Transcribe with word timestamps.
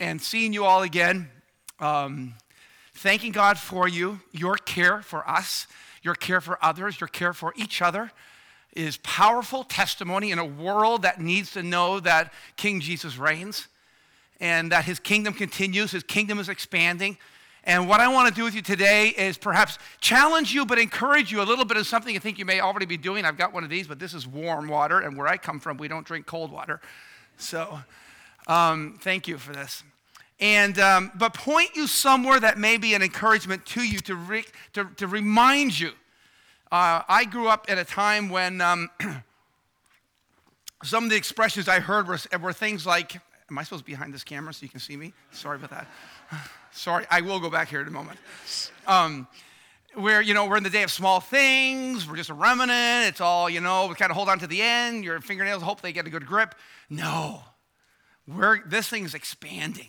and 0.00 0.20
seeing 0.20 0.52
you 0.52 0.64
all 0.64 0.82
again. 0.82 1.30
Um, 1.78 2.34
thanking 2.94 3.32
God 3.32 3.58
for 3.58 3.86
you, 3.86 4.20
your 4.32 4.56
care 4.56 5.02
for 5.02 5.28
us, 5.28 5.66
your 6.02 6.14
care 6.14 6.40
for 6.40 6.58
others, 6.64 7.00
your 7.00 7.08
care 7.08 7.32
for 7.32 7.52
each 7.56 7.80
other 7.80 8.10
is 8.74 8.98
powerful 8.98 9.64
testimony 9.64 10.30
in 10.30 10.38
a 10.38 10.44
world 10.44 11.02
that 11.02 11.20
needs 11.20 11.52
to 11.52 11.62
know 11.62 12.00
that 12.00 12.32
King 12.56 12.80
Jesus 12.80 13.18
reigns 13.18 13.68
and 14.40 14.72
that 14.72 14.84
his 14.84 14.98
kingdom 14.98 15.34
continues, 15.34 15.90
his 15.90 16.02
kingdom 16.02 16.38
is 16.38 16.48
expanding. 16.48 17.18
And 17.64 17.88
what 17.88 18.00
I 18.00 18.08
want 18.08 18.28
to 18.28 18.34
do 18.34 18.44
with 18.44 18.54
you 18.54 18.62
today 18.62 19.08
is 19.08 19.36
perhaps 19.36 19.78
challenge 20.00 20.54
you, 20.54 20.64
but 20.64 20.78
encourage 20.78 21.30
you 21.30 21.42
a 21.42 21.44
little 21.44 21.66
bit 21.66 21.76
of 21.76 21.86
something 21.86 22.14
you 22.14 22.20
think 22.20 22.38
you 22.38 22.46
may 22.46 22.60
already 22.60 22.86
be 22.86 22.96
doing. 22.96 23.26
I've 23.26 23.36
got 23.36 23.52
one 23.52 23.64
of 23.64 23.70
these, 23.70 23.86
but 23.86 23.98
this 23.98 24.14
is 24.14 24.26
warm 24.26 24.66
water, 24.66 25.00
and 25.00 25.16
where 25.16 25.26
I 25.26 25.36
come 25.36 25.60
from, 25.60 25.76
we 25.76 25.88
don't 25.88 26.06
drink 26.06 26.24
cold 26.24 26.50
water. 26.50 26.80
So 27.36 27.80
um, 28.46 28.98
thank 29.02 29.28
you 29.28 29.36
for 29.36 29.52
this. 29.52 29.82
And, 30.40 30.78
um, 30.78 31.12
but 31.14 31.34
point 31.34 31.70
you 31.74 31.86
somewhere 31.86 32.40
that 32.40 32.58
may 32.58 32.78
be 32.78 32.94
an 32.94 33.02
encouragement 33.02 33.66
to 33.66 33.82
you 33.82 33.98
to, 34.00 34.14
re- 34.14 34.46
to, 34.72 34.88
to 34.96 35.06
remind 35.06 35.78
you. 35.78 35.90
Uh, 36.72 37.02
I 37.08 37.24
grew 37.24 37.48
up 37.48 37.66
at 37.68 37.78
a 37.78 37.84
time 37.84 38.30
when 38.30 38.60
um, 38.60 38.90
some 40.82 41.04
of 41.04 41.10
the 41.10 41.16
expressions 41.16 41.68
I 41.68 41.80
heard 41.80 42.08
were, 42.08 42.18
were 42.40 42.52
things 42.52 42.86
like, 42.86 43.20
Am 43.50 43.58
I 43.58 43.64
supposed 43.64 43.82
to 43.82 43.86
be 43.86 43.92
behind 43.92 44.14
this 44.14 44.22
camera 44.22 44.54
so 44.54 44.62
you 44.62 44.68
can 44.68 44.78
see 44.78 44.96
me? 44.96 45.12
Sorry 45.32 45.56
about 45.56 45.70
that. 45.70 45.88
Sorry, 46.72 47.04
I 47.10 47.20
will 47.20 47.40
go 47.40 47.50
back 47.50 47.68
here 47.68 47.80
in 47.80 47.88
a 47.88 47.90
moment. 47.90 48.20
Um, 48.86 49.26
where, 49.94 50.22
you 50.22 50.34
know, 50.34 50.46
we're 50.46 50.56
in 50.56 50.62
the 50.62 50.70
day 50.70 50.84
of 50.84 50.90
small 50.92 51.18
things, 51.18 52.08
we're 52.08 52.14
just 52.14 52.30
a 52.30 52.34
remnant, 52.34 53.08
it's 53.08 53.20
all, 53.20 53.50
you 53.50 53.60
know, 53.60 53.88
we 53.88 53.96
kind 53.96 54.12
of 54.12 54.16
hold 54.16 54.28
on 54.28 54.38
to 54.38 54.46
the 54.46 54.62
end, 54.62 55.02
your 55.02 55.20
fingernails, 55.20 55.64
hope 55.64 55.80
they 55.80 55.92
get 55.92 56.06
a 56.06 56.10
good 56.10 56.26
grip. 56.26 56.54
No, 56.88 57.42
we're, 58.28 58.62
this 58.64 58.88
thing 58.88 59.04
is 59.04 59.14
expanding. 59.14 59.88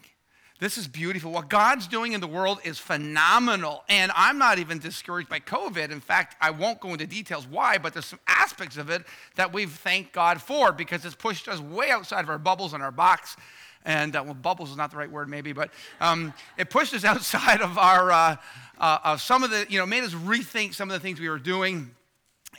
This 0.62 0.78
is 0.78 0.88
beautiful. 0.88 1.32
What 1.32 1.50
God's 1.50 1.88
doing 1.88 2.14
in 2.14 2.22
the 2.22 2.28
world 2.28 2.60
is 2.64 2.78
phenomenal. 2.78 3.84
And 3.90 4.12
I'm 4.16 4.38
not 4.38 4.60
even 4.60 4.78
discouraged 4.78 5.28
by 5.28 5.40
COVID. 5.40 5.90
In 5.90 6.00
fact, 6.00 6.36
I 6.40 6.52
won't 6.52 6.80
go 6.80 6.90
into 6.90 7.08
details 7.08 7.48
why, 7.48 7.80
but 7.80 7.94
there's 7.94 8.06
some 8.06 8.20
aspects 8.28 8.78
of 8.78 8.92
it 8.92 9.02
that 9.38 9.52
we've 9.52 9.72
thanked 9.72 10.14
God 10.14 10.40
for 10.40 10.72
because 10.72 11.04
it's 11.04 11.16
pushed 11.16 11.48
us 11.48 11.60
way 11.60 11.90
outside 11.90 12.24
of 12.24 12.30
our 12.30 12.38
bubbles 12.38 12.74
and 12.74 12.84
our 12.84 12.92
box. 12.92 13.38
And, 13.86 14.16
uh, 14.16 14.22
well, 14.24 14.36
bubbles 14.36 14.70
is 14.70 14.78
not 14.78 14.92
the 14.92 14.98
right 14.98 15.10
word, 15.10 15.30
maybe, 15.30 15.52
but 15.52 15.72
um, 16.00 16.32
it 16.60 16.70
pushed 16.70 16.94
us 16.94 17.04
outside 17.06 17.62
of 17.62 17.80
our, 17.80 18.12
uh, 18.12 18.36
uh, 18.78 19.00
of 19.04 19.20
some 19.20 19.42
of 19.42 19.50
the, 19.50 19.66
you 19.68 19.80
know, 19.80 19.88
made 19.88 20.04
us 20.04 20.14
rethink 20.14 20.76
some 20.76 20.92
of 20.92 20.94
the 20.94 21.00
things 21.00 21.20
we 21.20 21.28
were 21.28 21.40
doing. 21.40 21.90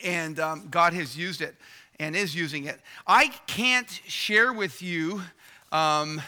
And 0.02 0.40
um, 0.40 0.66
God 0.72 0.92
has 0.94 1.16
used 1.16 1.40
it 1.40 1.54
and 2.00 2.16
is 2.16 2.34
using 2.34 2.64
it. 2.64 2.80
I 3.06 3.28
can't 3.46 3.88
share 4.08 4.52
with 4.52 4.82
you. 4.82 5.22
Um, 5.70 6.20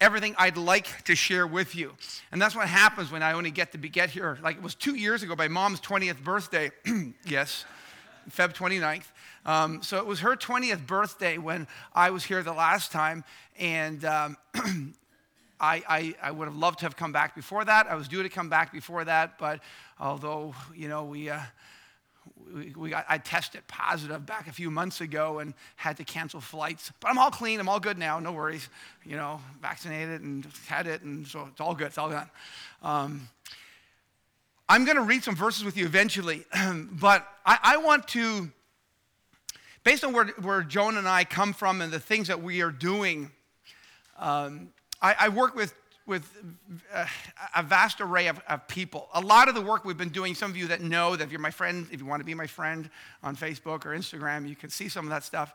everything 0.00 0.34
I'd 0.38 0.56
like 0.56 1.04
to 1.04 1.14
share 1.14 1.46
with 1.46 1.74
you. 1.74 1.92
And 2.32 2.40
that's 2.40 2.54
what 2.54 2.68
happens 2.68 3.10
when 3.10 3.22
I 3.22 3.32
only 3.32 3.50
get 3.50 3.72
to 3.72 3.78
be, 3.78 3.88
get 3.88 4.10
here. 4.10 4.38
Like 4.42 4.56
it 4.56 4.62
was 4.62 4.74
two 4.74 4.94
years 4.94 5.22
ago, 5.22 5.34
my 5.36 5.48
mom's 5.48 5.80
20th 5.80 6.22
birthday. 6.22 6.70
yes, 7.24 7.64
Feb 8.30 8.54
29th. 8.54 9.04
Um, 9.46 9.82
so 9.82 9.98
it 9.98 10.06
was 10.06 10.20
her 10.20 10.36
20th 10.36 10.86
birthday 10.86 11.38
when 11.38 11.66
I 11.94 12.10
was 12.10 12.24
here 12.24 12.42
the 12.42 12.52
last 12.52 12.92
time. 12.92 13.24
And 13.58 14.04
um, 14.04 14.36
I, 15.60 15.82
I, 15.88 16.14
I, 16.22 16.30
would 16.30 16.46
have 16.46 16.56
loved 16.56 16.80
to 16.80 16.86
have 16.86 16.96
come 16.96 17.12
back 17.12 17.34
before 17.34 17.64
that. 17.64 17.86
I 17.86 17.94
was 17.94 18.08
due 18.08 18.22
to 18.22 18.28
come 18.28 18.48
back 18.48 18.72
before 18.72 19.04
that. 19.04 19.38
But 19.38 19.60
although, 20.00 20.54
you 20.74 20.88
know, 20.88 21.04
we. 21.04 21.30
Uh, 21.30 21.40
we, 22.54 22.90
got, 22.90 23.04
I 23.08 23.18
tested 23.18 23.66
positive 23.66 24.24
back 24.24 24.46
a 24.46 24.52
few 24.52 24.70
months 24.70 25.00
ago 25.00 25.40
and 25.40 25.54
had 25.76 25.96
to 25.96 26.04
cancel 26.04 26.40
flights. 26.40 26.92
But 27.00 27.10
I'm 27.10 27.18
all 27.18 27.30
clean. 27.30 27.58
I'm 27.58 27.68
all 27.68 27.80
good 27.80 27.98
now. 27.98 28.20
No 28.20 28.32
worries. 28.32 28.68
You 29.04 29.16
know, 29.16 29.40
vaccinated 29.60 30.22
and 30.22 30.46
had 30.66 30.86
it, 30.86 31.02
and 31.02 31.26
so 31.26 31.48
it's 31.50 31.60
all 31.60 31.74
good. 31.74 31.88
It's 31.88 31.98
all 31.98 32.10
done. 32.10 32.30
Um, 32.82 33.28
I'm 34.68 34.84
going 34.84 34.96
to 34.96 35.02
read 35.02 35.24
some 35.24 35.34
verses 35.34 35.64
with 35.64 35.76
you 35.76 35.84
eventually, 35.84 36.44
but 36.92 37.26
I, 37.44 37.58
I, 37.62 37.76
want 37.78 38.08
to, 38.08 38.50
based 39.82 40.04
on 40.04 40.12
where, 40.12 40.26
where 40.40 40.62
Joan 40.62 40.96
and 40.96 41.08
I 41.08 41.24
come 41.24 41.52
from 41.52 41.82
and 41.82 41.92
the 41.92 42.00
things 42.00 42.28
that 42.28 42.42
we 42.42 42.62
are 42.62 42.70
doing, 42.70 43.30
um, 44.18 44.68
I, 45.02 45.16
I 45.20 45.28
work 45.28 45.54
with 45.54 45.74
with 46.06 46.30
uh, 46.92 47.06
a 47.56 47.62
vast 47.62 48.00
array 48.00 48.26
of, 48.26 48.40
of, 48.48 48.66
people. 48.68 49.08
A 49.14 49.20
lot 49.20 49.48
of 49.48 49.54
the 49.54 49.60
work 49.62 49.84
we've 49.84 49.96
been 49.96 50.10
doing, 50.10 50.34
some 50.34 50.50
of 50.50 50.56
you 50.56 50.66
that 50.68 50.82
know 50.82 51.16
that 51.16 51.24
if 51.24 51.30
you're 51.30 51.40
my 51.40 51.50
friend, 51.50 51.86
if 51.90 52.00
you 52.00 52.06
want 52.06 52.20
to 52.20 52.24
be 52.24 52.34
my 52.34 52.46
friend 52.46 52.90
on 53.22 53.36
Facebook 53.36 53.86
or 53.86 53.96
Instagram, 53.96 54.48
you 54.48 54.56
can 54.56 54.70
see 54.70 54.88
some 54.88 55.06
of 55.06 55.10
that 55.10 55.24
stuff, 55.24 55.54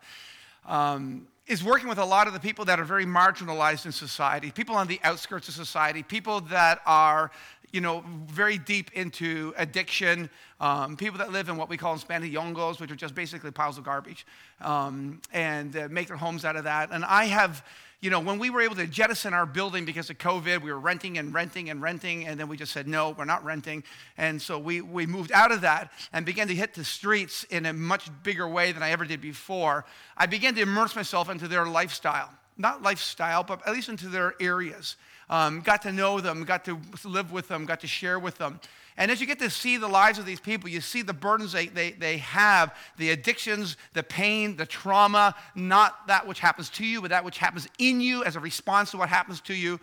um, 0.65 1.27
is 1.47 1.63
working 1.63 1.87
with 1.87 1.99
a 1.99 2.05
lot 2.05 2.27
of 2.27 2.33
the 2.33 2.39
people 2.39 2.65
that 2.65 2.79
are 2.79 2.83
very 2.83 3.05
marginalized 3.05 3.85
in 3.85 3.91
society, 3.91 4.51
people 4.51 4.75
on 4.75 4.87
the 4.87 4.99
outskirts 5.03 5.47
of 5.47 5.53
society, 5.53 6.03
people 6.03 6.41
that 6.41 6.81
are 6.85 7.31
you 7.71 7.81
know, 7.81 8.03
very 8.25 8.57
deep 8.57 8.91
into 8.93 9.53
addiction, 9.57 10.29
um, 10.59 10.97
people 10.97 11.19
that 11.19 11.31
live 11.31 11.49
in 11.49 11.57
what 11.57 11.69
we 11.69 11.77
call 11.77 11.93
in 11.93 11.99
Spanish 11.99 12.31
yongos, 12.31 12.79
which 12.79 12.91
are 12.91 12.95
just 12.95 13.13
basically 13.13 13.51
piles 13.51 13.77
of 13.77 13.83
garbage, 13.83 14.25
um, 14.61 15.21
and 15.33 15.75
uh, 15.75 15.87
make 15.89 16.07
their 16.07 16.17
homes 16.17 16.45
out 16.45 16.55
of 16.55 16.63
that. 16.63 16.89
And 16.91 17.05
I 17.05 17.25
have 17.25 17.63
you 18.01 18.09
know, 18.09 18.21
when 18.21 18.39
we 18.39 18.49
were 18.49 18.61
able 18.61 18.75
to 18.75 18.87
jettison 18.87 19.33
our 19.33 19.45
building 19.45 19.83
because 19.83 20.09
of 20.09 20.17
COVID, 20.17 20.61
we 20.61 20.71
were 20.71 20.79
renting 20.79 21.17
and 21.17 21.33
renting 21.33 21.69
and 21.69 21.81
renting, 21.81 22.25
and 22.27 22.39
then 22.39 22.47
we 22.47 22.55
just 22.55 22.71
said, 22.71 22.87
no, 22.87 23.09
we're 23.09 23.25
not 23.25 23.43
renting. 23.43 23.83
And 24.17 24.41
so 24.41 24.57
we, 24.57 24.79
we 24.79 25.05
moved 25.05 25.33
out 25.33 25.51
of 25.51 25.61
that 25.61 25.91
and 26.13 26.25
began 26.25 26.47
to 26.47 26.55
hit 26.55 26.73
the 26.73 26.85
streets 26.85 27.43
in 27.45 27.65
a 27.65 27.73
much 27.73 28.09
bigger 28.23 28.47
way 28.47 28.71
than 28.71 28.83
I 28.83 28.91
ever 28.91 29.03
did 29.03 29.19
before. 29.19 29.85
I 30.15 30.27
began 30.27 30.55
to 30.55 30.61
immerse 30.61 30.95
myself 30.95 31.29
into 31.29 31.49
their 31.49 31.65
lifestyle. 31.65 32.29
Not 32.57 32.81
lifestyle, 32.81 33.43
but 33.43 33.67
at 33.67 33.73
least 33.73 33.89
into 33.89 34.07
their 34.07 34.33
areas. 34.39 34.95
Um, 35.29 35.61
got 35.61 35.81
to 35.81 35.91
know 35.91 36.21
them, 36.21 36.43
got 36.45 36.65
to 36.65 36.79
live 37.03 37.31
with 37.31 37.49
them, 37.49 37.65
got 37.65 37.81
to 37.81 37.87
share 37.87 38.17
with 38.17 38.37
them. 38.37 38.59
And 38.99 39.09
as 39.09 39.21
you 39.21 39.27
get 39.27 39.39
to 39.39 39.49
see 39.49 39.77
the 39.77 39.87
lives 39.87 40.19
of 40.19 40.25
these 40.25 40.41
people, 40.41 40.69
you 40.69 40.81
see 40.81 41.01
the 41.01 41.13
burdens 41.13 41.53
they, 41.53 41.67
they, 41.67 41.91
they 41.91 42.17
have, 42.17 42.75
the 42.97 43.11
addictions, 43.11 43.77
the 43.93 44.03
pain, 44.03 44.57
the 44.57 44.65
trauma, 44.65 45.35
not 45.55 46.05
that 46.07 46.27
which 46.27 46.41
happens 46.41 46.69
to 46.71 46.85
you, 46.85 47.01
but 47.01 47.09
that 47.09 47.23
which 47.23 47.37
happens 47.37 47.65
in 47.79 48.01
you 48.01 48.25
as 48.25 48.35
a 48.35 48.41
response 48.41 48.91
to 48.91 48.97
what 48.97 49.07
happens 49.07 49.39
to 49.39 49.53
you. 49.53 49.79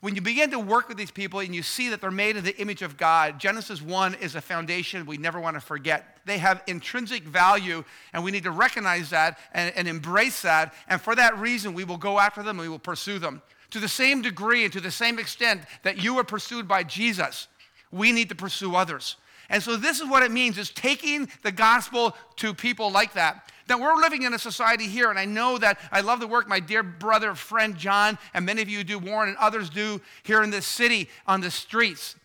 When 0.00 0.16
you 0.16 0.20
begin 0.20 0.50
to 0.50 0.58
work 0.58 0.88
with 0.88 0.98
these 0.98 1.12
people 1.12 1.38
and 1.38 1.54
you 1.54 1.62
see 1.62 1.90
that 1.90 2.00
they're 2.00 2.10
made 2.10 2.36
in 2.36 2.42
the 2.42 2.56
image 2.58 2.82
of 2.82 2.96
God, 2.96 3.38
Genesis 3.38 3.80
1 3.80 4.14
is 4.14 4.34
a 4.34 4.40
foundation 4.40 5.06
we 5.06 5.16
never 5.16 5.38
want 5.38 5.54
to 5.54 5.60
forget. 5.60 6.18
They 6.26 6.38
have 6.38 6.60
intrinsic 6.66 7.22
value, 7.22 7.84
and 8.12 8.24
we 8.24 8.32
need 8.32 8.42
to 8.42 8.50
recognize 8.50 9.10
that 9.10 9.38
and, 9.52 9.72
and 9.76 9.86
embrace 9.86 10.42
that. 10.42 10.74
And 10.88 11.00
for 11.00 11.14
that 11.14 11.38
reason, 11.38 11.72
we 11.72 11.84
will 11.84 11.98
go 11.98 12.18
after 12.18 12.42
them 12.42 12.58
and 12.58 12.66
we 12.66 12.68
will 12.68 12.80
pursue 12.80 13.20
them 13.20 13.42
to 13.70 13.78
the 13.78 13.88
same 13.88 14.22
degree 14.22 14.64
and 14.64 14.72
to 14.72 14.80
the 14.80 14.90
same 14.90 15.20
extent 15.20 15.62
that 15.84 16.02
you 16.02 16.14
were 16.14 16.24
pursued 16.24 16.66
by 16.66 16.82
Jesus 16.82 17.46
we 17.90 18.12
need 18.12 18.28
to 18.28 18.34
pursue 18.34 18.74
others. 18.74 19.16
And 19.48 19.62
so 19.62 19.76
this 19.76 20.00
is 20.00 20.08
what 20.08 20.22
it 20.22 20.30
means 20.30 20.58
is 20.58 20.70
taking 20.70 21.28
the 21.42 21.52
gospel 21.52 22.16
to 22.36 22.52
people 22.52 22.90
like 22.90 23.14
that. 23.14 23.52
Now 23.68 23.80
we're 23.80 23.96
living 23.96 24.22
in 24.22 24.34
a 24.34 24.38
society 24.38 24.86
here, 24.86 25.10
and 25.10 25.18
I 25.18 25.24
know 25.24 25.58
that 25.58 25.78
I 25.90 26.00
love 26.00 26.20
the 26.20 26.26
work 26.26 26.48
my 26.48 26.60
dear 26.60 26.82
brother, 26.82 27.34
friend 27.34 27.76
John, 27.76 28.18
and 28.34 28.46
many 28.46 28.62
of 28.62 28.68
you 28.68 28.84
do, 28.84 28.98
Warren, 28.98 29.28
and 29.28 29.38
others 29.38 29.70
do 29.70 30.00
here 30.22 30.42
in 30.42 30.50
this 30.50 30.66
city 30.66 31.08
on 31.26 31.40
the 31.40 31.50
streets. 31.50 32.16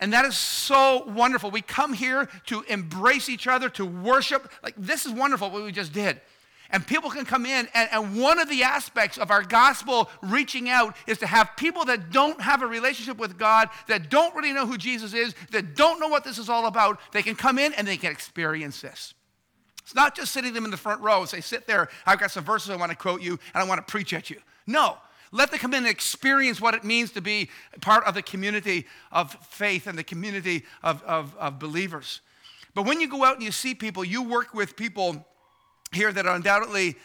And 0.00 0.12
that 0.12 0.24
is 0.24 0.36
so 0.36 1.04
wonderful. 1.08 1.50
We 1.50 1.62
come 1.62 1.92
here 1.92 2.28
to 2.46 2.62
embrace 2.62 3.28
each 3.28 3.46
other, 3.48 3.68
to 3.70 3.84
worship. 3.84 4.50
Like, 4.62 4.74
this 4.76 5.06
is 5.06 5.12
wonderful 5.12 5.50
what 5.50 5.64
we 5.64 5.72
just 5.72 5.92
did. 5.92 6.20
And 6.70 6.86
people 6.86 7.10
can 7.10 7.24
come 7.24 7.46
in, 7.46 7.66
and, 7.72 7.88
and, 7.92 8.20
one 8.20 8.38
of 8.38 8.48
the 8.48 8.62
aspects 8.62 9.16
of 9.16 9.30
our 9.30 9.42
gospel 9.42 10.10
reaching 10.22 10.68
out 10.68 10.96
is 11.06 11.18
to 11.18 11.26
have 11.26 11.56
people 11.56 11.86
that 11.86 12.10
don't 12.10 12.38
have 12.42 12.62
a 12.62 12.66
relationship 12.66 13.16
with 13.16 13.38
God, 13.38 13.70
that 13.86 14.10
don't 14.10 14.34
really 14.34 14.52
know 14.52 14.66
who 14.66 14.76
Jesus 14.76 15.14
is, 15.14 15.34
that 15.50 15.74
don't 15.74 15.98
know 15.98 16.08
what 16.08 16.24
this 16.24 16.36
is 16.36 16.50
all 16.50 16.66
about, 16.66 17.00
they 17.12 17.22
can 17.22 17.34
come 17.34 17.58
in 17.58 17.72
and 17.74 17.88
they 17.88 17.96
can 17.96 18.12
experience 18.12 18.82
this. 18.82 19.14
It's 19.82 19.94
not 19.94 20.14
just 20.14 20.32
sitting 20.32 20.52
them 20.52 20.66
in 20.66 20.70
the 20.70 20.76
front 20.76 21.00
row 21.00 21.20
and 21.20 21.28
say, 21.28 21.40
sit 21.40 21.66
there, 21.66 21.88
I've 22.04 22.18
got 22.18 22.30
some 22.30 22.44
verses 22.44 22.68
I 22.68 22.76
want 22.76 22.90
to 22.90 22.96
quote 22.96 23.22
you, 23.22 23.38
and 23.54 23.62
I 23.62 23.64
want 23.64 23.78
to 23.86 23.90
preach 23.90 24.12
at 24.12 24.28
you. 24.28 24.36
No. 24.66 24.98
Let 25.32 25.50
them 25.50 25.60
come 25.60 25.72
in 25.72 25.78
and 25.78 25.88
experience 25.88 26.60
what 26.60 26.74
it 26.74 26.84
means 26.84 27.12
to 27.12 27.22
be 27.22 27.48
part 27.80 28.04
of 28.04 28.14
the 28.14 28.22
community 28.22 28.86
of 29.10 29.32
faith 29.46 29.86
and 29.86 29.98
the 29.98 30.04
community 30.04 30.64
of, 30.82 31.02
of, 31.04 31.34
of 31.36 31.58
believers. 31.58 32.20
But 32.74 32.84
when 32.84 33.00
you 33.00 33.08
go 33.08 33.24
out 33.24 33.36
and 33.36 33.42
you 33.42 33.52
see 33.52 33.74
people, 33.74 34.04
you 34.04 34.22
work 34.22 34.52
with 34.52 34.76
people 34.76 35.26
here 35.92 36.12
that 36.12 36.26
undoubtedly 36.26 36.96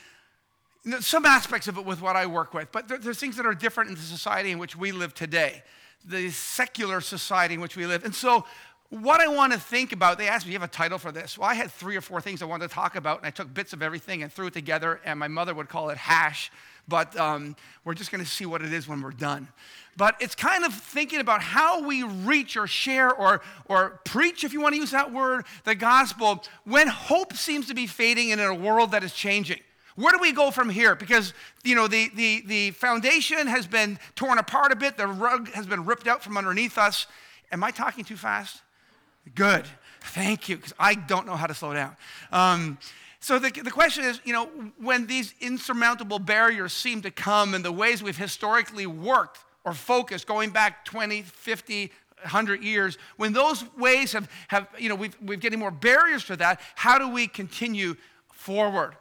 some 1.00 1.26
aspects 1.26 1.68
of 1.68 1.78
it 1.78 1.86
with 1.86 2.02
what 2.02 2.16
I 2.16 2.26
work 2.26 2.54
with, 2.54 2.72
but 2.72 2.88
there's 2.88 3.18
things 3.18 3.38
that 3.38 3.46
are 3.46 3.54
different 3.54 3.90
in 3.90 3.96
the 3.96 4.02
society 4.02 4.52
in 4.52 4.60
which 4.60 4.76
we 4.76 4.92
live 4.92 5.14
today, 5.14 5.64
the 6.04 6.30
secular 6.30 7.00
society 7.00 7.54
in 7.54 7.62
which 7.62 7.78
we 7.78 7.86
live. 7.86 8.04
And 8.04 8.14
so, 8.14 8.46
what 8.90 9.22
I 9.22 9.28
want 9.28 9.54
to 9.54 9.60
think 9.60 9.92
about, 9.92 10.20
they 10.20 10.28
asked 10.28 10.46
me, 10.46 10.50
Do 10.50 10.54
you 10.54 10.60
have 10.60 10.70
a 10.70 10.72
title 10.72 11.00
for 11.00 11.12
this? 11.12 11.38
Well, 11.38 11.50
I 11.50 11.56
had 11.56 11.72
three 11.72 11.96
or 11.96 12.02
four 12.02 12.22
things 12.22 12.42
I 12.44 12.46
wanted 12.46 12.68
to 12.68 12.74
talk 12.74 12.96
about, 12.96 13.20
and 13.20 13.26
I 13.26 13.32
took 13.32 13.52
bits 13.52 13.74
of 13.74 13.82
everything 13.82 14.22
and 14.22 14.32
threw 14.32 14.48
it 14.48 14.54
together, 14.54 15.00
and 15.04 15.18
my 15.18 15.28
mother 15.28 15.56
would 15.56 15.70
call 15.70 15.90
it 15.90 15.98
hash, 15.98 16.52
but 16.88 17.18
um, 17.18 17.56
we're 17.84 17.94
just 17.94 18.12
going 18.12 18.24
to 18.24 18.30
see 18.30 18.46
what 18.46 18.62
it 18.62 18.74
is 18.74 18.88
when 18.88 19.02
we're 19.02 19.12
done. 19.12 19.48
But 19.96 20.16
it's 20.20 20.36
kind 20.36 20.66
of 20.66 20.74
thinking 20.74 21.20
about 21.20 21.42
how 21.42 21.86
we 21.88 22.04
reach 22.04 22.58
or 22.58 22.66
share 22.66 23.14
or, 23.14 23.42
or 23.66 24.02
preach, 24.06 24.44
if 24.44 24.52
you 24.52 24.60
want 24.60 24.74
to 24.74 24.82
use 24.82 24.92
that 24.92 25.14
word, 25.14 25.46
the 25.66 25.76
gospel 25.76 26.44
when 26.64 26.88
hope 26.88 27.34
seems 27.34 27.68
to 27.68 27.76
be 27.76 27.86
fading 27.86 28.30
in 28.30 28.40
a 28.40 28.54
world 28.54 28.92
that 28.92 29.04
is 29.04 29.14
changing. 29.14 29.60
Where 29.96 30.12
do 30.12 30.18
we 30.20 30.32
go 30.32 30.50
from 30.50 30.70
here? 30.70 30.96
Because, 30.96 31.34
you 31.64 31.76
know, 31.76 31.88
the, 31.88 32.10
the, 32.16 32.44
the 32.48 32.72
foundation 32.72 33.46
has 33.46 33.68
been 33.68 34.00
torn 34.16 34.40
apart 34.40 34.72
a 34.72 34.76
bit, 34.76 34.98
the 34.98 35.06
rug 35.06 35.52
has 35.52 35.68
been 35.68 35.86
ripped 35.86 36.08
out 36.08 36.24
from 36.24 36.36
underneath 36.38 36.80
us. 36.80 37.06
Am 37.52 37.64
I 37.64 37.70
talking 37.70 38.04
too 38.04 38.18
fast? 38.18 38.62
Good. 39.36 39.66
Thank 40.02 40.50
you, 40.50 40.58
because 40.58 40.74
I 40.80 40.96
don't 40.96 41.28
know 41.28 41.36
how 41.36 41.46
to 41.46 41.54
slow 41.54 41.74
down. 41.74 41.96
Um, 42.32 42.80
so 43.24 43.40
the, 43.40 43.52
the 43.52 43.72
question 43.72 44.04
is, 44.04 44.20
you 44.26 44.34
know, 44.34 44.50
when 44.78 45.08
these 45.08 45.34
insurmountable 45.40 46.20
barriers 46.20 46.74
seem 46.74 47.02
to 47.04 47.10
come 47.10 47.54
and 47.54 47.64
the 47.64 47.72
ways 47.72 48.04
we've 48.04 48.18
historically 48.18 48.86
worked 48.86 49.40
or 49.64 49.74
focused 49.74 50.28
going 50.28 50.50
back 50.50 50.84
20, 50.84 51.22
50, 51.22 51.90
100 52.20 52.62
years, 52.62 52.98
when 53.16 53.32
those 53.32 53.64
ways 53.78 54.12
have, 54.12 54.30
have 54.50 54.68
you 54.78 54.90
know, 54.90 54.96
we've, 54.96 55.16
we're 55.22 55.38
getting 55.38 55.58
more 55.58 55.72
barriers 55.72 56.26
to 56.26 56.36
that, 56.36 56.60
how 56.76 57.00
do 57.00 57.08
we 57.08 57.26
continue 57.26 57.96
forward? 58.34 58.98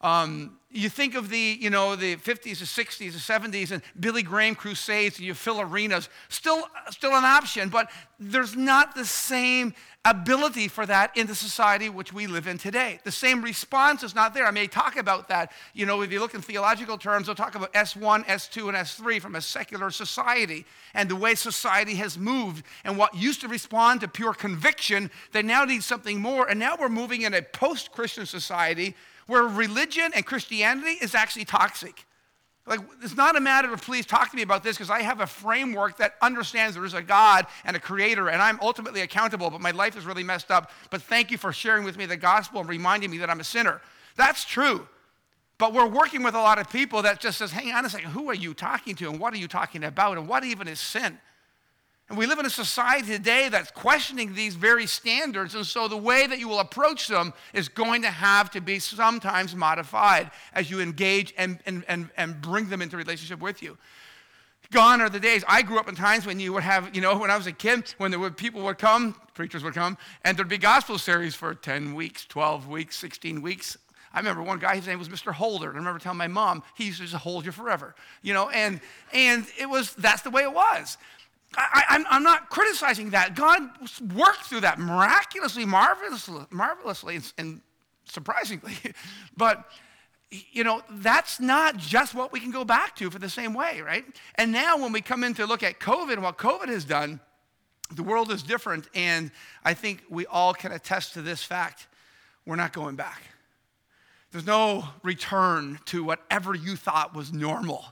Um, 0.00 0.58
you 0.70 0.88
think 0.90 1.14
of 1.14 1.30
the, 1.30 1.58
you 1.58 1.70
know, 1.70 1.96
the 1.96 2.16
50s, 2.16 2.58
the 2.58 2.64
60s, 2.66 2.98
the 2.98 3.58
70s, 3.58 3.70
and 3.70 3.82
Billy 3.98 4.22
Graham 4.22 4.54
crusades, 4.54 5.16
and 5.16 5.26
you 5.26 5.32
fill 5.32 5.60
arenas. 5.60 6.08
Still, 6.28 6.64
still 6.90 7.14
an 7.14 7.24
option, 7.24 7.70
but 7.70 7.90
there's 8.18 8.54
not 8.54 8.94
the 8.94 9.04
same 9.04 9.74
ability 10.04 10.68
for 10.68 10.86
that 10.86 11.16
in 11.16 11.26
the 11.26 11.34
society 11.34 11.88
which 11.88 12.12
we 12.12 12.26
live 12.26 12.46
in 12.46 12.58
today. 12.58 13.00
The 13.02 13.10
same 13.10 13.42
response 13.42 14.04
is 14.04 14.14
not 14.14 14.34
there. 14.34 14.46
I 14.46 14.52
may 14.52 14.68
talk 14.68 14.96
about 14.96 15.28
that. 15.28 15.50
You 15.74 15.84
know, 15.84 16.02
if 16.02 16.12
you 16.12 16.20
look 16.20 16.34
in 16.34 16.42
theological 16.42 16.96
terms, 16.96 17.28
I'll 17.28 17.34
talk 17.34 17.56
about 17.56 17.72
S1, 17.72 18.24
S2, 18.26 18.68
and 18.68 18.76
S3 18.76 19.20
from 19.20 19.34
a 19.34 19.40
secular 19.40 19.90
society 19.90 20.64
and 20.94 21.08
the 21.08 21.16
way 21.16 21.34
society 21.34 21.96
has 21.96 22.16
moved 22.16 22.64
and 22.84 22.96
what 22.96 23.14
used 23.14 23.40
to 23.40 23.48
respond 23.48 24.02
to 24.02 24.08
pure 24.08 24.32
conviction, 24.32 25.10
they 25.32 25.42
now 25.42 25.64
need 25.64 25.82
something 25.82 26.20
more. 26.20 26.48
And 26.48 26.60
now 26.60 26.76
we're 26.78 26.88
moving 26.88 27.22
in 27.22 27.34
a 27.34 27.42
post 27.42 27.90
Christian 27.90 28.26
society 28.26 28.94
where 29.26 29.42
religion 29.42 30.12
and 30.14 30.24
Christianity 30.24 30.98
is 31.00 31.14
actually 31.14 31.44
toxic. 31.44 32.04
Like, 32.66 32.80
it's 33.00 33.16
not 33.16 33.36
a 33.36 33.40
matter 33.40 33.72
of 33.72 33.80
please 33.80 34.06
talk 34.06 34.30
to 34.30 34.36
me 34.36 34.42
about 34.42 34.64
this 34.64 34.76
because 34.76 34.90
I 34.90 35.02
have 35.02 35.20
a 35.20 35.26
framework 35.26 35.98
that 35.98 36.14
understands 36.20 36.74
there 36.74 36.84
is 36.84 36.94
a 36.94 37.02
God 37.02 37.46
and 37.64 37.76
a 37.76 37.80
creator 37.80 38.28
and 38.28 38.42
I'm 38.42 38.58
ultimately 38.60 39.02
accountable, 39.02 39.50
but 39.50 39.60
my 39.60 39.70
life 39.70 39.96
is 39.96 40.04
really 40.04 40.24
messed 40.24 40.50
up. 40.50 40.72
But 40.90 41.02
thank 41.02 41.30
you 41.30 41.38
for 41.38 41.52
sharing 41.52 41.84
with 41.84 41.96
me 41.96 42.06
the 42.06 42.16
gospel 42.16 42.60
and 42.60 42.68
reminding 42.68 43.10
me 43.10 43.18
that 43.18 43.30
I'm 43.30 43.38
a 43.38 43.44
sinner. 43.44 43.80
That's 44.16 44.44
true. 44.44 44.88
But 45.58 45.72
we're 45.72 45.86
working 45.86 46.22
with 46.22 46.34
a 46.34 46.40
lot 46.40 46.58
of 46.58 46.68
people 46.68 47.02
that 47.02 47.20
just 47.20 47.38
says, 47.38 47.52
hang 47.52 47.72
on 47.72 47.86
a 47.86 47.90
second, 47.90 48.10
who 48.10 48.28
are 48.28 48.34
you 48.34 48.52
talking 48.52 48.96
to 48.96 49.08
and 49.08 49.20
what 49.20 49.32
are 49.32 49.38
you 49.38 49.48
talking 49.48 49.84
about 49.84 50.18
and 50.18 50.28
what 50.28 50.44
even 50.44 50.66
is 50.66 50.80
sin? 50.80 51.18
And 52.08 52.16
we 52.16 52.26
live 52.26 52.38
in 52.38 52.46
a 52.46 52.50
society 52.50 53.08
today 53.08 53.48
that's 53.48 53.72
questioning 53.72 54.34
these 54.34 54.54
very 54.54 54.86
standards. 54.86 55.56
And 55.56 55.66
so 55.66 55.88
the 55.88 55.96
way 55.96 56.26
that 56.26 56.38
you 56.38 56.46
will 56.46 56.60
approach 56.60 57.08
them 57.08 57.32
is 57.52 57.68
going 57.68 58.02
to 58.02 58.10
have 58.10 58.50
to 58.52 58.60
be 58.60 58.78
sometimes 58.78 59.56
modified 59.56 60.30
as 60.52 60.70
you 60.70 60.80
engage 60.80 61.34
and, 61.36 61.58
and, 61.66 61.84
and, 61.88 62.10
and 62.16 62.40
bring 62.40 62.68
them 62.68 62.80
into 62.80 62.96
relationship 62.96 63.40
with 63.40 63.60
you. 63.60 63.76
Gone 64.70 65.00
are 65.00 65.08
the 65.08 65.20
days. 65.20 65.44
I 65.48 65.62
grew 65.62 65.78
up 65.78 65.88
in 65.88 65.94
times 65.94 66.26
when 66.26 66.38
you 66.38 66.52
would 66.52 66.62
have, 66.62 66.94
you 66.94 67.00
know, 67.00 67.18
when 67.18 67.30
I 67.30 67.36
was 67.36 67.46
a 67.46 67.52
kid, 67.52 67.94
when 67.98 68.10
there 68.10 68.20
would 68.20 68.36
people 68.36 68.62
would 68.62 68.78
come, 68.78 69.14
preachers 69.34 69.62
would 69.62 69.74
come, 69.74 69.96
and 70.24 70.36
there'd 70.36 70.48
be 70.48 70.58
gospel 70.58 70.98
series 70.98 71.34
for 71.34 71.54
10 71.54 71.94
weeks, 71.94 72.24
12 72.26 72.68
weeks, 72.68 72.96
16 72.96 73.42
weeks. 73.42 73.78
I 74.12 74.18
remember 74.18 74.42
one 74.42 74.58
guy, 74.58 74.76
his 74.76 74.86
name 74.86 74.98
was 74.98 75.08
Mr. 75.08 75.32
Holder. 75.32 75.68
And 75.68 75.76
I 75.76 75.78
remember 75.78 75.98
telling 76.00 76.18
my 76.18 76.26
mom, 76.26 76.62
he 76.74 76.86
used 76.86 76.98
to 76.98 77.04
just 77.04 77.16
hold 77.16 77.44
you 77.44 77.52
forever. 77.52 77.94
You 78.22 78.32
know, 78.32 78.48
and 78.48 78.80
and 79.12 79.46
it 79.58 79.68
was 79.68 79.94
that's 79.94 80.22
the 80.22 80.30
way 80.30 80.42
it 80.42 80.52
was. 80.52 80.96
I, 81.54 82.04
am 82.10 82.22
not 82.22 82.50
criticizing 82.50 83.10
that. 83.10 83.34
God 83.34 83.62
worked 84.14 84.44
through 84.44 84.60
that 84.60 84.78
miraculously, 84.78 85.64
marvelously, 85.64 86.44
marvelously 86.50 87.16
and, 87.16 87.32
and 87.38 87.60
surprisingly. 88.04 88.74
but, 89.36 89.64
you 90.30 90.64
know, 90.64 90.82
that's 90.90 91.40
not 91.40 91.76
just 91.76 92.14
what 92.14 92.32
we 92.32 92.40
can 92.40 92.50
go 92.50 92.64
back 92.64 92.96
to 92.96 93.10
for 93.10 93.18
the 93.18 93.30
same 93.30 93.54
way, 93.54 93.80
right? 93.80 94.04
And 94.34 94.52
now 94.52 94.76
when 94.76 94.92
we 94.92 95.00
come 95.00 95.24
in 95.24 95.34
to 95.34 95.46
look 95.46 95.62
at 95.62 95.78
COVID 95.78 96.14
and 96.14 96.22
what 96.22 96.36
COVID 96.36 96.68
has 96.68 96.84
done, 96.84 97.20
the 97.92 98.02
world 98.02 98.30
is 98.30 98.42
different. 98.42 98.88
And 98.94 99.30
I 99.64 99.74
think 99.74 100.02
we 100.10 100.26
all 100.26 100.52
can 100.52 100.72
attest 100.72 101.14
to 101.14 101.22
this 101.22 101.42
fact. 101.42 101.86
We're 102.44 102.56
not 102.56 102.72
going 102.72 102.96
back. 102.96 103.22
There's 104.32 104.46
no 104.46 104.84
return 105.02 105.78
to 105.86 106.04
whatever 106.04 106.54
you 106.54 106.76
thought 106.76 107.14
was 107.14 107.32
normal. 107.32 107.84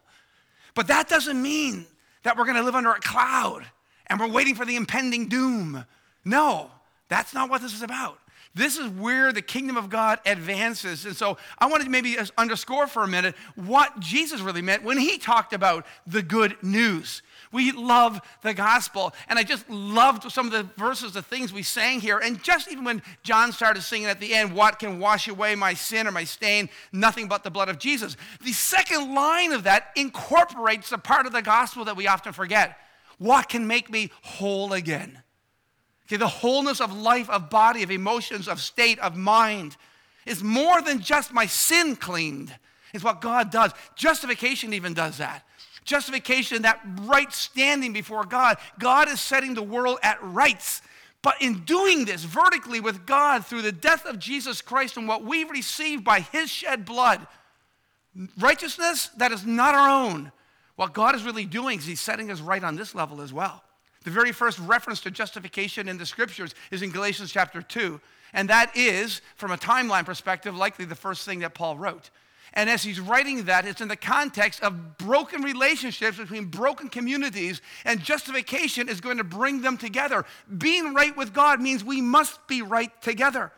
But 0.74 0.88
that 0.88 1.08
doesn't 1.08 1.40
mean 1.40 1.86
that 2.24 2.36
we're 2.36 2.44
going 2.44 2.56
to 2.56 2.62
live 2.62 2.74
under 2.74 2.90
a 2.90 3.00
cloud 3.00 3.64
and 4.08 4.18
we're 4.18 4.28
waiting 4.28 4.54
for 4.54 4.64
the 4.64 4.76
impending 4.76 5.28
doom. 5.28 5.86
No, 6.24 6.70
that's 7.08 7.32
not 7.32 7.48
what 7.48 7.62
this 7.62 7.72
is 7.72 7.82
about. 7.82 8.18
This 8.54 8.78
is 8.78 8.88
where 8.88 9.32
the 9.32 9.42
kingdom 9.42 9.76
of 9.76 9.90
God 9.90 10.20
advances. 10.24 11.04
And 11.04 11.16
so 11.16 11.38
I 11.58 11.66
wanted 11.66 11.84
to 11.84 11.90
maybe 11.90 12.16
underscore 12.38 12.86
for 12.86 13.02
a 13.02 13.08
minute 13.08 13.34
what 13.56 13.98
Jesus 13.98 14.40
really 14.40 14.62
meant 14.62 14.84
when 14.84 14.96
he 14.96 15.18
talked 15.18 15.52
about 15.52 15.84
the 16.06 16.22
good 16.22 16.56
news. 16.62 17.22
We 17.50 17.72
love 17.72 18.20
the 18.42 18.54
gospel. 18.54 19.12
And 19.28 19.40
I 19.40 19.42
just 19.42 19.68
loved 19.68 20.30
some 20.30 20.46
of 20.46 20.52
the 20.52 20.62
verses, 20.76 21.12
the 21.12 21.22
things 21.22 21.52
we 21.52 21.64
sang 21.64 22.00
here. 22.00 22.18
And 22.18 22.40
just 22.44 22.70
even 22.70 22.84
when 22.84 23.02
John 23.24 23.50
started 23.50 23.82
singing 23.82 24.06
at 24.06 24.20
the 24.20 24.32
end, 24.32 24.54
What 24.54 24.78
can 24.78 25.00
wash 25.00 25.26
away 25.26 25.56
my 25.56 25.74
sin 25.74 26.06
or 26.06 26.12
my 26.12 26.24
stain? 26.24 26.68
Nothing 26.92 27.26
but 27.26 27.42
the 27.42 27.50
blood 27.50 27.68
of 27.68 27.80
Jesus. 27.80 28.16
The 28.40 28.52
second 28.52 29.14
line 29.14 29.52
of 29.52 29.64
that 29.64 29.90
incorporates 29.96 30.92
a 30.92 30.98
part 30.98 31.26
of 31.26 31.32
the 31.32 31.42
gospel 31.42 31.84
that 31.86 31.96
we 31.96 32.06
often 32.06 32.32
forget. 32.32 32.78
What 33.18 33.48
can 33.48 33.66
make 33.66 33.90
me 33.90 34.12
whole 34.22 34.72
again? 34.72 35.23
Okay, 36.06 36.16
the 36.16 36.28
wholeness 36.28 36.80
of 36.80 36.94
life, 36.96 37.30
of 37.30 37.48
body, 37.48 37.82
of 37.82 37.90
emotions, 37.90 38.46
of 38.46 38.60
state, 38.60 38.98
of 38.98 39.16
mind 39.16 39.76
is 40.26 40.42
more 40.42 40.82
than 40.82 41.00
just 41.00 41.32
my 41.32 41.46
sin 41.46 41.96
cleaned. 41.96 42.54
It's 42.92 43.04
what 43.04 43.20
God 43.20 43.50
does. 43.50 43.72
Justification 43.96 44.72
even 44.74 44.94
does 44.94 45.18
that. 45.18 45.44
Justification, 45.84 46.62
that 46.62 46.80
right 47.02 47.32
standing 47.32 47.92
before 47.92 48.24
God. 48.24 48.56
God 48.78 49.08
is 49.08 49.20
setting 49.20 49.54
the 49.54 49.62
world 49.62 49.98
at 50.02 50.22
rights. 50.22 50.80
But 51.20 51.40
in 51.40 51.60
doing 51.60 52.04
this 52.04 52.24
vertically 52.24 52.80
with 52.80 53.06
God 53.06 53.46
through 53.46 53.62
the 53.62 53.72
death 53.72 54.04
of 54.06 54.18
Jesus 54.18 54.60
Christ 54.60 54.96
and 54.96 55.08
what 55.08 55.24
we've 55.24 55.50
received 55.50 56.04
by 56.04 56.20
his 56.20 56.50
shed 56.50 56.84
blood, 56.84 57.26
righteousness 58.38 59.08
that 59.16 59.32
is 59.32 59.44
not 59.44 59.74
our 59.74 59.88
own. 59.88 60.32
What 60.76 60.92
God 60.92 61.14
is 61.14 61.24
really 61.24 61.46
doing 61.46 61.78
is 61.78 61.86
he's 61.86 62.00
setting 62.00 62.30
us 62.30 62.40
right 62.40 62.62
on 62.62 62.76
this 62.76 62.94
level 62.94 63.20
as 63.20 63.32
well. 63.32 63.62
The 64.04 64.10
very 64.10 64.32
first 64.32 64.58
reference 64.60 65.00
to 65.00 65.10
justification 65.10 65.88
in 65.88 65.98
the 65.98 66.06
scriptures 66.06 66.54
is 66.70 66.82
in 66.82 66.90
Galatians 66.90 67.32
chapter 67.32 67.62
2. 67.62 68.00
And 68.34 68.48
that 68.50 68.76
is, 68.76 69.22
from 69.36 69.50
a 69.50 69.56
timeline 69.56 70.04
perspective, 70.04 70.56
likely 70.56 70.84
the 70.84 70.94
first 70.94 71.24
thing 71.24 71.40
that 71.40 71.54
Paul 71.54 71.78
wrote. 71.78 72.10
And 72.52 72.70
as 72.70 72.82
he's 72.82 73.00
writing 73.00 73.44
that, 73.44 73.66
it's 73.66 73.80
in 73.80 73.88
the 73.88 73.96
context 73.96 74.62
of 74.62 74.98
broken 74.98 75.42
relationships 75.42 76.18
between 76.18 76.46
broken 76.46 76.88
communities, 76.88 77.60
and 77.84 78.00
justification 78.00 78.88
is 78.88 79.00
going 79.00 79.16
to 79.18 79.24
bring 79.24 79.60
them 79.62 79.76
together. 79.76 80.24
Being 80.58 80.94
right 80.94 81.16
with 81.16 81.32
God 81.32 81.60
means 81.60 81.82
we 81.82 82.00
must 82.00 82.46
be 82.46 82.62
right 82.62 82.90
together. 83.02 83.50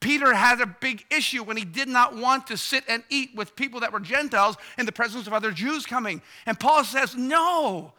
Peter 0.00 0.34
had 0.34 0.60
a 0.60 0.66
big 0.66 1.04
issue 1.10 1.44
when 1.44 1.56
he 1.56 1.64
did 1.64 1.86
not 1.86 2.16
want 2.16 2.48
to 2.48 2.56
sit 2.56 2.82
and 2.88 3.04
eat 3.08 3.30
with 3.36 3.54
people 3.54 3.78
that 3.80 3.92
were 3.92 4.00
Gentiles 4.00 4.56
in 4.76 4.86
the 4.86 4.92
presence 4.92 5.28
of 5.28 5.32
other 5.32 5.52
Jews 5.52 5.86
coming. 5.86 6.20
And 6.44 6.58
Paul 6.58 6.82
says, 6.82 7.14
No, 7.14 7.92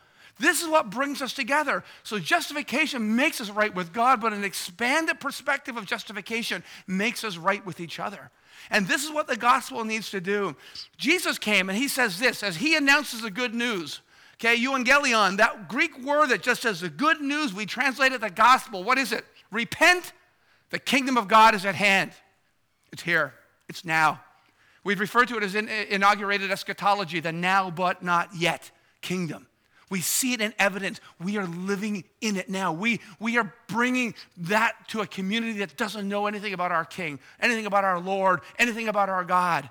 this 0.43 0.61
is 0.61 0.67
what 0.67 0.89
brings 0.89 1.21
us 1.21 1.33
together. 1.33 1.83
So 2.03 2.19
justification 2.19 3.15
makes 3.15 3.39
us 3.39 3.49
right 3.49 3.73
with 3.73 3.93
God, 3.93 4.21
but 4.21 4.33
an 4.33 4.43
expanded 4.43 5.19
perspective 5.19 5.77
of 5.77 5.85
justification 5.85 6.63
makes 6.85 7.23
us 7.23 7.37
right 7.37 7.65
with 7.65 7.79
each 7.79 7.99
other. 7.99 8.29
And 8.69 8.87
this 8.87 9.03
is 9.03 9.11
what 9.11 9.27
the 9.27 9.35
gospel 9.35 9.83
needs 9.83 10.11
to 10.11 10.21
do. 10.21 10.55
Jesus 10.97 11.37
came 11.37 11.69
and 11.69 11.77
he 11.77 11.87
says 11.87 12.19
this 12.19 12.43
as 12.43 12.57
he 12.57 12.75
announces 12.75 13.21
the 13.21 13.31
good 13.31 13.53
news. 13.53 14.01
Okay, 14.35 14.57
euangelion, 14.57 15.37
that 15.37 15.69
Greek 15.69 15.97
word 16.03 16.27
that 16.27 16.41
just 16.41 16.63
says 16.63 16.81
the 16.81 16.89
good 16.89 17.21
news, 17.21 17.53
we 17.53 17.65
translate 17.65 18.11
it 18.11 18.21
the 18.21 18.29
gospel. 18.29 18.83
What 18.83 18.97
is 18.97 19.11
it? 19.11 19.23
Repent, 19.51 20.11
the 20.69 20.79
kingdom 20.79 21.17
of 21.17 21.27
God 21.27 21.55
is 21.55 21.65
at 21.65 21.75
hand. 21.75 22.11
It's 22.91 23.03
here, 23.03 23.33
it's 23.69 23.85
now. 23.85 24.21
We've 24.83 24.99
referred 24.99 25.29
to 25.29 25.37
it 25.37 25.43
as 25.43 25.55
in, 25.55 25.69
inaugurated 25.69 26.51
eschatology, 26.51 27.21
the 27.21 27.31
now 27.31 27.69
but 27.69 28.03
not 28.03 28.35
yet 28.35 28.71
kingdom. 29.01 29.47
We 29.93 30.01
see 30.01 30.33
it 30.33 30.41
in 30.41 30.55
evidence. 30.57 30.99
We 31.19 31.37
are 31.37 31.45
living 31.45 32.03
in 32.19 32.35
it 32.35 32.49
now. 32.49 32.73
We, 32.73 32.99
we 33.19 33.37
are 33.37 33.53
bringing 33.67 34.15
that 34.37 34.73
to 34.87 35.01
a 35.01 35.05
community 35.05 35.59
that 35.59 35.77
doesn't 35.77 36.09
know 36.09 36.25
anything 36.25 36.51
about 36.51 36.71
our 36.71 36.83
King, 36.83 37.19
anything 37.39 37.67
about 37.67 37.83
our 37.83 37.99
Lord, 37.99 38.39
anything 38.57 38.87
about 38.87 39.09
our 39.09 39.23
God. 39.23 39.69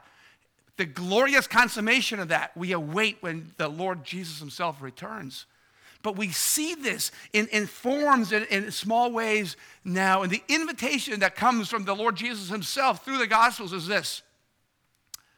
The 0.76 0.84
glorious 0.84 1.48
consummation 1.48 2.20
of 2.20 2.28
that 2.28 2.56
we 2.56 2.70
await 2.70 3.16
when 3.18 3.50
the 3.56 3.66
Lord 3.66 4.04
Jesus 4.04 4.38
Himself 4.38 4.80
returns. 4.80 5.46
But 6.04 6.14
we 6.14 6.28
see 6.28 6.76
this 6.76 7.10
in, 7.32 7.48
in 7.48 7.66
forms, 7.66 8.30
in, 8.30 8.44
in 8.44 8.70
small 8.70 9.10
ways 9.10 9.56
now. 9.84 10.22
And 10.22 10.30
the 10.30 10.44
invitation 10.46 11.18
that 11.18 11.34
comes 11.34 11.68
from 11.68 11.84
the 11.84 11.96
Lord 11.96 12.14
Jesus 12.14 12.48
Himself 12.48 13.04
through 13.04 13.18
the 13.18 13.26
Gospels 13.26 13.72
is 13.72 13.88
this 13.88 14.22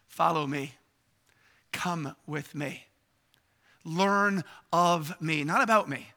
follow 0.08 0.46
me, 0.46 0.74
come 1.72 2.14
with 2.26 2.54
me 2.54 2.84
learn 3.84 4.44
of 4.72 5.20
me, 5.20 5.44
not 5.44 5.62
about 5.62 5.88
me. 5.88 6.08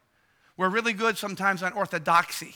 We're 0.56 0.70
really 0.70 0.94
good 0.94 1.18
sometimes 1.18 1.62
on 1.62 1.74
orthodoxy, 1.74 2.56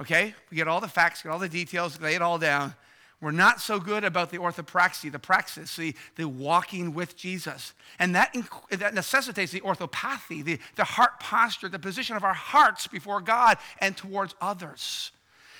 okay? 0.00 0.34
We 0.50 0.56
get 0.56 0.66
all 0.66 0.80
the 0.80 0.88
facts, 0.88 1.22
get 1.22 1.30
all 1.30 1.38
the 1.38 1.48
details, 1.48 2.00
lay 2.00 2.14
it 2.14 2.22
all 2.22 2.38
down. 2.38 2.74
We're 3.20 3.30
not 3.30 3.60
so 3.60 3.80
good 3.80 4.04
about 4.04 4.30
the 4.30 4.38
orthopraxy, 4.38 5.10
the 5.10 5.18
praxis, 5.18 5.74
the, 5.74 5.94
the 6.16 6.28
walking 6.28 6.92
with 6.92 7.16
Jesus. 7.16 7.72
And 7.98 8.14
that, 8.14 8.36
that 8.70 8.92
necessitates 8.92 9.52
the 9.52 9.62
orthopathy, 9.62 10.42
the, 10.42 10.58
the 10.74 10.84
heart 10.84 11.18
posture, 11.18 11.68
the 11.68 11.78
position 11.78 12.16
of 12.16 12.24
our 12.24 12.34
hearts 12.34 12.86
before 12.86 13.22
God 13.22 13.56
and 13.78 13.96
towards 13.96 14.34
others. 14.40 15.12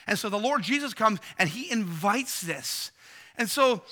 And 0.06 0.18
so 0.18 0.28
the 0.28 0.38
Lord 0.38 0.62
Jesus 0.62 0.92
comes 0.92 1.18
and 1.38 1.48
he 1.48 1.70
invites 1.70 2.42
this. 2.42 2.92
And 3.38 3.48
so 3.48 3.82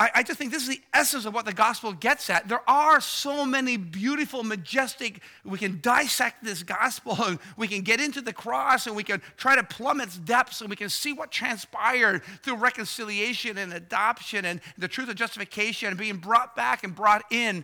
I, 0.00 0.10
I, 0.14 0.22
just 0.22 0.38
think 0.38 0.50
this 0.50 0.62
is 0.62 0.68
the 0.70 0.80
essence 0.94 1.26
of 1.26 1.34
what 1.34 1.44
the 1.44 1.52
gospel 1.52 1.92
gets 1.92 2.30
at. 2.30 2.48
There 2.48 2.62
are 2.66 3.02
so 3.02 3.44
many 3.44 3.76
beautiful, 3.76 4.42
majestic, 4.42 5.20
we 5.44 5.58
can 5.58 5.78
dissect 5.82 6.42
this 6.42 6.62
gospel 6.62 7.22
and 7.22 7.38
we 7.58 7.68
can 7.68 7.82
get 7.82 8.00
into 8.00 8.22
the 8.22 8.32
cross 8.32 8.86
and 8.86 8.96
we 8.96 9.04
can 9.04 9.20
try 9.36 9.54
to 9.56 9.62
plumb 9.62 10.00
its 10.00 10.16
depths 10.16 10.62
and 10.62 10.70
we 10.70 10.76
can 10.76 10.88
see 10.88 11.12
what 11.12 11.30
transpired 11.30 12.22
through 12.42 12.54
reconciliation 12.54 13.58
and 13.58 13.74
adoption 13.74 14.46
and 14.46 14.62
the 14.78 14.88
truth 14.88 15.10
of 15.10 15.16
justification 15.16 15.88
and 15.88 15.98
being 15.98 16.16
brought 16.16 16.56
back 16.56 16.82
and 16.82 16.94
brought 16.94 17.30
in. 17.30 17.62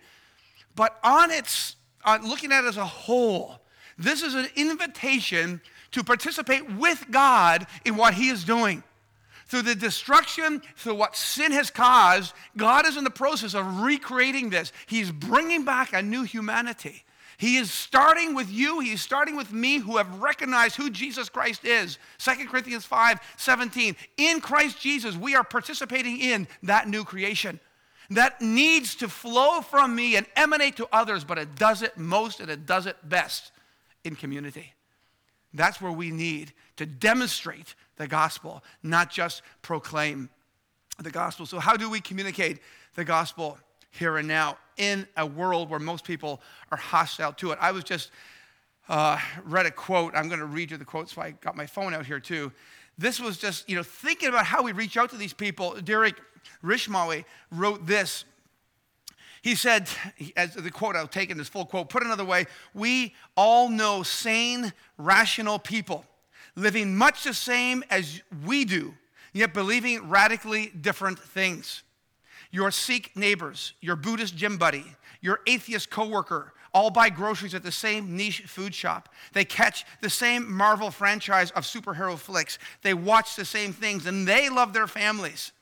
But 0.74 0.98
on 1.02 1.30
its, 1.30 1.76
uh, 2.04 2.18
looking 2.22 2.52
at 2.52 2.64
it 2.64 2.68
as 2.68 2.76
a 2.76 2.84
whole, 2.84 3.60
this 3.96 4.22
is 4.22 4.34
an 4.34 4.48
invitation 4.56 5.62
to 5.92 6.04
participate 6.04 6.70
with 6.74 7.06
God 7.10 7.66
in 7.86 7.96
what 7.96 8.12
He 8.12 8.28
is 8.28 8.44
doing 8.44 8.82
through 9.46 9.62
the 9.62 9.74
destruction, 9.74 10.60
through 10.76 10.94
what 10.94 11.16
sin 11.16 11.52
has 11.52 11.70
caused, 11.70 12.34
God 12.56 12.86
is 12.86 12.96
in 12.96 13.04
the 13.04 13.10
process 13.10 13.54
of 13.54 13.80
recreating 13.82 14.50
this. 14.50 14.72
He's 14.86 15.10
bringing 15.10 15.64
back 15.64 15.92
a 15.92 16.02
new 16.02 16.24
humanity. 16.24 17.04
He 17.38 17.56
is 17.58 17.70
starting 17.70 18.34
with 18.34 18.50
you, 18.50 18.80
he 18.80 18.92
is 18.92 19.02
starting 19.02 19.36
with 19.36 19.52
me 19.52 19.78
who 19.78 19.98
have 19.98 20.22
recognized 20.22 20.76
who 20.76 20.88
Jesus 20.88 21.28
Christ 21.28 21.64
is. 21.64 21.98
2 22.18 22.46
Corinthians 22.46 22.86
5 22.86 23.20
17. 23.36 23.94
In 24.16 24.40
Christ 24.40 24.80
Jesus, 24.80 25.16
we 25.16 25.34
are 25.34 25.44
participating 25.44 26.18
in 26.18 26.48
that 26.62 26.88
new 26.88 27.04
creation 27.04 27.60
that 28.10 28.40
needs 28.40 28.94
to 28.96 29.08
flow 29.08 29.60
from 29.60 29.94
me 29.94 30.16
and 30.16 30.26
emanate 30.34 30.76
to 30.76 30.88
others, 30.92 31.24
but 31.24 31.38
it 31.38 31.56
does 31.56 31.82
it 31.82 31.98
most 31.98 32.40
and 32.40 32.50
it 32.50 32.64
does 32.64 32.86
it 32.86 32.96
best 33.06 33.52
in 34.04 34.16
community. 34.16 34.72
That's 35.52 35.80
where 35.80 35.92
we 35.92 36.10
need 36.10 36.52
to 36.76 36.86
demonstrate 36.86 37.74
the 37.96 38.06
gospel, 38.06 38.62
not 38.82 39.10
just 39.10 39.42
proclaim 39.62 40.28
the 41.02 41.10
gospel. 41.10 41.46
So, 41.46 41.58
how 41.58 41.76
do 41.76 41.90
we 41.90 42.00
communicate 42.00 42.60
the 42.94 43.04
gospel 43.04 43.58
here 43.90 44.18
and 44.18 44.28
now 44.28 44.58
in 44.76 45.06
a 45.16 45.26
world 45.26 45.70
where 45.70 45.80
most 45.80 46.04
people 46.04 46.40
are 46.70 46.78
hostile 46.78 47.32
to 47.34 47.52
it? 47.52 47.58
I 47.60 47.72
was 47.72 47.84
just 47.84 48.10
uh, 48.88 49.18
read 49.44 49.66
a 49.66 49.70
quote. 49.70 50.14
I'm 50.14 50.28
going 50.28 50.40
to 50.40 50.46
read 50.46 50.70
you 50.70 50.76
the 50.76 50.84
quote, 50.84 51.08
so 51.08 51.22
I 51.22 51.32
got 51.32 51.56
my 51.56 51.66
phone 51.66 51.94
out 51.94 52.06
here 52.06 52.20
too. 52.20 52.52
This 52.98 53.20
was 53.20 53.36
just, 53.36 53.68
you 53.68 53.76
know, 53.76 53.82
thinking 53.82 54.28
about 54.28 54.46
how 54.46 54.62
we 54.62 54.72
reach 54.72 54.96
out 54.96 55.10
to 55.10 55.16
these 55.16 55.32
people. 55.32 55.76
Derek 55.82 56.16
Rishmawy 56.64 57.24
wrote 57.50 57.86
this. 57.86 58.24
He 59.42 59.54
said, 59.54 59.88
as 60.36 60.54
the 60.54 60.70
quote, 60.70 60.96
I'll 60.96 61.06
take 61.06 61.30
in 61.30 61.38
this 61.38 61.48
full 61.48 61.66
quote, 61.66 61.88
put 61.88 62.02
another 62.02 62.24
way, 62.24 62.46
we 62.74 63.14
all 63.36 63.68
know 63.68 64.02
sane, 64.02 64.72
rational 64.98 65.58
people 65.58 66.04
living 66.56 66.96
much 66.96 67.22
the 67.24 67.34
same 67.34 67.84
as 67.90 68.22
we 68.44 68.64
do, 68.64 68.94
yet 69.32 69.54
believing 69.54 70.08
radically 70.08 70.72
different 70.80 71.18
things. 71.18 71.82
Your 72.50 72.70
Sikh 72.70 73.16
neighbors, 73.16 73.74
your 73.80 73.96
Buddhist 73.96 74.36
gym 74.36 74.56
buddy, 74.56 74.84
your 75.20 75.40
atheist 75.46 75.90
coworker, 75.90 76.52
all 76.72 76.90
buy 76.90 77.08
groceries 77.08 77.54
at 77.54 77.62
the 77.62 77.72
same 77.72 78.16
niche 78.16 78.42
food 78.42 78.74
shop. 78.74 79.08
They 79.32 79.44
catch 79.44 79.86
the 80.02 80.10
same 80.10 80.50
Marvel 80.50 80.90
franchise 80.90 81.50
of 81.52 81.64
superhero 81.64 82.18
flicks. 82.18 82.58
They 82.82 82.94
watch 82.94 83.34
the 83.34 83.44
same 83.46 83.72
things 83.72 84.06
and 84.06 84.28
they 84.28 84.48
love 84.50 84.72
their 84.72 84.86
families. 84.86 85.52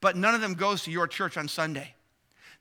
But 0.00 0.16
none 0.16 0.34
of 0.34 0.40
them 0.40 0.54
goes 0.54 0.84
to 0.84 0.90
your 0.90 1.06
church 1.06 1.36
on 1.36 1.48
Sunday. 1.48 1.94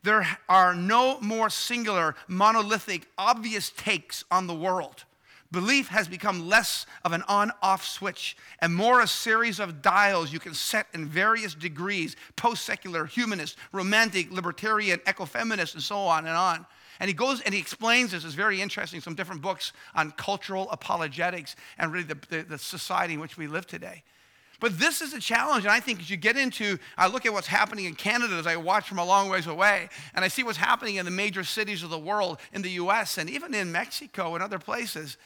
There 0.03 0.25
are 0.47 0.73
no 0.73 1.19
more 1.19 1.49
singular, 1.49 2.15
monolithic, 2.27 3.07
obvious 3.17 3.71
takes 3.71 4.23
on 4.31 4.47
the 4.47 4.55
world. 4.55 5.03
Belief 5.51 5.87
has 5.87 6.07
become 6.07 6.49
less 6.49 6.85
of 7.05 7.13
an 7.13 7.23
on 7.27 7.51
off 7.61 7.85
switch 7.85 8.35
and 8.59 8.75
more 8.75 9.01
a 9.01 9.07
series 9.07 9.59
of 9.59 9.81
dials 9.81 10.33
you 10.33 10.39
can 10.39 10.53
set 10.53 10.87
in 10.93 11.05
various 11.05 11.55
degrees 11.55 12.15
post 12.35 12.65
secular, 12.65 13.05
humanist, 13.05 13.57
romantic, 13.71 14.31
libertarian, 14.31 14.99
ecofeminist, 14.99 15.73
and 15.73 15.83
so 15.83 15.99
on 15.99 16.25
and 16.25 16.35
on. 16.35 16.65
And 16.99 17.07
he 17.07 17.13
goes 17.13 17.41
and 17.41 17.53
he 17.53 17.59
explains 17.59 18.11
this. 18.11 18.25
It's 18.25 18.33
very 18.33 18.61
interesting, 18.61 18.99
some 18.99 19.15
different 19.15 19.41
books 19.41 19.71
on 19.95 20.11
cultural 20.11 20.69
apologetics 20.69 21.55
and 21.77 21.93
really 21.93 22.05
the, 22.05 22.17
the, 22.29 22.41
the 22.41 22.57
society 22.57 23.13
in 23.13 23.19
which 23.19 23.37
we 23.37 23.47
live 23.47 23.67
today. 23.67 24.03
But 24.59 24.79
this 24.79 25.01
is 25.01 25.13
a 25.13 25.19
challenge, 25.19 25.65
and 25.65 25.71
I 25.71 25.79
think 25.79 25.99
as 25.99 26.09
you 26.09 26.17
get 26.17 26.35
into, 26.35 26.79
I 26.97 27.07
look 27.07 27.27
at 27.27 27.33
what's 27.33 27.45
happening 27.45 27.85
in 27.85 27.93
Canada 27.93 28.33
as 28.33 28.47
I 28.47 28.55
watch 28.55 28.89
from 28.89 28.97
a 28.97 29.05
long 29.05 29.29
ways 29.29 29.45
away, 29.45 29.87
and 30.15 30.25
I 30.25 30.29
see 30.29 30.41
what's 30.41 30.57
happening 30.57 30.95
in 30.95 31.05
the 31.05 31.11
major 31.11 31.43
cities 31.43 31.83
of 31.83 31.91
the 31.91 31.99
world, 31.99 32.39
in 32.53 32.63
the 32.63 32.71
US, 32.71 33.19
and 33.19 33.29
even 33.29 33.53
in 33.53 33.71
Mexico 33.71 34.33
and 34.33 34.43
other 34.43 34.57
places. 34.57 35.17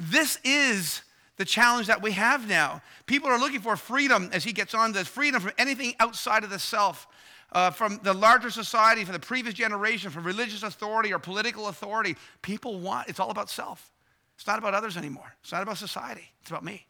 This 0.00 0.38
is 0.44 1.02
the 1.36 1.44
challenge 1.44 1.88
that 1.88 2.00
we 2.00 2.12
have 2.12 2.48
now. 2.48 2.80
People 3.04 3.28
are 3.28 3.38
looking 3.38 3.60
for 3.60 3.76
freedom 3.76 4.30
as 4.32 4.44
he 4.44 4.52
gets 4.52 4.74
on 4.74 4.92
this 4.92 5.06
freedom 5.06 5.42
from 5.42 5.52
anything 5.58 5.94
outside 6.00 6.42
of 6.42 6.50
the 6.50 6.58
self. 6.58 7.06
Uh, 7.52 7.68
from 7.68 7.98
the 8.04 8.14
larger 8.14 8.48
society, 8.48 9.04
from 9.04 9.12
the 9.12 9.18
previous 9.18 9.56
generation, 9.56 10.08
from 10.08 10.22
religious 10.22 10.62
authority 10.62 11.12
or 11.12 11.18
political 11.18 11.66
authority. 11.66 12.14
People 12.42 12.78
want, 12.78 13.08
it's 13.08 13.18
all 13.18 13.32
about 13.32 13.50
self. 13.50 13.90
It's 14.36 14.46
not 14.46 14.60
about 14.60 14.72
others 14.72 14.96
anymore. 14.96 15.34
It's 15.42 15.50
not 15.50 15.60
about 15.60 15.76
society. 15.76 16.30
It's 16.42 16.50
about 16.50 16.64
me. 16.64 16.86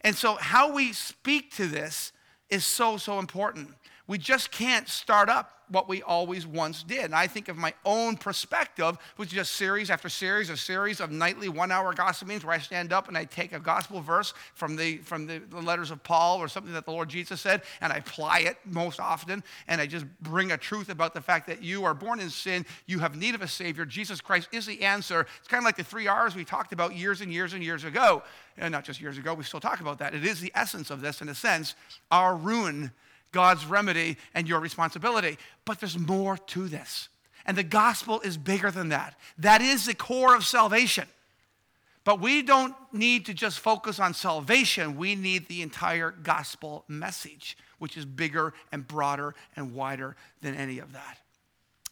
And 0.00 0.16
so, 0.16 0.36
how 0.36 0.72
we 0.72 0.94
speak 0.94 1.54
to 1.56 1.66
this 1.66 2.12
is 2.48 2.64
so, 2.64 2.96
so 2.96 3.18
important. 3.18 3.68
We 4.12 4.18
just 4.18 4.50
can't 4.50 4.90
start 4.90 5.30
up 5.30 5.62
what 5.70 5.88
we 5.88 6.02
always 6.02 6.46
once 6.46 6.82
did. 6.82 7.06
And 7.06 7.14
I 7.14 7.26
think 7.26 7.48
of 7.48 7.56
my 7.56 7.72
own 7.82 8.18
perspective, 8.18 8.98
which 9.16 9.30
is 9.30 9.32
just 9.32 9.52
series 9.52 9.88
after 9.88 10.10
series 10.10 10.50
of 10.50 10.60
series 10.60 11.00
of 11.00 11.10
nightly 11.10 11.48
one-hour 11.48 11.94
gospel 11.94 12.28
meetings 12.28 12.44
where 12.44 12.54
I 12.54 12.58
stand 12.58 12.92
up 12.92 13.08
and 13.08 13.16
I 13.16 13.24
take 13.24 13.54
a 13.54 13.58
gospel 13.58 14.02
verse 14.02 14.34
from 14.52 14.76
the 14.76 14.98
from 14.98 15.26
the, 15.26 15.38
the 15.38 15.62
letters 15.62 15.90
of 15.90 16.02
Paul 16.04 16.40
or 16.40 16.48
something 16.48 16.74
that 16.74 16.84
the 16.84 16.90
Lord 16.90 17.08
Jesus 17.08 17.40
said, 17.40 17.62
and 17.80 17.90
I 17.90 17.96
apply 17.96 18.40
it 18.40 18.58
most 18.66 19.00
often, 19.00 19.42
and 19.66 19.80
I 19.80 19.86
just 19.86 20.04
bring 20.20 20.52
a 20.52 20.58
truth 20.58 20.90
about 20.90 21.14
the 21.14 21.22
fact 21.22 21.46
that 21.46 21.62
you 21.62 21.84
are 21.84 21.94
born 21.94 22.20
in 22.20 22.28
sin, 22.28 22.66
you 22.84 22.98
have 22.98 23.16
need 23.16 23.34
of 23.34 23.40
a 23.40 23.48
Savior. 23.48 23.86
Jesus 23.86 24.20
Christ 24.20 24.50
is 24.52 24.66
the 24.66 24.82
answer. 24.82 25.26
It's 25.38 25.48
kind 25.48 25.62
of 25.62 25.64
like 25.64 25.76
the 25.76 25.84
three 25.84 26.06
R's 26.06 26.36
we 26.36 26.44
talked 26.44 26.74
about 26.74 26.94
years 26.94 27.22
and 27.22 27.32
years 27.32 27.54
and 27.54 27.64
years 27.64 27.84
ago. 27.84 28.22
And 28.58 28.72
not 28.72 28.84
just 28.84 29.00
years 29.00 29.16
ago, 29.16 29.32
we 29.32 29.44
still 29.44 29.58
talk 29.58 29.80
about 29.80 30.00
that. 30.00 30.14
It 30.14 30.26
is 30.26 30.38
the 30.38 30.52
essence 30.54 30.90
of 30.90 31.00
this, 31.00 31.22
in 31.22 31.30
a 31.30 31.34
sense, 31.34 31.74
our 32.10 32.36
ruin 32.36 32.90
God's 33.32 33.66
remedy 33.66 34.16
and 34.34 34.48
your 34.48 34.60
responsibility. 34.60 35.38
But 35.64 35.80
there's 35.80 35.98
more 35.98 36.36
to 36.36 36.68
this. 36.68 37.08
And 37.44 37.56
the 37.56 37.64
gospel 37.64 38.20
is 38.20 38.36
bigger 38.36 38.70
than 38.70 38.90
that. 38.90 39.18
That 39.38 39.60
is 39.60 39.86
the 39.86 39.94
core 39.94 40.36
of 40.36 40.46
salvation. 40.46 41.08
But 42.04 42.20
we 42.20 42.42
don't 42.42 42.74
need 42.92 43.26
to 43.26 43.34
just 43.34 43.58
focus 43.60 43.98
on 43.98 44.14
salvation. 44.14 44.96
We 44.96 45.14
need 45.14 45.48
the 45.48 45.62
entire 45.62 46.10
gospel 46.10 46.84
message, 46.88 47.56
which 47.78 47.96
is 47.96 48.04
bigger 48.04 48.54
and 48.70 48.86
broader 48.86 49.34
and 49.56 49.74
wider 49.74 50.16
than 50.40 50.54
any 50.54 50.78
of 50.78 50.92
that. 50.92 51.18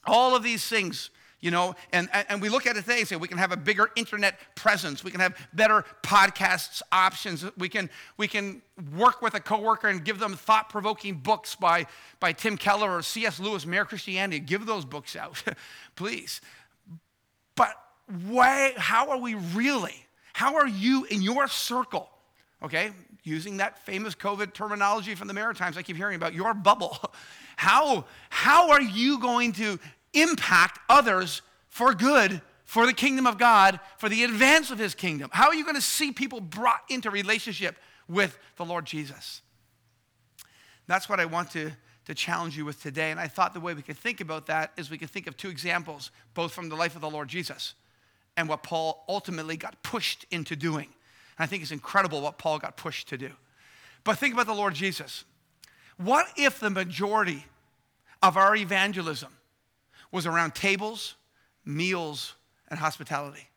All 0.06 0.34
of 0.34 0.42
these 0.42 0.66
things 0.66 1.10
you 1.40 1.50
know 1.50 1.74
and, 1.92 2.08
and 2.28 2.42
we 2.42 2.48
look 2.48 2.66
at 2.66 2.76
it 2.76 2.82
today 2.82 3.00
and 3.00 3.08
say 3.08 3.16
we 3.16 3.28
can 3.28 3.38
have 3.38 3.52
a 3.52 3.56
bigger 3.56 3.90
internet 3.96 4.38
presence. 4.54 5.02
We 5.02 5.10
can 5.10 5.20
have 5.20 5.36
better 5.52 5.84
podcasts 6.02 6.82
options. 6.92 7.44
We 7.56 7.68
can 7.68 7.90
we 8.16 8.28
can 8.28 8.62
work 8.96 9.22
with 9.22 9.34
a 9.34 9.40
coworker 9.40 9.88
and 9.88 10.04
give 10.04 10.18
them 10.18 10.34
thought-provoking 10.34 11.16
books 11.16 11.54
by 11.54 11.86
by 12.18 12.32
tim 12.32 12.56
keller 12.56 12.90
or 12.90 13.02
cs 13.02 13.40
lewis 13.40 13.66
mere 13.66 13.84
christianity. 13.84 14.40
Give 14.40 14.66
those 14.66 14.84
books 14.84 15.16
out 15.16 15.42
please. 15.96 16.40
But 17.56 17.74
why 18.26 18.74
how 18.76 19.10
are 19.10 19.18
we 19.18 19.34
really 19.34 20.06
how 20.32 20.56
are 20.56 20.68
you 20.68 21.04
in 21.04 21.22
your 21.22 21.46
circle 21.48 22.08
okay 22.62 22.90
using 23.22 23.58
that 23.58 23.78
famous 23.86 24.14
covid 24.14 24.52
terminology 24.52 25.14
from 25.14 25.28
the 25.28 25.34
maritimes 25.34 25.76
i 25.76 25.82
keep 25.82 25.96
hearing 25.96 26.16
about 26.16 26.34
your 26.34 26.54
bubble. 26.54 26.98
How 27.56 28.06
how 28.30 28.70
are 28.70 28.80
you 28.80 29.18
going 29.18 29.52
to 29.52 29.78
impact 30.12 30.78
others 30.88 31.42
for 31.68 31.94
good 31.94 32.40
for 32.64 32.86
the 32.86 32.92
kingdom 32.92 33.26
of 33.26 33.36
God, 33.36 33.80
for 33.98 34.08
the 34.08 34.22
advance 34.22 34.70
of 34.70 34.78
his 34.78 34.94
kingdom? 34.94 35.28
How 35.32 35.48
are 35.48 35.54
you 35.54 35.64
going 35.64 35.74
to 35.74 35.80
see 35.80 36.12
people 36.12 36.40
brought 36.40 36.82
into 36.88 37.10
relationship 37.10 37.76
with 38.08 38.38
the 38.56 38.64
Lord 38.64 38.84
Jesus? 38.84 39.42
That's 40.86 41.08
what 41.08 41.18
I 41.18 41.24
want 41.24 41.50
to, 41.50 41.72
to 42.06 42.14
challenge 42.14 42.56
you 42.56 42.64
with 42.64 42.80
today. 42.80 43.10
And 43.10 43.18
I 43.18 43.26
thought 43.26 43.54
the 43.54 43.60
way 43.60 43.74
we 43.74 43.82
could 43.82 43.98
think 43.98 44.20
about 44.20 44.46
that 44.46 44.72
is 44.76 44.88
we 44.88 44.98
could 44.98 45.10
think 45.10 45.26
of 45.26 45.36
two 45.36 45.48
examples, 45.48 46.12
both 46.34 46.52
from 46.52 46.68
the 46.68 46.76
life 46.76 46.94
of 46.94 47.00
the 47.00 47.10
Lord 47.10 47.28
Jesus 47.28 47.74
and 48.36 48.48
what 48.48 48.62
Paul 48.62 49.04
ultimately 49.08 49.56
got 49.56 49.82
pushed 49.82 50.24
into 50.30 50.54
doing. 50.54 50.86
And 50.86 51.44
I 51.44 51.46
think 51.46 51.62
it's 51.62 51.72
incredible 51.72 52.20
what 52.20 52.38
Paul 52.38 52.60
got 52.60 52.76
pushed 52.76 53.08
to 53.08 53.18
do. 53.18 53.30
But 54.04 54.18
think 54.18 54.34
about 54.34 54.46
the 54.46 54.54
Lord 54.54 54.74
Jesus. 54.74 55.24
What 55.96 56.26
if 56.36 56.60
the 56.60 56.70
majority 56.70 57.46
of 58.22 58.36
our 58.36 58.54
evangelism 58.54 59.30
was 60.12 60.26
around 60.26 60.54
tables, 60.54 61.14
meals, 61.64 62.34
and 62.68 62.78
hospitality. 62.78 63.48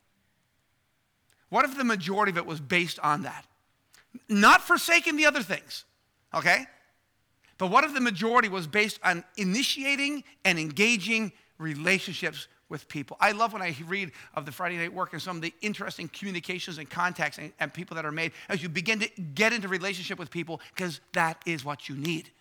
What 1.50 1.66
if 1.66 1.78
the 1.78 1.84
majority 1.84 2.32
of 2.32 2.38
it 2.38 2.46
was 2.46 2.60
based 2.60 3.00
on 3.00 3.24
that? 3.24 3.46
Not 4.28 4.62
forsaking 4.62 5.18
the 5.18 5.26
other 5.26 5.44
things, 5.44 5.86
okay? 6.34 6.66
But 7.58 7.70
what 7.70 7.84
if 7.84 7.94
the 7.94 8.02
majority 8.02 8.50
was 8.50 8.68
based 8.68 9.00
on 9.04 9.24
initiating 9.38 10.24
and 10.44 10.60
engaging 10.60 11.32
relationships 11.58 12.48
with 12.70 12.88
people? 12.88 13.18
I 13.20 13.32
love 13.32 13.54
when 13.54 13.62
I 13.62 13.76
read 13.88 14.12
of 14.34 14.46
the 14.46 14.52
Friday 14.52 14.78
night 14.78 14.94
work 14.94 15.14
and 15.14 15.22
some 15.22 15.36
of 15.36 15.42
the 15.42 15.54
interesting 15.62 16.08
communications 16.10 16.78
and 16.80 16.90
contacts 16.90 17.38
and, 17.38 17.54
and 17.60 17.74
people 17.74 17.96
that 17.96 18.06
are 18.06 18.12
made 18.12 18.32
as 18.50 18.64
you 18.64 18.70
begin 18.70 19.00
to 19.00 19.10
get 19.36 19.54
into 19.54 19.68
relationship 19.68 20.18
with 20.18 20.32
people, 20.32 20.60
because 20.76 21.00
that 21.14 21.42
is 21.46 21.64
what 21.64 21.88
you 21.88 21.96
need. 21.96 22.32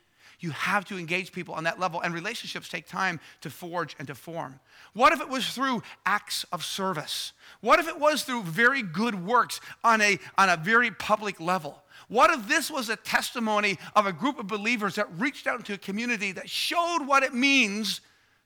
You 0.43 0.51
have 0.51 0.85
to 0.87 0.99
engage 0.99 1.31
people 1.31 1.55
on 1.55 1.65
that 1.65 1.79
level, 1.79 2.01
and 2.01 2.13
relationships 2.13 2.69
take 2.69 2.89
time 2.89 3.21
to 3.43 3.49
forge 3.49 3.95
and 4.01 4.09
to 4.09 4.15
form. 4.17 4.59
What 4.93 5.13
if 5.13 5.21
it 5.21 5.29
was 5.29 5.49
through 5.49 5.85
acts 6.05 6.45
of 6.53 6.65
service? 6.65 7.33
What 7.61 7.79
if 7.79 7.87
it 7.87 7.99
was 7.99 8.25
through 8.25 8.43
very 8.43 8.83
good 8.83 9.25
works 9.25 9.61
on 9.85 10.01
a, 10.01 10.19
on 10.37 10.49
a 10.49 10.57
very 10.57 10.91
public 10.91 11.41
level? 11.41 11.81
What 12.09 12.31
if 12.31 12.49
this 12.49 12.73
was 12.73 12.89
a 12.89 12.97
testimony 12.97 13.79
of 13.95 14.07
a 14.07 14.13
group 14.13 14.41
of 14.41 14.49
believers 14.49 14.97
that 14.97 15.07
reached 15.17 15.47
out 15.47 15.61
into 15.61 15.75
a 15.75 15.79
community 15.79 16.33
that 16.33 16.51
showed 16.51 17.07
what 17.07 17.23
it 17.23 17.33
means 17.33 18.01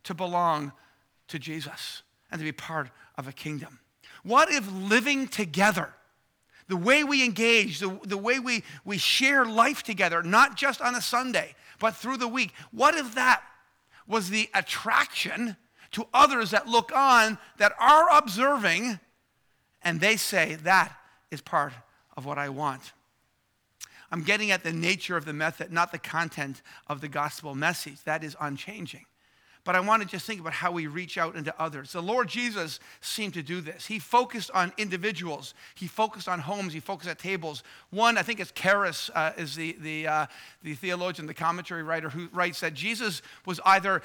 to 0.05 0.12
belong 0.12 0.73
to 1.29 1.38
Jesus 1.38 2.03
and 2.31 2.38
to 2.38 2.45
be 2.45 2.53
part 2.53 2.91
of 3.17 3.26
a 3.26 3.33
kingdom? 3.33 3.79
What 4.23 4.53
if 4.53 4.71
living 4.71 5.29
together, 5.29 5.95
the 6.69 6.76
way 6.76 7.05
we 7.05 7.25
engage, 7.25 7.79
the, 7.79 7.99
the 8.05 8.19
way 8.19 8.38
we, 8.38 8.65
we 8.85 8.99
share 8.99 9.47
life 9.47 9.83
together, 9.83 10.23
not 10.23 10.57
just 10.57 10.83
on 10.83 10.95
a 10.95 11.00
Sunday, 11.00 11.55
but 11.78 11.95
through 11.95 12.16
the 12.16 12.28
week, 12.28 12.52
what 12.71 12.95
if 12.95 13.14
that 13.14 13.42
was 14.06 14.30
the 14.30 14.49
attraction 14.54 15.56
to 15.92 16.06
others 16.12 16.50
that 16.50 16.68
look 16.68 16.92
on, 16.95 17.38
that 17.59 17.73
are 17.80 18.16
observing, 18.16 19.00
and 19.83 20.00
they 20.00 20.16
say, 20.16 20.56
that 20.62 20.97
is 21.30 21.40
part 21.40 21.73
of 22.16 22.25
what 22.25 22.38
I 22.38 22.49
want? 22.49 22.92
I'm 24.11 24.23
getting 24.23 24.50
at 24.50 24.62
the 24.62 24.73
nature 24.73 25.16
of 25.16 25.25
the 25.25 25.33
method, 25.33 25.73
not 25.73 25.90
the 25.92 25.99
content 25.99 26.62
of 26.87 27.00
the 27.00 27.09
gospel 27.09 27.54
message. 27.54 28.02
That 28.04 28.23
is 28.23 28.37
unchanging. 28.40 29.04
But 29.66 29.75
I 29.75 29.80
want 29.80 30.00
to 30.00 30.08
just 30.08 30.25
think 30.25 30.40
about 30.40 30.52
how 30.52 30.70
we 30.70 30.87
reach 30.87 31.18
out 31.18 31.35
into 31.35 31.52
others. 31.61 31.90
The 31.92 32.00
Lord 32.00 32.28
Jesus 32.28 32.78
seemed 33.00 33.35
to 33.35 33.42
do 33.42 33.61
this. 33.61 33.85
He 33.85 33.99
focused 33.99 34.49
on 34.52 34.73
individuals. 34.78 35.54
He 35.75 35.88
focused 35.88 36.28
on 36.28 36.38
homes. 36.38 36.73
He 36.73 36.78
focused 36.78 37.11
at 37.11 37.18
tables. 37.18 37.64
One, 37.90 38.16
I 38.16 38.23
think 38.23 38.38
it's 38.38 38.52
Karris, 38.52 39.11
uh, 39.12 39.32
is 39.37 39.56
the, 39.56 39.76
the, 39.80 40.06
uh, 40.06 40.26
the 40.62 40.75
theologian, 40.75 41.26
the 41.26 41.35
commentary 41.35 41.82
writer, 41.82 42.08
who 42.08 42.28
writes 42.32 42.61
that 42.61 42.75
Jesus 42.75 43.23
was 43.44 43.61
either 43.64 44.02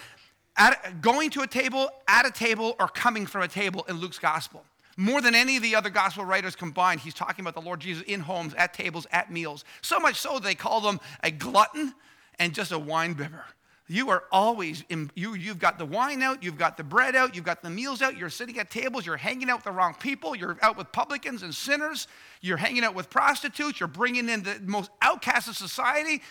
at, 0.57 0.99
going 0.99 1.29
to 1.29 1.41
a 1.41 1.47
table, 1.47 1.89
at 2.07 2.25
a 2.25 2.31
table, 2.31 2.75
or 2.79 2.87
coming 2.87 3.27
from 3.27 3.43
a 3.43 3.47
table 3.47 3.85
in 3.87 3.97
Luke's 3.97 4.17
gospel. 4.17 4.65
More 4.97 5.21
than 5.21 5.35
any 5.35 5.57
of 5.57 5.63
the 5.63 5.75
other 5.75 5.91
gospel 5.91 6.25
writers 6.25 6.55
combined, 6.55 7.01
he's 7.01 7.13
talking 7.13 7.43
about 7.43 7.53
the 7.53 7.61
Lord 7.61 7.79
Jesus 7.79 8.01
in 8.07 8.21
homes, 8.21 8.55
at 8.55 8.73
tables, 8.73 9.05
at 9.11 9.31
meals. 9.31 9.63
So 9.83 9.99
much 9.99 10.15
so 10.15 10.39
they 10.39 10.55
call 10.55 10.81
them 10.81 10.99
a 11.21 11.29
glutton 11.29 11.93
and 12.39 12.51
just 12.51 12.71
a 12.71 12.79
wine 12.79 13.13
bibber. 13.13 13.45
You 13.91 14.09
are 14.09 14.23
always, 14.31 14.85
in, 14.87 15.11
you, 15.15 15.33
you've 15.33 15.59
got 15.59 15.77
the 15.77 15.85
wine 15.85 16.21
out, 16.21 16.41
you've 16.41 16.57
got 16.57 16.77
the 16.77 16.83
bread 16.83 17.13
out, 17.13 17.35
you've 17.35 17.43
got 17.43 17.61
the 17.61 17.69
meals 17.69 18.01
out, 18.01 18.15
you're 18.15 18.29
sitting 18.29 18.57
at 18.57 18.71
tables, 18.71 19.05
you're 19.05 19.17
hanging 19.17 19.49
out 19.49 19.57
with 19.57 19.63
the 19.65 19.71
wrong 19.71 19.95
people, 19.99 20.33
you're 20.33 20.57
out 20.61 20.77
with 20.77 20.89
publicans 20.93 21.43
and 21.43 21.53
sinners, 21.53 22.07
you're 22.39 22.55
hanging 22.55 22.85
out 22.85 22.95
with 22.95 23.09
prostitutes, 23.09 23.81
you're 23.81 23.89
bringing 23.89 24.29
in 24.29 24.43
the 24.43 24.61
most 24.63 24.91
outcasts 25.01 25.49
of 25.49 25.57
society. 25.57 26.21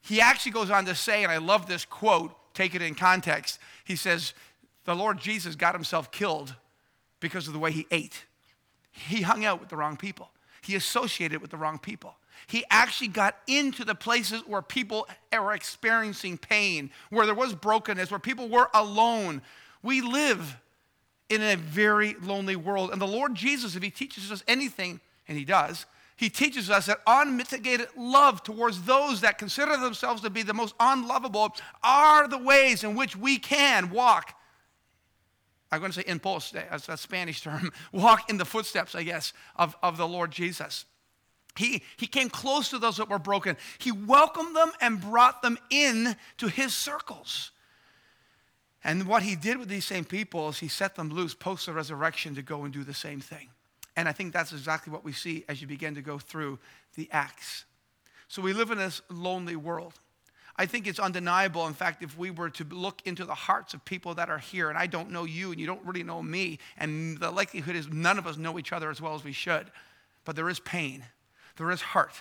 He 0.00 0.18
actually 0.22 0.52
goes 0.52 0.70
on 0.70 0.86
to 0.86 0.94
say, 0.94 1.22
and 1.22 1.30
I 1.30 1.36
love 1.36 1.66
this 1.66 1.84
quote, 1.84 2.34
take 2.54 2.74
it 2.74 2.80
in 2.80 2.94
context. 2.94 3.58
He 3.84 3.96
says, 3.96 4.32
The 4.86 4.96
Lord 4.96 5.20
Jesus 5.20 5.56
got 5.56 5.74
himself 5.74 6.10
killed 6.10 6.54
because 7.20 7.46
of 7.46 7.52
the 7.52 7.58
way 7.58 7.70
he 7.70 7.86
ate. 7.90 8.24
He 8.92 9.20
hung 9.20 9.44
out 9.44 9.60
with 9.60 9.68
the 9.68 9.76
wrong 9.76 9.98
people, 9.98 10.30
he 10.62 10.74
associated 10.74 11.42
with 11.42 11.50
the 11.50 11.58
wrong 11.58 11.78
people. 11.78 12.14
He 12.50 12.64
actually 12.70 13.08
got 13.08 13.36
into 13.46 13.84
the 13.84 13.94
places 13.94 14.42
where 14.46 14.62
people 14.62 15.08
were 15.32 15.52
experiencing 15.52 16.36
pain, 16.36 16.90
where 17.10 17.26
there 17.26 17.34
was 17.34 17.54
brokenness, 17.54 18.10
where 18.10 18.20
people 18.20 18.48
were 18.48 18.68
alone. 18.74 19.42
We 19.82 20.00
live 20.00 20.56
in 21.28 21.42
a 21.42 21.56
very 21.56 22.16
lonely 22.20 22.56
world. 22.56 22.90
And 22.90 23.00
the 23.00 23.06
Lord 23.06 23.34
Jesus, 23.34 23.76
if 23.76 23.82
He 23.82 23.90
teaches 23.90 24.32
us 24.32 24.42
anything, 24.48 25.00
and 25.28 25.38
He 25.38 25.44
does, 25.44 25.86
He 26.16 26.28
teaches 26.28 26.70
us 26.70 26.86
that 26.86 27.00
unmitigated 27.06 27.88
love 27.96 28.42
towards 28.42 28.82
those 28.82 29.20
that 29.20 29.38
consider 29.38 29.76
themselves 29.76 30.22
to 30.22 30.30
be 30.30 30.42
the 30.42 30.54
most 30.54 30.74
unlovable 30.80 31.54
are 31.84 32.26
the 32.26 32.38
ways 32.38 32.82
in 32.82 32.96
which 32.96 33.16
we 33.16 33.38
can 33.38 33.90
walk 33.90 34.34
I'm 35.72 35.78
going 35.78 35.92
to 35.92 36.02
say 36.02 36.18
post, 36.18 36.52
that's 36.52 36.88
a 36.88 36.96
Spanish 36.96 37.42
term, 37.42 37.72
walk 37.92 38.28
in 38.28 38.38
the 38.38 38.44
footsteps, 38.44 38.94
I 38.94 39.04
guess, 39.04 39.32
of, 39.56 39.76
of 39.82 39.96
the 39.96 40.08
Lord 40.08 40.32
Jesus. 40.32 40.84
He, 41.56 41.82
he 41.96 42.06
came 42.06 42.30
close 42.30 42.70
to 42.70 42.78
those 42.78 42.96
that 42.98 43.08
were 43.08 43.18
broken. 43.18 43.56
He 43.78 43.92
welcomed 43.92 44.54
them 44.54 44.72
and 44.80 45.00
brought 45.00 45.42
them 45.42 45.58
in 45.70 46.16
to 46.38 46.48
his 46.48 46.74
circles. 46.74 47.50
And 48.82 49.06
what 49.06 49.22
he 49.22 49.36
did 49.36 49.58
with 49.58 49.68
these 49.68 49.84
same 49.84 50.04
people 50.04 50.48
is 50.48 50.58
he 50.58 50.68
set 50.68 50.94
them 50.94 51.10
loose 51.10 51.34
post 51.34 51.66
the 51.66 51.72
resurrection 51.72 52.34
to 52.36 52.42
go 52.42 52.64
and 52.64 52.72
do 52.72 52.84
the 52.84 52.94
same 52.94 53.20
thing. 53.20 53.48
And 53.96 54.08
I 54.08 54.12
think 54.12 54.32
that's 54.32 54.52
exactly 54.52 54.92
what 54.92 55.04
we 55.04 55.12
see 55.12 55.44
as 55.48 55.60
you 55.60 55.66
begin 55.66 55.94
to 55.96 56.02
go 56.02 56.18
through 56.18 56.58
the 56.94 57.08
Acts. 57.12 57.64
So 58.28 58.40
we 58.40 58.52
live 58.52 58.70
in 58.70 58.78
this 58.78 59.02
lonely 59.10 59.56
world. 59.56 59.94
I 60.56 60.66
think 60.66 60.86
it's 60.86 60.98
undeniable. 60.98 61.66
In 61.66 61.74
fact, 61.74 62.02
if 62.02 62.16
we 62.16 62.30
were 62.30 62.50
to 62.50 62.64
look 62.64 63.02
into 63.04 63.24
the 63.24 63.34
hearts 63.34 63.74
of 63.74 63.84
people 63.84 64.14
that 64.14 64.30
are 64.30 64.38
here, 64.38 64.68
and 64.68 64.78
I 64.78 64.86
don't 64.86 65.10
know 65.10 65.24
you 65.24 65.50
and 65.50 65.60
you 65.60 65.66
don't 65.66 65.84
really 65.84 66.02
know 66.02 66.22
me, 66.22 66.58
and 66.76 67.18
the 67.18 67.30
likelihood 67.30 67.76
is 67.76 67.88
none 67.88 68.18
of 68.18 68.26
us 68.26 68.36
know 68.36 68.58
each 68.58 68.72
other 68.72 68.90
as 68.90 69.00
well 69.00 69.14
as 69.14 69.24
we 69.24 69.32
should, 69.32 69.66
but 70.24 70.36
there 70.36 70.48
is 70.48 70.60
pain, 70.60 71.04
there 71.60 71.70
is 71.70 71.82
hurt. 71.82 72.14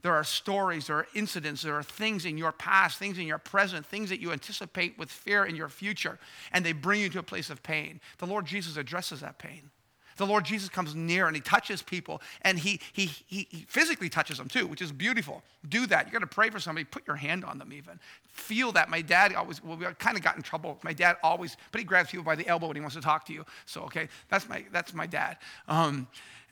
There 0.00 0.14
are 0.14 0.24
stories, 0.24 0.86
there 0.86 0.96
are 0.96 1.06
incidents, 1.14 1.60
there 1.60 1.74
are 1.74 1.82
things 1.82 2.24
in 2.24 2.38
your 2.38 2.52
past, 2.52 2.98
things 2.98 3.18
in 3.18 3.26
your 3.26 3.36
present, 3.36 3.84
things 3.84 4.08
that 4.08 4.18
you 4.18 4.32
anticipate 4.32 4.98
with 4.98 5.10
fear 5.10 5.44
in 5.44 5.54
your 5.54 5.68
future, 5.68 6.18
and 6.52 6.64
they 6.64 6.72
bring 6.72 7.02
you 7.02 7.10
to 7.10 7.18
a 7.18 7.22
place 7.22 7.50
of 7.50 7.62
pain. 7.62 8.00
The 8.16 8.26
Lord 8.26 8.46
Jesus 8.46 8.78
addresses 8.78 9.20
that 9.20 9.38
pain. 9.38 9.70
The 10.16 10.26
Lord 10.26 10.44
Jesus 10.44 10.70
comes 10.70 10.94
near 10.94 11.26
and 11.26 11.36
he 11.36 11.40
touches 11.40 11.80
people 11.80 12.20
and 12.42 12.58
he, 12.58 12.80
he, 12.92 13.06
he, 13.26 13.46
he 13.50 13.66
physically 13.68 14.08
touches 14.08 14.38
them 14.38 14.48
too, 14.48 14.66
which 14.66 14.82
is 14.82 14.90
beautiful. 14.90 15.44
Do 15.68 15.86
that. 15.86 16.06
You're 16.06 16.12
going 16.18 16.28
to 16.28 16.34
pray 16.34 16.50
for 16.50 16.58
somebody, 16.58 16.84
put 16.84 17.06
your 17.06 17.14
hand 17.14 17.44
on 17.44 17.58
them 17.58 17.72
even. 17.72 18.00
Feel 18.32 18.72
that. 18.72 18.90
My 18.90 19.00
dad 19.00 19.32
always, 19.34 19.62
well, 19.62 19.76
we 19.76 19.86
kind 20.00 20.16
of 20.16 20.24
got 20.24 20.34
in 20.34 20.42
trouble. 20.42 20.80
My 20.82 20.92
dad 20.92 21.18
always, 21.22 21.56
but 21.70 21.78
he 21.78 21.84
grabs 21.84 22.10
people 22.10 22.24
by 22.24 22.34
the 22.34 22.48
elbow 22.48 22.66
when 22.66 22.74
he 22.74 22.80
wants 22.80 22.96
to 22.96 23.00
talk 23.00 23.26
to 23.26 23.32
you. 23.32 23.44
So, 23.64 23.82
okay, 23.82 24.08
that's 24.28 24.48
my, 24.48 24.64
that's 24.72 24.92
my 24.92 25.06
dad. 25.06 25.36
Um, 25.68 26.08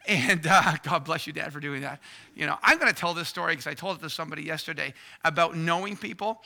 and 0.06 0.46
uh, 0.46 0.74
God 0.82 1.04
bless 1.04 1.26
you, 1.26 1.32
Dad, 1.32 1.52
for 1.52 1.60
doing 1.60 1.82
that. 1.82 2.00
You 2.34 2.46
know, 2.46 2.56
I'm 2.62 2.78
going 2.78 2.92
to 2.92 2.98
tell 2.98 3.14
this 3.14 3.28
story 3.28 3.52
because 3.52 3.66
I 3.66 3.74
told 3.74 3.98
it 3.98 4.02
to 4.02 4.10
somebody 4.10 4.42
yesterday 4.42 4.94
about 5.24 5.56
knowing 5.56 5.96
people. 5.96 6.42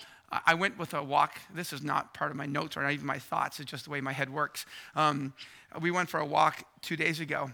I 0.46 0.54
went 0.54 0.78
with 0.78 0.94
a 0.94 1.02
walk. 1.02 1.38
This 1.52 1.72
is 1.72 1.82
not 1.82 2.14
part 2.14 2.30
of 2.30 2.36
my 2.36 2.46
notes 2.46 2.76
or 2.76 2.82
not 2.82 2.92
even 2.92 3.06
my 3.06 3.18
thoughts. 3.18 3.58
It's 3.58 3.70
just 3.70 3.84
the 3.84 3.90
way 3.90 4.00
my 4.00 4.12
head 4.12 4.30
works. 4.30 4.64
Um, 4.94 5.34
we 5.80 5.90
went 5.90 6.08
for 6.08 6.20
a 6.20 6.26
walk 6.26 6.64
two 6.82 6.96
days 6.96 7.18
ago, 7.18 7.50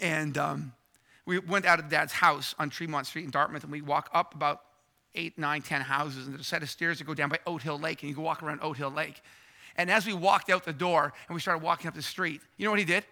and 0.00 0.36
um, 0.38 0.72
we 1.26 1.38
went 1.38 1.66
out 1.66 1.78
of 1.78 1.90
Dad's 1.90 2.12
house 2.12 2.54
on 2.58 2.70
Tremont 2.70 3.06
Street 3.06 3.26
in 3.26 3.30
Dartmouth, 3.30 3.64
and 3.64 3.72
we 3.72 3.82
walk 3.82 4.08
up 4.14 4.34
about 4.34 4.62
eight, 5.14 5.38
nine, 5.38 5.60
ten 5.60 5.82
houses, 5.82 6.26
and 6.26 6.34
there's 6.34 6.42
a 6.42 6.44
set 6.48 6.62
of 6.62 6.70
stairs 6.70 6.98
that 6.98 7.04
go 7.04 7.14
down 7.14 7.28
by 7.28 7.38
Oathill 7.46 7.80
Lake, 7.80 8.02
and 8.02 8.08
you 8.08 8.14
can 8.14 8.24
walk 8.24 8.42
around 8.42 8.60
Oathill 8.60 8.94
Lake. 8.94 9.20
And 9.76 9.90
as 9.90 10.06
we 10.06 10.12
walked 10.12 10.50
out 10.50 10.64
the 10.64 10.72
door 10.72 11.12
and 11.28 11.34
we 11.34 11.40
started 11.40 11.62
walking 11.62 11.88
up 11.88 11.94
the 11.94 12.02
street, 12.02 12.40
you 12.56 12.64
know 12.64 12.70
what 12.70 12.80
he 12.80 12.84
did? 12.84 13.04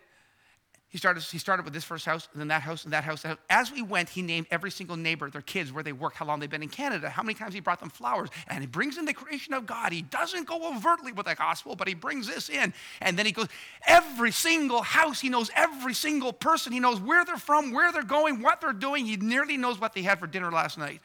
He 0.91 0.97
started, 0.97 1.23
he 1.23 1.37
started 1.37 1.67
with 1.67 1.75
this 1.75 1.85
first 1.85 2.07
house, 2.07 2.29
and 2.33 2.41
then 2.41 2.49
that 2.49 2.63
house, 2.63 2.85
and 2.85 2.93
that 2.95 3.05
house, 3.05 3.23
As 3.51 3.71
we 3.71 3.83
went, 3.83 4.09
he 4.09 4.23
named 4.23 4.47
every 4.51 4.71
single 4.71 4.97
neighbor, 4.97 5.29
their 5.29 5.43
kids, 5.43 5.71
where 5.71 5.85
they 5.85 5.93
work, 5.93 6.15
how 6.15 6.25
long 6.25 6.41
they've 6.41 6.49
been 6.49 6.63
in 6.63 6.71
Canada, 6.71 7.11
how 7.11 7.23
many 7.23 7.35
times 7.35 7.53
he 7.53 7.61
brought 7.61 7.81
them 7.81 7.91
flowers. 7.91 8.31
And 8.47 8.61
he 8.61 8.67
brings 8.67 8.97
in 8.97 9.05
the 9.05 9.13
creation 9.13 9.53
of 9.53 9.67
God. 9.67 9.93
He 9.93 10.01
doesn't 10.01 10.47
go 10.47 10.75
overtly 10.75 11.13
with 11.13 11.27
the 11.27 11.35
gospel, 11.35 11.77
but 11.77 11.89
he 11.89 11.95
brings 11.95 12.27
this 12.27 12.49
in. 12.49 12.73
And 13.03 13.19
then 13.19 13.27
he 13.27 13.33
goes, 13.33 13.49
every 13.87 14.33
single 14.33 14.81
house, 14.81 15.21
he 15.21 15.29
knows 15.29 15.51
every 15.55 15.93
single 15.93 16.33
person. 16.33 16.73
He 16.73 16.81
knows 16.81 17.01
where 17.01 17.23
they're 17.23 17.37
from, 17.37 17.73
where 17.73 17.93
they're 17.93 18.03
going, 18.03 18.41
what 18.41 18.63
they're 18.63 18.73
doing. 18.73 19.05
He 19.05 19.17
nearly 19.17 19.59
knows 19.59 19.79
what 19.79 19.93
they 19.93 20.03
had 20.03 20.19
for 20.19 20.27
dinner 20.27 20.51
last 20.51 20.79
night. 20.79 21.03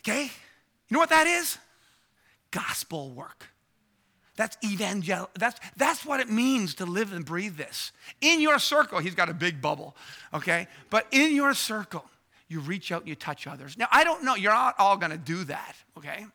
Okay? 0.00 0.22
You 0.22 0.94
know 0.94 0.98
what 1.00 1.10
that 1.10 1.26
is? 1.26 1.58
Gospel 2.50 3.10
work. 3.10 3.48
That's 4.36 4.56
evangel. 4.62 5.30
That's, 5.34 5.58
that's 5.76 6.04
what 6.04 6.20
it 6.20 6.30
means 6.30 6.74
to 6.76 6.86
live 6.86 7.12
and 7.12 7.24
breathe 7.24 7.56
this. 7.56 7.92
In 8.20 8.40
your 8.40 8.58
circle, 8.58 8.98
he's 8.98 9.14
got 9.14 9.28
a 9.28 9.34
big 9.34 9.60
bubble, 9.60 9.96
okay? 10.32 10.68
But 10.90 11.06
in 11.10 11.34
your 11.34 11.54
circle, 11.54 12.04
you 12.48 12.60
reach 12.60 12.92
out 12.92 13.00
and 13.00 13.08
you 13.08 13.14
touch 13.14 13.46
others. 13.46 13.76
Now, 13.76 13.88
I 13.90 14.04
don't 14.04 14.24
know, 14.24 14.34
you're 14.34 14.52
not 14.52 14.76
all 14.78 14.96
gonna 14.96 15.16
do 15.16 15.44
that, 15.44 15.74
okay? 15.96 16.26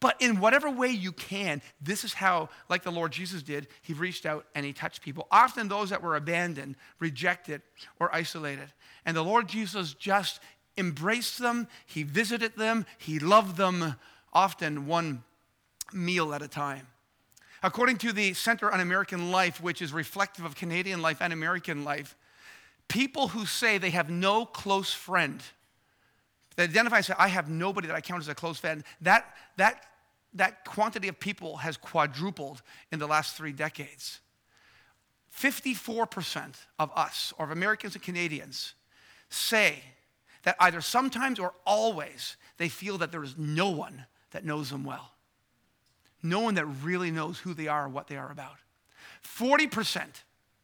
But 0.00 0.20
in 0.20 0.38
whatever 0.38 0.68
way 0.68 0.88
you 0.88 1.12
can, 1.12 1.62
this 1.80 2.04
is 2.04 2.12
how, 2.12 2.50
like 2.68 2.82
the 2.82 2.92
Lord 2.92 3.12
Jesus 3.12 3.42
did, 3.42 3.68
he 3.80 3.94
reached 3.94 4.26
out 4.26 4.44
and 4.54 4.66
he 4.66 4.72
touched 4.72 5.00
people. 5.00 5.26
Often 5.30 5.68
those 5.68 5.90
that 5.90 6.02
were 6.02 6.16
abandoned, 6.16 6.76
rejected, 6.98 7.62
or 7.98 8.14
isolated. 8.14 8.70
And 9.06 9.16
the 9.16 9.24
Lord 9.24 9.48
Jesus 9.48 9.94
just 9.94 10.40
embraced 10.76 11.38
them, 11.38 11.68
he 11.86 12.02
visited 12.02 12.56
them, 12.56 12.84
he 12.98 13.18
loved 13.18 13.56
them, 13.56 13.94
often 14.32 14.86
one 14.86 15.22
meal 15.92 16.34
at 16.34 16.42
a 16.42 16.48
time. 16.48 16.86
According 17.64 17.96
to 17.98 18.12
the 18.12 18.34
Center 18.34 18.70
on 18.70 18.80
American 18.80 19.30
Life, 19.30 19.58
which 19.62 19.80
is 19.80 19.90
reflective 19.90 20.44
of 20.44 20.54
Canadian 20.54 21.00
life 21.00 21.22
and 21.22 21.32
American 21.32 21.82
life, 21.82 22.14
people 22.88 23.28
who 23.28 23.46
say 23.46 23.78
they 23.78 23.88
have 23.88 24.10
no 24.10 24.44
close 24.44 24.92
friend, 24.92 25.40
that 26.56 26.68
identify 26.68 26.96
and 26.96 27.06
say, 27.06 27.14
I 27.18 27.28
have 27.28 27.48
nobody 27.48 27.86
that 27.86 27.96
I 27.96 28.02
count 28.02 28.20
as 28.20 28.28
a 28.28 28.34
close 28.34 28.58
friend, 28.58 28.84
that, 29.00 29.34
that, 29.56 29.86
that 30.34 30.66
quantity 30.66 31.08
of 31.08 31.18
people 31.18 31.56
has 31.56 31.78
quadrupled 31.78 32.60
in 32.92 32.98
the 32.98 33.06
last 33.06 33.34
three 33.34 33.52
decades. 33.52 34.20
54% 35.34 36.56
of 36.78 36.90
us, 36.94 37.32
or 37.38 37.46
of 37.46 37.50
Americans 37.50 37.94
and 37.94 38.04
Canadians, 38.04 38.74
say 39.30 39.82
that 40.42 40.54
either 40.60 40.82
sometimes 40.82 41.38
or 41.38 41.54
always 41.64 42.36
they 42.58 42.68
feel 42.68 42.98
that 42.98 43.10
there 43.10 43.24
is 43.24 43.38
no 43.38 43.70
one 43.70 44.04
that 44.32 44.44
knows 44.44 44.68
them 44.68 44.84
well. 44.84 45.13
No 46.24 46.40
one 46.40 46.54
that 46.54 46.64
really 46.82 47.10
knows 47.10 47.38
who 47.38 47.54
they 47.54 47.68
are 47.68 47.84
or 47.84 47.88
what 47.88 48.08
they 48.08 48.16
are 48.16 48.32
about. 48.32 48.56
40% 49.38 50.02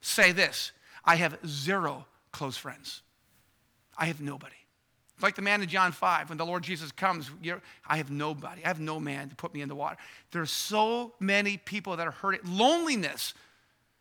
say 0.00 0.32
this 0.32 0.72
I 1.04 1.16
have 1.16 1.38
zero 1.46 2.06
close 2.32 2.56
friends. 2.56 3.02
I 3.96 4.06
have 4.06 4.20
nobody. 4.20 4.54
Like 5.20 5.36
the 5.36 5.42
man 5.42 5.60
in 5.60 5.68
John 5.68 5.92
5, 5.92 6.30
when 6.30 6.38
the 6.38 6.46
Lord 6.46 6.62
Jesus 6.62 6.90
comes, 6.92 7.30
I 7.86 7.98
have 7.98 8.10
nobody. 8.10 8.64
I 8.64 8.68
have 8.68 8.80
no 8.80 8.98
man 8.98 9.28
to 9.28 9.36
put 9.36 9.52
me 9.52 9.60
in 9.60 9.68
the 9.68 9.74
water. 9.74 9.98
There 10.32 10.40
are 10.40 10.46
so 10.46 11.12
many 11.20 11.58
people 11.58 11.96
that 11.96 12.06
are 12.06 12.12
hurting. 12.12 12.40
Loneliness, 12.46 13.34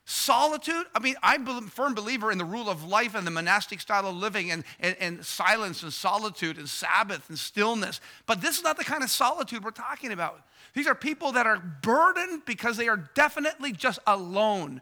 solitude. 0.06 0.86
I 0.96 1.00
mean, 1.00 1.16
I'm 1.22 1.46
a 1.48 1.62
firm 1.62 1.94
believer 1.94 2.32
in 2.32 2.38
the 2.38 2.46
rule 2.46 2.70
of 2.70 2.86
life 2.86 3.16
and 3.16 3.28
the 3.28 3.32
monastic 3.32 3.82
style 3.82 4.08
of 4.08 4.16
living 4.16 4.50
and, 4.50 4.64
and, 4.80 4.96
and 5.02 5.26
silence 5.26 5.84
and 5.84 5.92
solitude 5.92 6.58
and 6.58 6.70
Sabbath 6.70 7.28
and 7.28 7.38
stillness. 7.38 8.00
But 8.26 8.42
this 8.42 8.58
is 8.58 8.64
not 8.64 8.78
the 8.78 8.86
kind 8.86 9.04
of 9.04 9.10
solitude 9.10 9.64
we're 9.64 9.72
talking 9.72 10.14
about. 10.14 10.42
These 10.74 10.88
are 10.88 10.96
people 10.96 11.34
that 11.34 11.48
are 11.48 11.60
burdened 11.82 12.44
because 12.46 12.78
they 12.78 12.88
are 12.88 13.10
definitely 13.16 13.72
just 13.72 14.00
alone. 14.06 14.82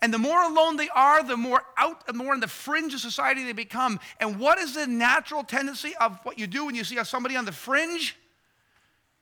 And 0.00 0.12
the 0.12 0.18
more 0.18 0.42
alone 0.42 0.76
they 0.76 0.88
are, 0.90 1.22
the 1.22 1.36
more 1.36 1.62
out, 1.78 2.06
the 2.06 2.12
more 2.12 2.34
in 2.34 2.40
the 2.40 2.48
fringe 2.48 2.92
of 2.92 3.00
society 3.00 3.44
they 3.44 3.52
become. 3.52 4.00
And 4.20 4.38
what 4.38 4.58
is 4.58 4.74
the 4.74 4.86
natural 4.86 5.42
tendency 5.42 5.94
of 6.00 6.18
what 6.24 6.38
you 6.38 6.46
do 6.46 6.66
when 6.66 6.74
you 6.74 6.84
see 6.84 7.02
somebody 7.04 7.36
on 7.36 7.44
the 7.44 7.52
fringe? 7.52 8.16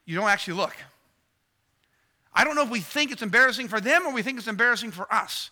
You 0.04 0.16
don't 0.16 0.28
actually 0.28 0.54
look. 0.54 0.74
I 2.32 2.44
don't 2.44 2.56
know 2.56 2.62
if 2.62 2.70
we 2.70 2.80
think 2.80 3.12
it's 3.12 3.22
embarrassing 3.22 3.68
for 3.68 3.80
them 3.80 4.06
or 4.06 4.12
we 4.12 4.22
think 4.22 4.38
it's 4.38 4.48
embarrassing 4.48 4.90
for 4.90 5.12
us. 5.12 5.50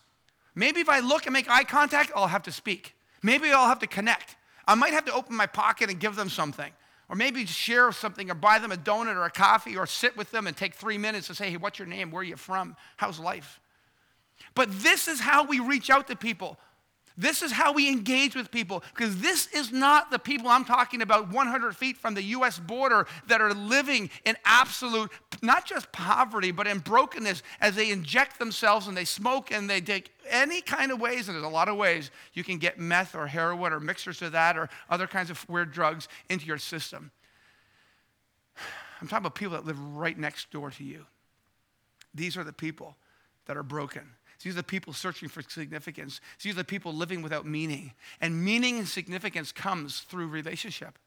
Maybe 0.54 0.80
if 0.80 0.88
I 0.88 0.98
look 0.98 1.26
and 1.26 1.32
make 1.32 1.48
eye 1.48 1.64
contact, 1.64 2.10
I'll 2.14 2.26
have 2.26 2.42
to 2.44 2.52
speak. 2.52 2.94
Maybe 3.22 3.52
I'll 3.52 3.68
have 3.68 3.78
to 3.80 3.86
connect. 3.86 4.36
I 4.66 4.74
might 4.74 4.92
have 4.92 5.04
to 5.06 5.12
open 5.12 5.36
my 5.36 5.46
pocket 5.46 5.90
and 5.90 6.00
give 6.00 6.16
them 6.16 6.28
something. 6.28 6.72
Or 7.12 7.14
maybe 7.14 7.44
share 7.44 7.92
something 7.92 8.30
or 8.30 8.34
buy 8.34 8.58
them 8.58 8.72
a 8.72 8.76
donut 8.76 9.16
or 9.16 9.26
a 9.26 9.30
coffee 9.30 9.76
or 9.76 9.86
sit 9.86 10.16
with 10.16 10.30
them 10.30 10.46
and 10.46 10.56
take 10.56 10.74
three 10.74 10.96
minutes 10.96 11.26
to 11.26 11.34
say, 11.34 11.50
hey, 11.50 11.58
what's 11.58 11.78
your 11.78 11.86
name? 11.86 12.10
Where 12.10 12.22
are 12.22 12.24
you 12.24 12.36
from? 12.36 12.74
How's 12.96 13.20
life? 13.20 13.60
But 14.54 14.70
this 14.80 15.08
is 15.08 15.20
how 15.20 15.44
we 15.44 15.60
reach 15.60 15.90
out 15.90 16.08
to 16.08 16.16
people. 16.16 16.58
This 17.16 17.42
is 17.42 17.52
how 17.52 17.72
we 17.72 17.88
engage 17.88 18.34
with 18.34 18.50
people 18.50 18.82
because 18.94 19.20
this 19.20 19.46
is 19.48 19.70
not 19.70 20.10
the 20.10 20.18
people 20.18 20.48
I'm 20.48 20.64
talking 20.64 21.02
about 21.02 21.30
100 21.30 21.76
feet 21.76 21.96
from 21.96 22.14
the 22.14 22.22
US 22.22 22.58
border 22.58 23.06
that 23.26 23.40
are 23.40 23.52
living 23.52 24.10
in 24.24 24.36
absolute, 24.44 25.10
not 25.42 25.66
just 25.66 25.92
poverty, 25.92 26.50
but 26.50 26.66
in 26.66 26.78
brokenness 26.78 27.42
as 27.60 27.74
they 27.74 27.90
inject 27.90 28.38
themselves 28.38 28.86
and 28.86 28.96
they 28.96 29.04
smoke 29.04 29.50
and 29.50 29.68
they 29.68 29.80
take 29.80 30.10
any 30.28 30.60
kind 30.62 30.90
of 30.92 31.00
ways, 31.00 31.28
and 31.28 31.34
there's 31.34 31.44
a 31.44 31.48
lot 31.48 31.68
of 31.68 31.76
ways 31.76 32.10
you 32.32 32.44
can 32.44 32.58
get 32.58 32.78
meth 32.78 33.14
or 33.14 33.26
heroin 33.26 33.72
or 33.72 33.80
mixtures 33.80 34.22
of 34.22 34.32
that 34.32 34.56
or 34.56 34.68
other 34.88 35.06
kinds 35.06 35.30
of 35.30 35.48
weird 35.48 35.72
drugs 35.72 36.08
into 36.28 36.46
your 36.46 36.58
system. 36.58 37.10
I'm 39.00 39.08
talking 39.08 39.26
about 39.26 39.34
people 39.34 39.54
that 39.54 39.66
live 39.66 39.78
right 39.96 40.16
next 40.16 40.50
door 40.50 40.70
to 40.70 40.84
you. 40.84 41.06
These 42.14 42.36
are 42.36 42.44
the 42.44 42.52
people 42.52 42.96
that 43.46 43.56
are 43.56 43.62
broken. 43.62 44.02
These 44.42 44.54
are 44.54 44.56
the 44.56 44.62
people 44.62 44.92
searching 44.92 45.28
for 45.28 45.42
significance. 45.42 46.20
These 46.42 46.54
are 46.54 46.56
the 46.56 46.64
people 46.64 46.92
living 46.92 47.22
without 47.22 47.46
meaning. 47.46 47.92
And 48.20 48.44
meaning 48.44 48.78
and 48.78 48.88
significance 48.88 49.52
comes 49.52 50.00
through 50.00 50.28
relationship. 50.28 50.98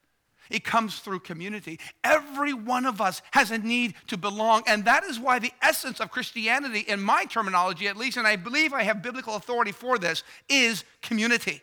It 0.49 0.63
comes 0.63 0.99
through 0.99 1.19
community. 1.21 1.79
Every 2.03 2.53
one 2.53 2.85
of 2.85 3.01
us 3.01 3.21
has 3.31 3.51
a 3.51 3.57
need 3.57 3.95
to 4.07 4.17
belong. 4.17 4.63
And 4.67 4.85
that 4.85 5.03
is 5.03 5.19
why 5.19 5.39
the 5.39 5.51
essence 5.61 5.99
of 5.99 6.11
Christianity, 6.11 6.81
in 6.81 7.01
my 7.01 7.25
terminology 7.25 7.87
at 7.87 7.97
least, 7.97 8.17
and 8.17 8.27
I 8.27 8.35
believe 8.35 8.73
I 8.73 8.83
have 8.83 9.01
biblical 9.01 9.35
authority 9.35 9.71
for 9.71 9.97
this, 9.97 10.23
is 10.47 10.83
community. 11.01 11.61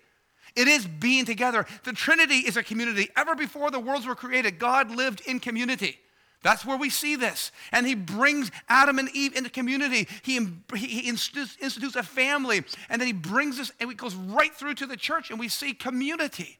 It 0.54 0.68
is 0.68 0.86
being 0.86 1.24
together. 1.24 1.64
The 1.84 1.92
Trinity 1.92 2.38
is 2.38 2.56
a 2.56 2.62
community. 2.62 3.08
Ever 3.16 3.34
before 3.34 3.70
the 3.70 3.80
worlds 3.80 4.06
were 4.06 4.14
created, 4.14 4.58
God 4.58 4.90
lived 4.90 5.22
in 5.26 5.40
community. 5.40 5.98
That's 6.42 6.66
where 6.66 6.76
we 6.76 6.90
see 6.90 7.14
this. 7.14 7.52
And 7.70 7.86
he 7.86 7.94
brings 7.94 8.50
Adam 8.68 8.98
and 8.98 9.08
Eve 9.14 9.36
into 9.36 9.48
community. 9.48 10.08
He, 10.22 10.40
he 10.74 11.08
institutes 11.08 11.96
a 11.96 12.02
family. 12.02 12.64
And 12.88 13.00
then 13.00 13.06
he 13.06 13.12
brings 13.12 13.60
us, 13.60 13.70
and 13.80 13.90
it 13.90 13.96
goes 13.96 14.14
right 14.14 14.52
through 14.52 14.74
to 14.74 14.86
the 14.86 14.96
church, 14.96 15.30
and 15.30 15.38
we 15.38 15.48
see 15.48 15.72
community. 15.72 16.58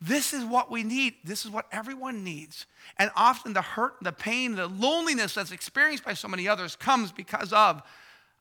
This 0.00 0.32
is 0.32 0.44
what 0.44 0.72
we 0.72 0.82
need. 0.82 1.14
This 1.22 1.44
is 1.44 1.52
what 1.52 1.66
everyone 1.70 2.24
needs. 2.24 2.66
And 2.98 3.12
often 3.14 3.52
the 3.52 3.62
hurt, 3.62 3.94
the 4.02 4.10
pain, 4.10 4.56
the 4.56 4.66
loneliness 4.66 5.34
that's 5.34 5.52
experienced 5.52 6.04
by 6.04 6.14
so 6.14 6.26
many 6.26 6.48
others 6.48 6.74
comes 6.74 7.12
because 7.12 7.52
of 7.52 7.80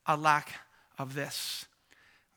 a 0.08 0.18
lack 0.18 0.54
of 0.98 1.14
this. 1.14 1.68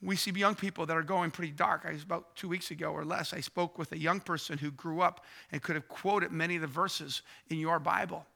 We 0.02 0.16
see 0.16 0.33
young 0.33 0.54
people 0.54 0.85
that 0.85 0.96
are 0.98 1.02
going 1.02 1.30
pretty 1.30 1.52
dark. 1.52 1.87
I 1.88 1.92
was 1.92 2.02
about 2.02 2.37
two 2.37 2.48
weeks 2.48 2.70
ago 2.70 2.90
or 2.90 3.07
less. 3.07 3.33
I 3.33 3.40
spoke 3.40 3.78
with 3.78 3.90
a 3.92 3.98
young 3.98 4.20
person 4.20 4.59
who 4.59 4.70
grew 4.70 5.00
up 5.00 5.24
and 5.50 5.62
could 5.62 5.76
have 5.76 5.88
quoted 5.88 6.30
many 6.30 6.57
of 6.57 6.61
the 6.61 6.66
verses 6.66 7.22
in 7.48 7.59
your 7.59 7.78
Bible 7.78 8.26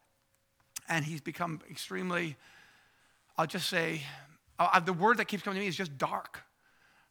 and 0.88 1.04
he's 1.04 1.20
become 1.20 1.60
extremely, 1.70 2.36
I'll 3.36 3.46
just 3.46 3.68
say, 3.68 4.02
uh, 4.58 4.80
the 4.80 4.92
word 4.92 5.18
that 5.18 5.26
keeps 5.26 5.42
coming 5.42 5.58
to 5.58 5.60
me 5.62 5.68
is 5.68 5.76
just 5.76 5.96
dark. 5.98 6.42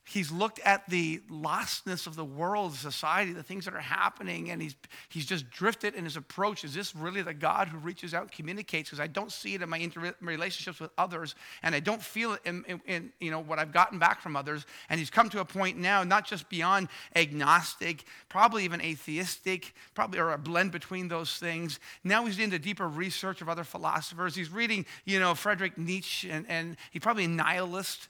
He's 0.10 0.32
looked 0.32 0.60
at 0.60 0.90
the 0.90 1.20
lostness 1.30 2.08
of 2.08 2.16
the 2.16 2.24
world, 2.24 2.74
society, 2.74 3.34
the 3.34 3.44
things 3.44 3.66
that 3.66 3.74
are 3.74 3.82
happening, 3.82 4.52
and 4.52 4.62
he's, 4.62 4.74
he's 5.10 5.26
just 5.26 5.50
drifted 5.50 5.96
in 5.96 6.06
his 6.06 6.16
approach. 6.16 6.64
Is 6.64 6.74
this 6.74 6.96
really 6.96 7.22
the 7.22 7.34
God 7.34 7.68
who 7.68 7.78
reaches 7.78 8.14
out 8.14 8.22
and 8.22 8.32
communicates? 8.32 8.90
Because 8.90 9.02
I 9.02 9.08
don't 9.08 9.34
see 9.34 9.56
it 9.56 9.62
in 9.62 9.68
my 9.68 9.78
inter- 9.78 10.16
relationships 10.22 10.80
with 10.80 10.92
others, 10.98 11.36
and 11.62 11.76
I 11.76 11.82
don't 11.82 12.02
feel 12.02 12.32
it 12.34 12.40
in, 12.46 12.64
in, 12.70 12.82
in, 12.86 13.12
you 13.20 13.32
know, 13.32 13.42
what 13.42 13.60
I've 13.60 13.74
gotten 13.74 14.00
back 14.00 14.22
from 14.22 14.38
others. 14.38 14.66
And 14.90 14.98
he's 14.98 15.10
come 15.10 15.28
to 15.32 15.42
a 15.42 15.46
point 15.46 15.78
now, 15.78 16.06
not 16.06 16.26
just 16.26 16.48
beyond 16.48 16.88
agnostic, 17.14 18.06
probably 18.30 18.64
even 18.64 18.80
atheistic, 18.80 19.76
probably 19.94 20.20
or 20.20 20.32
a 20.32 20.38
blend 20.38 20.72
between 20.72 21.10
those 21.10 21.36
things. 21.36 21.82
Now 22.06 22.26
he's 22.26 22.40
into 22.40 22.60
deeper 22.60 22.88
research 22.88 23.42
of 23.42 23.50
other 23.50 23.66
philosophers. 23.66 24.36
He's 24.36 24.54
reading, 24.54 24.86
you 25.04 25.20
know, 25.20 25.36
Frederick 25.36 25.78
Nietzsche, 25.78 26.30
and, 26.30 26.46
and 26.48 26.78
he's 26.92 27.02
probably 27.02 27.26
a 27.26 27.30
nihilist 27.30 28.08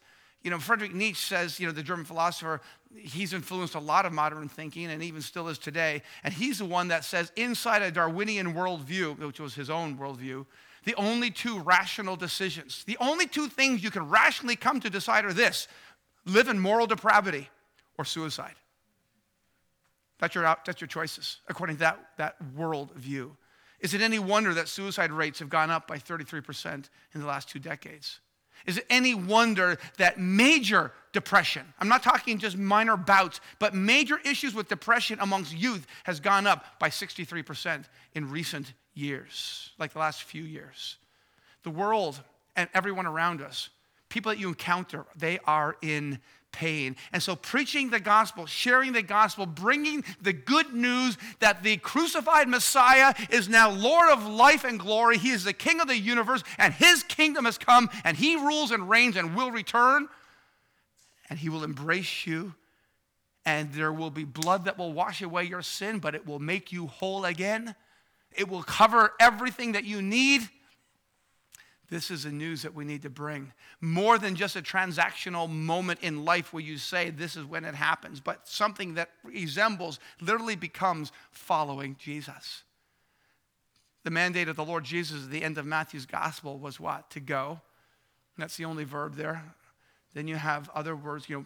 you 0.47 0.51
know, 0.51 0.59
Friedrich 0.59 0.93
Nietzsche 0.93 1.35
says, 1.35 1.59
you 1.59 1.67
know, 1.67 1.73
the 1.73 1.83
German 1.83 2.05
philosopher, 2.05 2.61
he's 2.95 3.33
influenced 3.33 3.75
a 3.75 3.81
lot 3.81 4.05
of 4.05 4.13
modern 4.13 4.47
thinking 4.47 4.85
and 4.85 5.03
even 5.03 5.21
still 5.21 5.49
is 5.49 5.57
today. 5.57 6.01
And 6.23 6.33
he's 6.33 6.59
the 6.59 6.65
one 6.65 6.87
that 6.87 7.03
says, 7.03 7.33
inside 7.35 7.81
a 7.81 7.91
Darwinian 7.91 8.53
worldview, 8.53 9.19
which 9.19 9.41
was 9.41 9.55
his 9.55 9.69
own 9.69 9.97
worldview, 9.97 10.45
the 10.85 10.95
only 10.95 11.31
two 11.31 11.59
rational 11.59 12.15
decisions, 12.15 12.85
the 12.85 12.95
only 13.01 13.27
two 13.27 13.49
things 13.49 13.83
you 13.83 13.91
can 13.91 14.07
rationally 14.07 14.55
come 14.55 14.79
to 14.79 14.89
decide 14.89 15.25
are 15.25 15.33
this 15.33 15.67
live 16.25 16.47
in 16.47 16.57
moral 16.57 16.87
depravity 16.87 17.49
or 17.97 18.05
suicide. 18.05 18.55
That's 20.19 20.33
your, 20.33 20.43
that's 20.65 20.79
your 20.79 20.87
choices, 20.87 21.41
according 21.49 21.75
to 21.75 21.79
that, 21.81 21.99
that 22.15 22.35
worldview. 22.55 23.31
Is 23.81 23.93
it 23.93 23.99
any 23.99 24.17
wonder 24.17 24.53
that 24.53 24.69
suicide 24.69 25.11
rates 25.11 25.39
have 25.39 25.49
gone 25.49 25.71
up 25.71 25.89
by 25.89 25.97
33% 25.97 26.85
in 27.13 27.19
the 27.19 27.27
last 27.27 27.49
two 27.49 27.59
decades? 27.59 28.21
Is 28.67 28.77
it 28.77 28.85
any 28.89 29.15
wonder 29.15 29.77
that 29.97 30.19
major 30.19 30.91
depression, 31.13 31.65
I'm 31.79 31.87
not 31.87 32.03
talking 32.03 32.37
just 32.37 32.57
minor 32.57 32.97
bouts, 32.97 33.39
but 33.57 33.73
major 33.73 34.19
issues 34.23 34.53
with 34.53 34.67
depression 34.67 35.17
amongst 35.19 35.51
youth 35.51 35.87
has 36.03 36.19
gone 36.19 36.45
up 36.45 36.77
by 36.79 36.89
63% 36.89 37.85
in 38.13 38.29
recent 38.29 38.73
years, 38.93 39.71
like 39.79 39.93
the 39.93 39.99
last 39.99 40.23
few 40.23 40.43
years. 40.43 40.97
The 41.63 41.69
world 41.69 42.21
and 42.55 42.69
everyone 42.73 43.07
around 43.07 43.41
us, 43.41 43.69
people 44.09 44.31
that 44.31 44.39
you 44.39 44.49
encounter, 44.49 45.05
they 45.15 45.39
are 45.45 45.77
in 45.81 46.19
pain. 46.51 46.95
And 47.13 47.21
so, 47.21 47.35
preaching 47.35 47.89
the 47.89 47.99
gospel, 47.99 48.45
sharing 48.45 48.93
the 48.93 49.01
gospel, 49.01 49.45
bringing 49.45 50.03
the 50.21 50.33
good 50.33 50.73
news 50.73 51.17
that 51.39 51.63
the 51.63 51.77
crucified 51.77 52.47
Messiah 52.47 53.13
is 53.29 53.47
now 53.47 53.69
Lord 53.69 54.09
of 54.09 54.25
life 54.25 54.63
and 54.63 54.79
glory. 54.79 55.17
He 55.17 55.31
is 55.31 55.43
the 55.43 55.53
King 55.53 55.79
of 55.79 55.87
the 55.87 55.97
universe, 55.97 56.43
and 56.57 56.73
his 56.73 57.03
kingdom 57.03 57.45
has 57.45 57.57
come, 57.57 57.89
and 58.03 58.17
he 58.17 58.35
rules 58.35 58.71
and 58.71 58.89
reigns 58.89 59.15
and 59.15 59.35
will 59.35 59.51
return, 59.51 60.07
and 61.29 61.39
he 61.39 61.49
will 61.49 61.63
embrace 61.63 62.25
you. 62.25 62.55
And 63.45 63.71
there 63.71 63.93
will 63.93 64.11
be 64.11 64.25
blood 64.25 64.65
that 64.65 64.77
will 64.77 64.91
wash 64.91 65.21
away 65.21 65.45
your 65.45 65.61
sin, 65.61 65.99
but 65.99 66.15
it 66.15 66.25
will 66.25 66.39
make 66.39 66.73
you 66.73 66.87
whole 66.87 67.23
again. 67.23 67.75
It 68.33 68.49
will 68.49 68.63
cover 68.63 69.13
everything 69.19 69.71
that 69.71 69.85
you 69.85 70.01
need. 70.01 70.49
This 71.89 72.11
is 72.11 72.23
the 72.23 72.31
news 72.31 72.63
that 72.63 72.75
we 72.75 72.83
need 72.83 73.03
to 73.03 73.09
bring. 73.09 73.53
More 73.79 74.17
than 74.17 74.35
just 74.35 74.57
a 74.57 74.61
transactional 74.61 75.49
moment 75.49 75.99
in 76.01 76.25
life 76.25 76.51
where 76.51 76.63
you 76.63 76.77
say 76.77 77.09
this 77.09 77.37
is 77.37 77.45
when 77.45 77.63
it 77.63 77.75
happens, 77.75 78.19
but 78.19 78.47
something 78.47 78.95
that 78.95 79.09
resembles, 79.23 79.99
literally 80.19 80.57
becomes 80.57 81.13
following 81.31 81.95
Jesus. 81.97 82.63
The 84.03 84.11
mandate 84.11 84.49
of 84.49 84.57
the 84.57 84.65
Lord 84.65 84.83
Jesus 84.83 85.23
at 85.23 85.31
the 85.31 85.43
end 85.43 85.57
of 85.57 85.65
Matthew's 85.65 86.05
gospel 86.05 86.57
was 86.57 86.79
what? 86.79 87.09
To 87.11 87.21
go. 87.21 87.61
That's 88.37 88.57
the 88.57 88.65
only 88.65 88.83
verb 88.83 89.15
there. 89.15 89.43
Then 90.13 90.27
you 90.27 90.35
have 90.35 90.69
other 90.75 90.95
words, 90.95 91.29
you 91.29 91.37
know, 91.37 91.45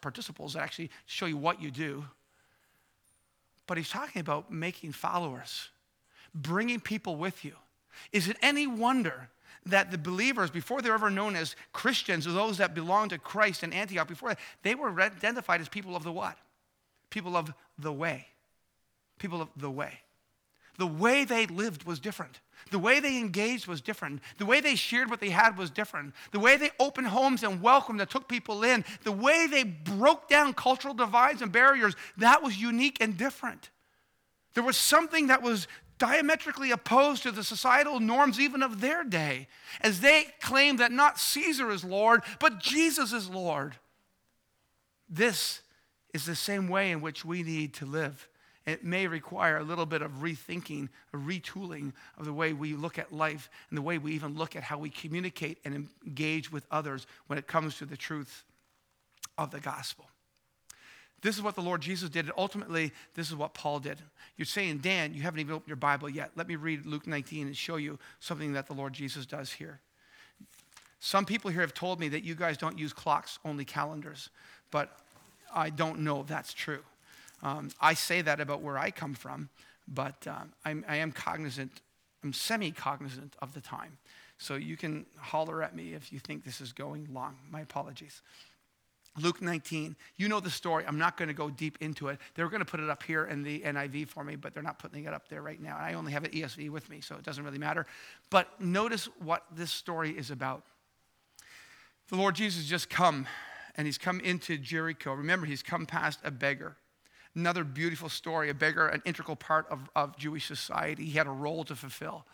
participles 0.00 0.54
that 0.54 0.62
actually 0.62 0.90
show 1.06 1.26
you 1.26 1.36
what 1.36 1.60
you 1.60 1.70
do. 1.70 2.04
but 3.66 3.76
he's 3.76 3.90
talking 3.90 4.20
about 4.20 4.50
making 4.50 4.92
followers, 4.92 5.70
bringing 6.34 6.80
people 6.80 7.16
with 7.16 7.44
you. 7.44 7.54
Is 8.12 8.28
it 8.28 8.36
any 8.42 8.66
wonder 8.66 9.28
that 9.66 9.90
the 9.90 9.98
believers, 9.98 10.50
before 10.50 10.80
they 10.80 10.88
were 10.88 10.94
ever 10.94 11.10
known 11.10 11.36
as 11.36 11.56
Christians, 11.72 12.26
or 12.26 12.32
those 12.32 12.58
that 12.58 12.74
belong 12.74 13.08
to 13.10 13.18
Christ 13.18 13.62
in 13.62 13.72
Antioch, 13.72 14.08
before 14.08 14.30
that, 14.30 14.38
they 14.62 14.74
were 14.74 15.00
identified 15.00 15.60
as 15.60 15.68
people 15.68 15.96
of 15.96 16.04
the 16.04 16.12
what? 16.12 16.38
People 17.10 17.36
of 17.36 17.52
the 17.78 17.92
way. 17.92 18.26
People 19.18 19.42
of 19.42 19.48
the 19.56 19.70
way. 19.70 20.00
The 20.78 20.86
way 20.86 21.24
they 21.24 21.46
lived 21.46 21.84
was 21.84 21.98
different. 21.98 22.40
The 22.70 22.78
way 22.78 23.00
they 23.00 23.18
engaged 23.18 23.66
was 23.66 23.80
different. 23.80 24.20
The 24.38 24.46
way 24.46 24.60
they 24.60 24.74
shared 24.74 25.08
what 25.08 25.20
they 25.20 25.30
had 25.30 25.56
was 25.56 25.70
different. 25.70 26.14
The 26.32 26.40
way 26.40 26.56
they 26.56 26.70
opened 26.78 27.08
homes 27.08 27.42
and 27.42 27.62
welcomed 27.62 28.00
and 28.00 28.10
took 28.10 28.28
people 28.28 28.62
in, 28.62 28.84
the 29.04 29.12
way 29.12 29.46
they 29.46 29.64
broke 29.64 30.28
down 30.28 30.52
cultural 30.52 30.94
divides 30.94 31.42
and 31.42 31.52
barriers, 31.52 31.94
that 32.18 32.42
was 32.42 32.60
unique 32.60 32.98
and 33.00 33.16
different. 33.16 33.70
There 34.54 34.64
was 34.64 34.76
something 34.76 35.28
that 35.28 35.42
was 35.42 35.68
diametrically 35.98 36.70
opposed 36.70 37.22
to 37.22 37.32
the 37.32 37.44
societal 37.44 38.00
norms 38.00 38.38
even 38.38 38.62
of 38.62 38.80
their 38.80 39.04
day, 39.04 39.48
as 39.80 40.00
they 40.00 40.26
claim 40.40 40.76
that 40.76 40.92
not 40.92 41.18
Caesar 41.18 41.70
is 41.70 41.84
Lord, 41.84 42.22
but 42.38 42.60
Jesus 42.60 43.12
is 43.12 43.28
Lord. 43.28 43.74
This 45.08 45.62
is 46.12 46.26
the 46.26 46.34
same 46.34 46.68
way 46.68 46.90
in 46.90 47.00
which 47.00 47.24
we 47.24 47.42
need 47.42 47.74
to 47.74 47.86
live 47.86 48.28
it 48.66 48.84
may 48.84 49.06
require 49.06 49.58
a 49.58 49.62
little 49.62 49.86
bit 49.86 50.02
of 50.02 50.10
rethinking, 50.20 50.88
a 51.14 51.16
retooling 51.16 51.92
of 52.18 52.24
the 52.24 52.32
way 52.32 52.52
we 52.52 52.74
look 52.74 52.98
at 52.98 53.12
life 53.12 53.48
and 53.70 53.78
the 53.78 53.82
way 53.82 53.96
we 53.96 54.12
even 54.12 54.36
look 54.36 54.56
at 54.56 54.64
how 54.64 54.76
we 54.76 54.90
communicate 54.90 55.58
and 55.64 55.88
engage 56.04 56.50
with 56.50 56.66
others 56.70 57.06
when 57.28 57.38
it 57.38 57.46
comes 57.46 57.76
to 57.76 57.86
the 57.86 57.96
truth 57.96 58.44
of 59.38 59.52
the 59.52 59.60
gospel. 59.60 60.06
This 61.26 61.36
is 61.36 61.42
what 61.42 61.56
the 61.56 61.60
Lord 61.60 61.80
Jesus 61.80 62.08
did, 62.08 62.26
and 62.26 62.34
ultimately, 62.38 62.92
this 63.14 63.30
is 63.30 63.34
what 63.34 63.52
Paul 63.52 63.80
did. 63.80 63.98
You're 64.36 64.46
saying, 64.46 64.78
Dan, 64.78 65.12
you 65.12 65.22
haven't 65.22 65.40
even 65.40 65.56
opened 65.56 65.66
your 65.66 65.76
Bible 65.76 66.08
yet. 66.08 66.30
Let 66.36 66.46
me 66.46 66.54
read 66.54 66.86
Luke 66.86 67.04
19 67.04 67.48
and 67.48 67.56
show 67.56 67.74
you 67.74 67.98
something 68.20 68.52
that 68.52 68.68
the 68.68 68.74
Lord 68.74 68.92
Jesus 68.92 69.26
does 69.26 69.50
here. 69.50 69.80
Some 71.00 71.24
people 71.24 71.50
here 71.50 71.62
have 71.62 71.74
told 71.74 71.98
me 71.98 72.06
that 72.10 72.22
you 72.22 72.36
guys 72.36 72.56
don't 72.56 72.78
use 72.78 72.92
clocks, 72.92 73.40
only 73.44 73.64
calendars, 73.64 74.30
but 74.70 75.00
I 75.52 75.70
don't 75.70 75.98
know 75.98 76.20
if 76.20 76.28
that's 76.28 76.54
true. 76.54 76.84
Um, 77.42 77.70
I 77.80 77.94
say 77.94 78.22
that 78.22 78.38
about 78.38 78.62
where 78.62 78.78
I 78.78 78.92
come 78.92 79.14
from, 79.14 79.48
but 79.88 80.24
um, 80.28 80.52
I'm, 80.64 80.84
I 80.86 80.98
am 80.98 81.10
cognizant, 81.10 81.72
I'm 82.22 82.32
semi 82.32 82.70
cognizant 82.70 83.34
of 83.42 83.52
the 83.52 83.60
time. 83.60 83.98
So 84.38 84.54
you 84.54 84.76
can 84.76 85.06
holler 85.18 85.60
at 85.60 85.74
me 85.74 85.92
if 85.94 86.12
you 86.12 86.20
think 86.20 86.44
this 86.44 86.60
is 86.60 86.72
going 86.72 87.08
long. 87.12 87.34
My 87.50 87.62
apologies. 87.62 88.22
Luke 89.18 89.40
19, 89.40 89.96
you 90.16 90.28
know 90.28 90.40
the 90.40 90.50
story. 90.50 90.84
I'm 90.86 90.98
not 90.98 91.16
going 91.16 91.28
to 91.28 91.34
go 91.34 91.48
deep 91.48 91.78
into 91.80 92.08
it. 92.08 92.18
They 92.34 92.42
were 92.42 92.50
going 92.50 92.60
to 92.60 92.70
put 92.70 92.80
it 92.80 92.90
up 92.90 93.02
here 93.02 93.24
in 93.24 93.42
the 93.42 93.60
NIV 93.60 94.08
for 94.08 94.24
me, 94.24 94.36
but 94.36 94.52
they're 94.52 94.62
not 94.62 94.78
putting 94.78 95.04
it 95.04 95.14
up 95.14 95.28
there 95.28 95.42
right 95.42 95.60
now. 95.60 95.76
And 95.76 95.86
I 95.86 95.94
only 95.94 96.12
have 96.12 96.24
an 96.24 96.30
ESV 96.30 96.70
with 96.70 96.88
me, 96.90 97.00
so 97.00 97.16
it 97.16 97.22
doesn't 97.22 97.42
really 97.42 97.58
matter. 97.58 97.86
But 98.30 98.60
notice 98.60 99.08
what 99.18 99.44
this 99.54 99.70
story 99.70 100.10
is 100.10 100.30
about. 100.30 100.64
The 102.08 102.16
Lord 102.16 102.34
Jesus 102.34 102.66
just 102.66 102.90
come, 102.90 103.26
and 103.76 103.86
he's 103.86 103.98
come 103.98 104.20
into 104.20 104.58
Jericho. 104.58 105.12
Remember, 105.14 105.46
he's 105.46 105.62
come 105.62 105.86
past 105.86 106.20
a 106.22 106.30
beggar. 106.30 106.76
Another 107.34 107.64
beautiful 107.64 108.08
story, 108.08 108.48
a 108.48 108.54
beggar, 108.54 108.88
an 108.88 109.02
integral 109.04 109.36
part 109.36 109.66
of, 109.70 109.90
of 109.94 110.16
Jewish 110.16 110.46
society. 110.46 111.04
He 111.04 111.18
had 111.18 111.26
a 111.26 111.30
role 111.30 111.64
to 111.64 111.74
fulfill. 111.74 112.24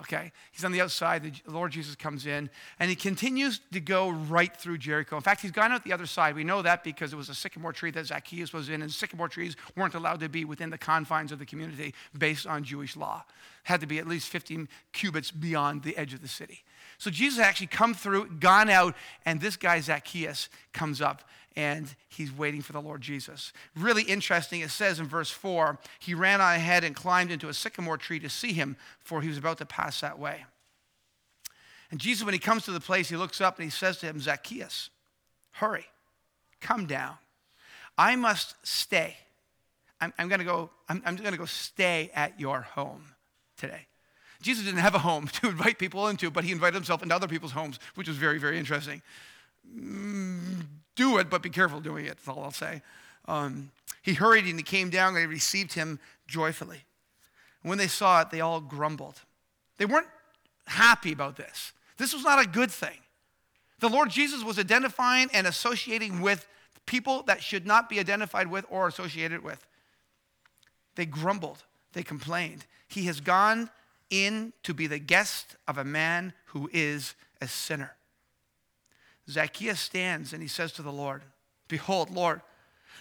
Okay? 0.00 0.30
He's 0.52 0.64
on 0.64 0.72
the 0.72 0.80
outside. 0.80 1.22
The 1.44 1.50
Lord 1.50 1.72
Jesus 1.72 1.96
comes 1.96 2.26
in, 2.26 2.50
and 2.78 2.88
he 2.88 2.96
continues 2.96 3.60
to 3.72 3.80
go 3.80 4.10
right 4.10 4.54
through 4.54 4.78
Jericho. 4.78 5.16
In 5.16 5.22
fact, 5.22 5.40
he's 5.40 5.50
gone 5.50 5.72
out 5.72 5.84
the 5.84 5.92
other 5.92 6.06
side. 6.06 6.36
We 6.36 6.44
know 6.44 6.62
that 6.62 6.84
because 6.84 7.12
it 7.12 7.16
was 7.16 7.28
a 7.28 7.34
sycamore 7.34 7.72
tree 7.72 7.90
that 7.90 8.06
Zacchaeus 8.06 8.52
was 8.52 8.68
in, 8.68 8.82
and 8.82 8.90
sycamore 8.90 9.28
trees 9.28 9.56
weren't 9.76 9.94
allowed 9.94 10.20
to 10.20 10.28
be 10.28 10.44
within 10.44 10.70
the 10.70 10.78
confines 10.78 11.32
of 11.32 11.38
the 11.38 11.46
community 11.46 11.94
based 12.16 12.46
on 12.46 12.62
Jewish 12.62 12.96
law. 12.96 13.24
Had 13.64 13.80
to 13.80 13.86
be 13.86 13.98
at 13.98 14.06
least 14.06 14.28
15 14.28 14.68
cubits 14.92 15.30
beyond 15.30 15.82
the 15.82 15.96
edge 15.96 16.14
of 16.14 16.22
the 16.22 16.28
city. 16.28 16.62
So 16.98 17.10
Jesus 17.10 17.38
actually 17.38 17.68
come 17.68 17.94
through, 17.94 18.28
gone 18.40 18.70
out, 18.70 18.94
and 19.24 19.40
this 19.40 19.56
guy 19.56 19.80
Zacchaeus 19.80 20.48
comes 20.72 21.00
up 21.00 21.22
and 21.58 21.92
he's 22.08 22.30
waiting 22.30 22.62
for 22.62 22.72
the 22.72 22.80
Lord 22.80 23.00
Jesus. 23.00 23.52
Really 23.74 24.04
interesting, 24.04 24.60
it 24.60 24.70
says 24.70 25.00
in 25.00 25.06
verse 25.06 25.28
4 25.28 25.76
he 25.98 26.14
ran 26.14 26.40
on 26.40 26.54
ahead 26.54 26.84
and 26.84 26.94
climbed 26.94 27.32
into 27.32 27.48
a 27.48 27.54
sycamore 27.54 27.98
tree 27.98 28.20
to 28.20 28.28
see 28.28 28.52
him, 28.52 28.76
for 29.00 29.20
he 29.20 29.28
was 29.28 29.38
about 29.38 29.58
to 29.58 29.66
pass 29.66 30.00
that 30.00 30.20
way. 30.20 30.44
And 31.90 31.98
Jesus, 31.98 32.24
when 32.24 32.32
he 32.32 32.38
comes 32.38 32.64
to 32.66 32.70
the 32.70 32.78
place, 32.78 33.08
he 33.08 33.16
looks 33.16 33.40
up 33.40 33.56
and 33.56 33.64
he 33.64 33.70
says 33.70 33.98
to 33.98 34.06
him, 34.06 34.20
Zacchaeus, 34.20 34.90
hurry, 35.50 35.86
come 36.60 36.86
down. 36.86 37.16
I 37.96 38.14
must 38.14 38.54
stay. 38.62 39.16
I'm, 40.00 40.12
I'm 40.16 40.28
going 40.28 40.38
to 40.38 40.44
go, 40.44 40.70
I'm, 40.88 41.02
I'm 41.04 41.16
going 41.16 41.32
to 41.32 41.38
go 41.38 41.44
stay 41.44 42.12
at 42.14 42.38
your 42.38 42.60
home 42.60 43.02
today. 43.56 43.88
Jesus 44.40 44.64
didn't 44.64 44.78
have 44.78 44.94
a 44.94 45.00
home 45.00 45.26
to 45.42 45.48
invite 45.48 45.80
people 45.80 46.06
into, 46.06 46.30
but 46.30 46.44
he 46.44 46.52
invited 46.52 46.74
himself 46.74 47.02
into 47.02 47.16
other 47.16 47.26
people's 47.26 47.50
homes, 47.50 47.80
which 47.96 48.06
was 48.06 48.16
very, 48.16 48.38
very 48.38 48.60
interesting. 48.60 49.02
Mm, 49.76 50.66
Do 50.98 51.18
it, 51.18 51.30
but 51.30 51.42
be 51.42 51.48
careful 51.48 51.80
doing 51.80 52.06
it. 52.06 52.16
That's 52.16 52.26
all 52.26 52.42
I'll 52.42 52.50
say. 52.50 52.82
Um, 53.28 53.70
he 54.02 54.14
hurried 54.14 54.46
and 54.46 54.58
he 54.58 54.64
came 54.64 54.90
down 54.90 55.10
and 55.10 55.16
they 55.18 55.26
received 55.26 55.74
him 55.74 56.00
joyfully. 56.26 56.82
When 57.62 57.78
they 57.78 57.86
saw 57.86 58.22
it, 58.22 58.30
they 58.30 58.40
all 58.40 58.60
grumbled. 58.60 59.20
They 59.76 59.86
weren't 59.86 60.08
happy 60.66 61.12
about 61.12 61.36
this. 61.36 61.72
This 61.98 62.12
was 62.12 62.24
not 62.24 62.44
a 62.44 62.48
good 62.48 62.72
thing. 62.72 62.98
The 63.78 63.88
Lord 63.88 64.10
Jesus 64.10 64.42
was 64.42 64.58
identifying 64.58 65.28
and 65.32 65.46
associating 65.46 66.20
with 66.20 66.48
people 66.84 67.22
that 67.28 67.44
should 67.44 67.64
not 67.64 67.88
be 67.88 68.00
identified 68.00 68.48
with 68.48 68.66
or 68.68 68.88
associated 68.88 69.44
with. 69.44 69.64
They 70.96 71.06
grumbled, 71.06 71.62
they 71.92 72.02
complained. 72.02 72.66
He 72.88 73.04
has 73.04 73.20
gone 73.20 73.70
in 74.10 74.52
to 74.64 74.74
be 74.74 74.88
the 74.88 74.98
guest 74.98 75.54
of 75.68 75.78
a 75.78 75.84
man 75.84 76.32
who 76.46 76.68
is 76.72 77.14
a 77.40 77.46
sinner. 77.46 77.94
Zacchaeus 79.30 79.80
stands 79.80 80.32
and 80.32 80.42
he 80.42 80.48
says 80.48 80.72
to 80.72 80.82
the 80.82 80.92
Lord, 80.92 81.22
Behold, 81.68 82.10
Lord, 82.10 82.40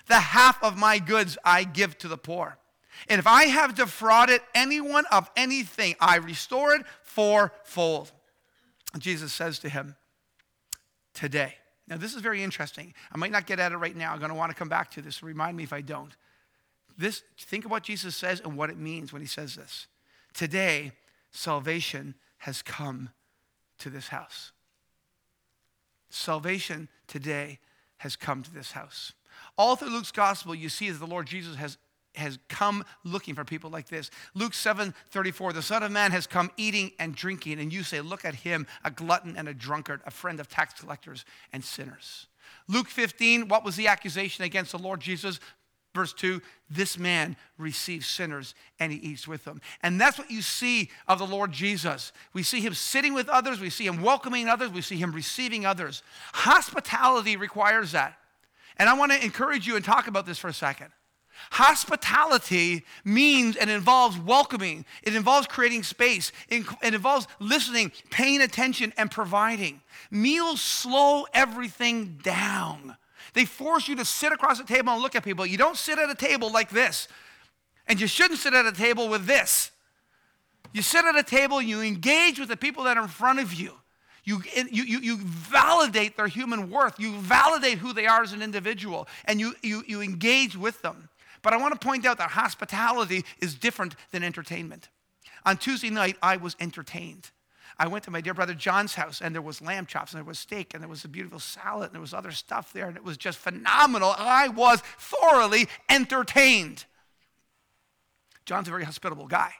the 0.08 0.16
half 0.16 0.62
of 0.64 0.78
my 0.78 1.00
goods 1.00 1.38
I 1.44 1.64
give 1.64 1.98
to 2.00 2.08
the 2.08 2.18
poor. 2.18 2.58
And 3.08 3.20
if 3.20 3.28
I 3.28 3.46
have 3.46 3.76
defrauded 3.76 4.42
anyone 4.56 5.06
of 5.12 5.30
anything, 5.36 5.96
I 6.00 6.18
restore 6.18 6.74
it 6.74 6.86
fourfold. 7.04 8.12
Jesus 8.98 9.34
says 9.34 9.60
to 9.60 9.70
him, 9.70 9.96
Today. 11.14 11.56
Now, 11.88 11.98
this 11.98 12.16
is 12.16 12.22
very 12.22 12.44
interesting. 12.44 12.94
I 13.12 13.18
might 13.18 13.32
not 13.32 13.46
get 13.46 13.60
at 13.60 13.72
it 13.72 13.78
right 13.78 13.96
now. 13.96 14.12
I'm 14.12 14.20
going 14.20 14.30
to 14.30 14.36
want 14.36 14.52
to 14.52 14.58
come 14.58 14.68
back 14.68 14.92
to 14.92 15.02
this. 15.02 15.24
Remind 15.24 15.56
me 15.56 15.64
if 15.64 15.72
I 15.72 15.82
don't. 15.82 16.16
This, 16.98 17.24
think 17.40 17.64
of 17.64 17.72
what 17.72 17.84
Jesus 17.84 18.16
says 18.16 18.42
and 18.42 18.58
what 18.58 18.70
it 18.70 18.78
means 18.78 19.14
when 19.14 19.22
he 19.22 19.28
says 19.28 19.56
this. 19.56 19.88
Today, 20.34 20.92
salvation 21.32 22.16
has 22.40 22.62
come 22.62 23.10
to 23.80 23.90
this 23.90 24.10
house. 24.10 24.52
Salvation 26.10 26.90
today 27.08 27.60
has 27.98 28.16
come 28.16 28.44
to 28.44 28.54
this 28.54 28.72
house. 28.72 29.14
All 29.58 29.76
through 29.76 29.90
Luke's 29.90 30.12
gospel, 30.12 30.56
you 30.56 30.70
see 30.70 30.90
that 30.90 31.00
the 31.00 31.08
Lord 31.08 31.28
Jesus 31.28 31.56
has, 31.56 31.78
has 32.16 32.40
come 32.48 32.84
looking 33.04 33.36
for 33.36 33.44
people 33.44 33.70
like 33.70 33.88
this. 33.88 34.10
Luke 34.34 34.54
7 34.54 34.94
34, 35.12 35.54
the 35.54 35.62
Son 35.62 35.84
of 35.84 35.92
Man 35.92 36.12
has 36.12 36.28
come 36.28 36.52
eating 36.58 36.92
and 37.00 37.16
drinking, 37.16 37.60
and 37.60 37.72
you 37.72 37.84
say, 37.84 38.02
Look 38.02 38.26
at 38.26 38.36
him, 38.36 38.68
a 38.84 38.92
glutton 38.92 39.36
and 39.38 39.48
a 39.48 39.54
drunkard, 39.54 40.02
a 40.06 40.12
friend 40.12 40.40
of 40.40 40.48
tax 40.48 40.80
collectors 40.80 41.26
and 41.54 41.64
sinners. 41.64 42.28
Luke 42.68 42.88
15, 42.88 43.48
what 43.48 43.64
was 43.64 43.76
the 43.76 43.88
accusation 43.88 44.44
against 44.44 44.72
the 44.72 44.78
Lord 44.78 45.02
Jesus? 45.02 45.40
Verse 45.98 46.14
2 46.14 46.42
this 46.70 46.98
man 46.98 47.38
receives 47.58 48.06
sinners 48.06 48.54
and 48.80 48.92
he 48.92 49.00
eats 49.00 49.28
with 49.28 49.46
them. 49.46 49.62
And 49.82 50.00
that's 50.00 50.18
what 50.18 50.30
you 50.30 50.42
see 50.42 50.90
of 51.08 51.18
the 51.18 51.26
Lord 51.26 51.52
Jesus. 51.52 52.12
We 52.34 52.44
see 52.44 52.60
him 52.60 52.74
sitting 52.74 53.14
with 53.14 53.30
others, 53.30 53.60
we 53.60 53.70
see 53.70 53.88
him 53.88 54.02
welcoming 54.02 54.48
others, 54.48 54.70
we 54.70 54.82
see 54.82 54.98
him 54.98 55.12
receiving 55.12 55.66
others. 55.66 56.04
Hospitality 56.34 57.38
requires 57.38 57.94
that. 57.94 58.18
And 58.78 58.90
I 58.90 58.94
want 58.94 59.12
to 59.12 59.24
encourage 59.24 59.66
you 59.66 59.76
and 59.76 59.84
talk 59.84 60.08
about 60.08 60.26
this 60.26 60.38
for 60.38 60.50
a 60.50 60.54
second. 60.54 60.90
Hospitality 61.52 62.84
means 63.04 63.56
and 63.56 63.70
involves 63.70 64.20
welcoming, 64.20 64.86
it 65.04 65.16
involves 65.16 65.48
creating 65.48 65.84
space, 65.84 66.32
it 66.50 66.66
involves 66.82 67.28
listening, 67.40 67.92
paying 68.10 68.42
attention, 68.42 68.94
and 68.98 69.10
providing. 69.10 69.82
Meals 70.12 70.62
slow 70.62 71.26
everything 71.34 72.20
down. 72.24 72.98
They 73.38 73.46
force 73.46 73.88
you 73.88 73.96
to 73.98 74.04
sit 74.04 74.32
across 74.32 74.58
the 74.58 74.64
table 74.64 74.92
and 74.94 75.00
look 75.00 75.16
at 75.16 75.24
people. 75.24 75.46
You 75.46 75.60
don't 75.60 75.78
sit 75.78 76.00
at 76.00 76.10
a 76.10 76.16
table 76.16 76.52
like 76.52 76.72
this. 76.72 77.08
And 77.86 78.02
you 78.02 78.08
shouldn't 78.08 78.40
sit 78.40 78.56
at 78.56 78.66
a 78.66 78.72
table 78.72 79.10
with 79.10 79.28
this. 79.28 79.70
You 80.74 80.82
sit 80.82 81.06
at 81.06 81.16
a 81.16 81.22
table, 81.22 81.62
you 81.62 81.84
engage 81.84 82.40
with 82.40 82.50
the 82.50 82.58
people 82.58 82.86
that 82.86 82.98
are 82.98 83.04
in 83.04 83.10
front 83.10 83.38
of 83.38 83.54
you. 83.54 83.74
You, 84.24 84.42
you, 84.72 84.82
you, 84.82 85.00
you 85.02 85.18
validate 85.20 86.18
their 86.18 86.26
human 86.26 86.72
worth. 86.72 87.00
You 87.00 87.14
validate 87.20 87.78
who 87.78 87.94
they 87.94 88.08
are 88.08 88.24
as 88.24 88.34
an 88.34 88.42
individual, 88.42 89.08
and 89.26 89.40
you, 89.40 89.54
you, 89.62 89.84
you 89.86 90.02
engage 90.02 90.58
with 90.58 90.82
them. 90.82 91.08
But 91.44 91.54
I 91.54 91.58
want 91.58 91.80
to 91.80 91.88
point 91.88 92.08
out 92.08 92.18
that 92.18 92.32
hospitality 92.32 93.24
is 93.40 93.54
different 93.54 93.96
than 94.10 94.24
entertainment. 94.24 94.90
On 95.46 95.58
Tuesday 95.58 95.92
night, 95.92 96.18
I 96.24 96.38
was 96.38 96.56
entertained. 96.60 97.30
I 97.80 97.88
went 97.88 98.04
to 98.06 98.12
my 98.12 98.22
dear 98.22 98.34
brother 98.34 98.56
John's 98.56 98.96
house, 98.96 99.22
and 99.22 99.36
there 99.36 99.42
was 99.42 99.62
lamb 99.62 99.86
chops, 99.86 100.12
and 100.12 100.18
there 100.18 100.26
was 100.26 100.40
steak, 100.40 100.74
and 100.74 100.82
there 100.82 100.90
was 100.90 101.06
a 101.06 101.08
beautiful 101.08 101.40
salad, 101.40 101.88
and 101.88 101.94
there 101.94 102.02
was 102.02 102.14
other 102.14 102.32
stuff 102.32 102.74
there, 102.74 102.88
and 102.88 102.98
it 102.98 103.04
was 103.04 103.18
just 103.18 103.38
phenomenal. 103.38 104.16
I 104.18 104.48
was 104.48 104.82
thoroughly 104.98 105.68
entertained. 105.88 106.86
John's 108.46 108.68
a 108.68 108.72
very 108.72 108.84
hospitable 108.84 109.28
guy. 109.28 109.52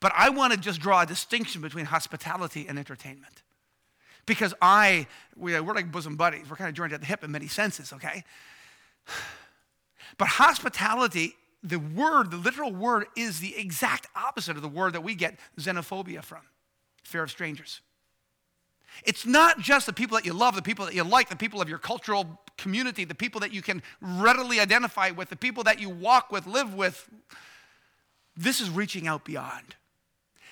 But 0.00 0.12
I 0.16 0.30
want 0.30 0.54
to 0.54 0.58
just 0.58 0.80
draw 0.80 1.02
a 1.02 1.06
distinction 1.06 1.60
between 1.60 1.84
hospitality 1.84 2.66
and 2.66 2.78
entertainment. 2.78 3.42
Because 4.26 4.54
I, 4.62 5.06
we, 5.36 5.58
we're 5.60 5.74
like 5.74 5.92
bosom 5.92 6.16
buddies. 6.16 6.48
We're 6.48 6.56
kind 6.56 6.68
of 6.68 6.74
joined 6.74 6.94
at 6.94 7.00
the 7.00 7.06
hip 7.06 7.22
in 7.22 7.30
many 7.30 7.48
senses, 7.48 7.92
okay? 7.92 8.24
But 10.16 10.28
hospitality, 10.28 11.34
the 11.62 11.78
word, 11.78 12.30
the 12.30 12.36
literal 12.38 12.72
word, 12.72 13.06
is 13.16 13.40
the 13.40 13.54
exact 13.56 14.06
opposite 14.16 14.56
of 14.56 14.62
the 14.62 14.68
word 14.68 14.94
that 14.94 15.02
we 15.02 15.14
get 15.14 15.38
xenophobia 15.58 16.22
from 16.22 16.40
fear 17.04 17.22
of 17.22 17.30
strangers. 17.30 17.80
It's 19.04 19.26
not 19.26 19.58
just 19.58 19.86
the 19.86 19.92
people 19.92 20.16
that 20.16 20.24
you 20.24 20.32
love, 20.32 20.54
the 20.54 20.62
people 20.62 20.84
that 20.84 20.94
you 20.94 21.02
like, 21.02 21.28
the 21.28 21.36
people 21.36 21.60
of 21.60 21.68
your 21.68 21.78
cultural 21.78 22.40
community, 22.56 23.04
the 23.04 23.14
people 23.14 23.40
that 23.40 23.52
you 23.52 23.62
can 23.62 23.82
readily 24.00 24.60
identify 24.60 25.10
with, 25.10 25.28
the 25.28 25.36
people 25.36 25.64
that 25.64 25.80
you 25.80 25.90
walk 25.90 26.30
with, 26.30 26.46
live 26.46 26.74
with. 26.74 27.08
This 28.36 28.60
is 28.60 28.70
reaching 28.70 29.06
out 29.06 29.24
beyond. 29.24 29.74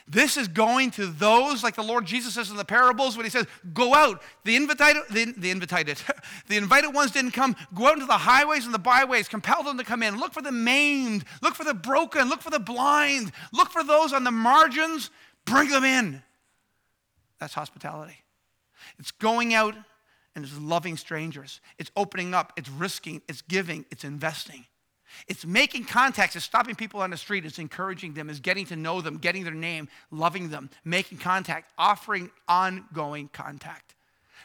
This 0.09 0.37
is 0.37 0.49
going 0.49 0.91
to 0.93 1.07
those, 1.07 1.63
like 1.63 1.77
the 1.77 1.83
Lord 1.83 2.05
Jesus 2.05 2.35
says 2.35 2.51
in 2.51 2.57
the 2.57 2.65
parables, 2.65 3.17
when 3.17 3.25
he 3.25 3.31
says, 3.31 3.47
Go 3.73 3.95
out. 3.95 4.21
The 4.45 4.57
invited, 4.57 5.03
the, 5.11 5.33
the 5.37 5.51
invited, 5.51 5.99
the 6.49 6.57
invited 6.57 6.93
ones 6.93 7.13
didn't 7.13 7.31
come. 7.31 7.55
Go 7.75 7.87
out 7.87 7.95
into 7.95 8.07
the 8.07 8.19
highways 8.19 8.65
and 8.65 8.75
the 8.75 8.81
byways, 8.81 9.29
compel 9.29 9.63
them 9.63 9.79
to 9.79 9.85
come 9.85 10.03
in. 10.03 10.19
Look 10.19 10.33
for 10.33 10.43
the 10.43 10.53
maimed, 10.53 11.25
look 11.41 11.55
for 11.55 11.65
the 11.65 11.75
broken, 11.75 12.29
look 12.29 12.43
for 12.43 12.51
the 12.51 12.59
blind, 12.59 13.31
look 13.53 13.71
for 13.71 13.85
those 13.85 14.13
on 14.13 14.25
the 14.25 14.33
margins, 14.33 15.11
bring 15.45 15.69
them 15.69 15.85
in. 15.85 16.23
That's 17.43 17.55
hospitality. 17.55 18.19
It's 19.01 19.11
going 19.11 19.53
out 19.53 19.75
and 20.37 20.45
it's 20.45 20.57
loving 20.57 20.97
strangers. 20.97 21.61
It's 21.77 21.91
opening 21.97 22.35
up, 22.35 22.53
it's 22.57 22.69
risking, 22.69 23.21
it's 23.29 23.43
giving, 23.43 23.85
it's 23.91 24.05
investing. 24.05 24.65
It's 25.27 25.45
making 25.45 25.87
contacts, 25.87 26.37
it's 26.37 26.45
stopping 26.45 26.77
people 26.77 27.01
on 27.01 27.11
the 27.11 27.17
street, 27.17 27.45
it's 27.45 27.59
encouraging 27.59 28.15
them, 28.15 28.31
it's 28.31 28.39
getting 28.39 28.65
to 28.67 28.77
know 28.77 29.01
them, 29.01 29.19
getting 29.19 29.43
their 29.43 29.55
name, 29.55 29.89
loving 30.13 30.51
them, 30.51 30.71
making 30.85 31.19
contact, 31.19 31.73
offering 31.77 32.31
ongoing 32.47 33.29
contact. 33.33 33.97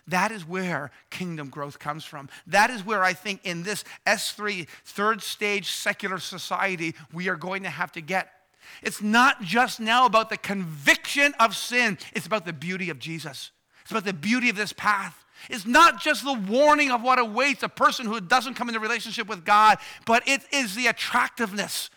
That 0.08 0.32
is 0.32 0.48
where 0.48 0.90
kingdom 1.12 1.50
growth 1.50 1.78
comes 1.78 2.04
from. 2.04 2.30
That 2.48 2.72
is 2.72 2.84
where 2.84 3.04
I 3.04 3.14
think 3.14 3.42
in 3.44 3.62
this 3.62 3.84
S3, 4.08 4.68
third 4.86 5.22
stage 5.22 5.70
secular 5.70 6.18
society, 6.18 6.96
we 7.14 7.30
are 7.30 7.36
going 7.36 7.62
to 7.62 7.70
have 7.70 7.92
to 7.92 8.02
get. 8.02 8.32
It's 8.82 9.02
not 9.02 9.42
just 9.42 9.80
now 9.80 10.06
about 10.06 10.30
the 10.30 10.38
conviction 10.38 11.34
of 11.40 11.56
sin, 11.56 11.98
it's 12.14 12.26
about 12.26 12.46
the 12.46 12.54
beauty 12.54 12.90
of 12.90 13.00
Jesus. 13.00 13.52
It's 13.82 13.92
about 13.92 14.06
the 14.06 14.14
beauty 14.14 14.50
of 14.50 14.56
this 14.56 14.74
path. 14.74 15.24
It's 15.50 15.66
not 15.66 16.02
just 16.02 16.24
the 16.24 16.34
warning 16.34 16.92
of 16.92 17.02
what 17.02 17.20
awaits 17.20 17.64
a 17.64 17.70
person 17.70 18.06
who 18.06 18.20
doesn't 18.20 18.56
come 18.56 18.68
into 18.68 18.80
relationship 18.80 19.28
with 19.28 19.46
God, 19.46 19.78
but 20.06 20.28
it 20.28 20.42
is 20.52 20.76
the 20.76 20.88
attractiveness 20.88 21.90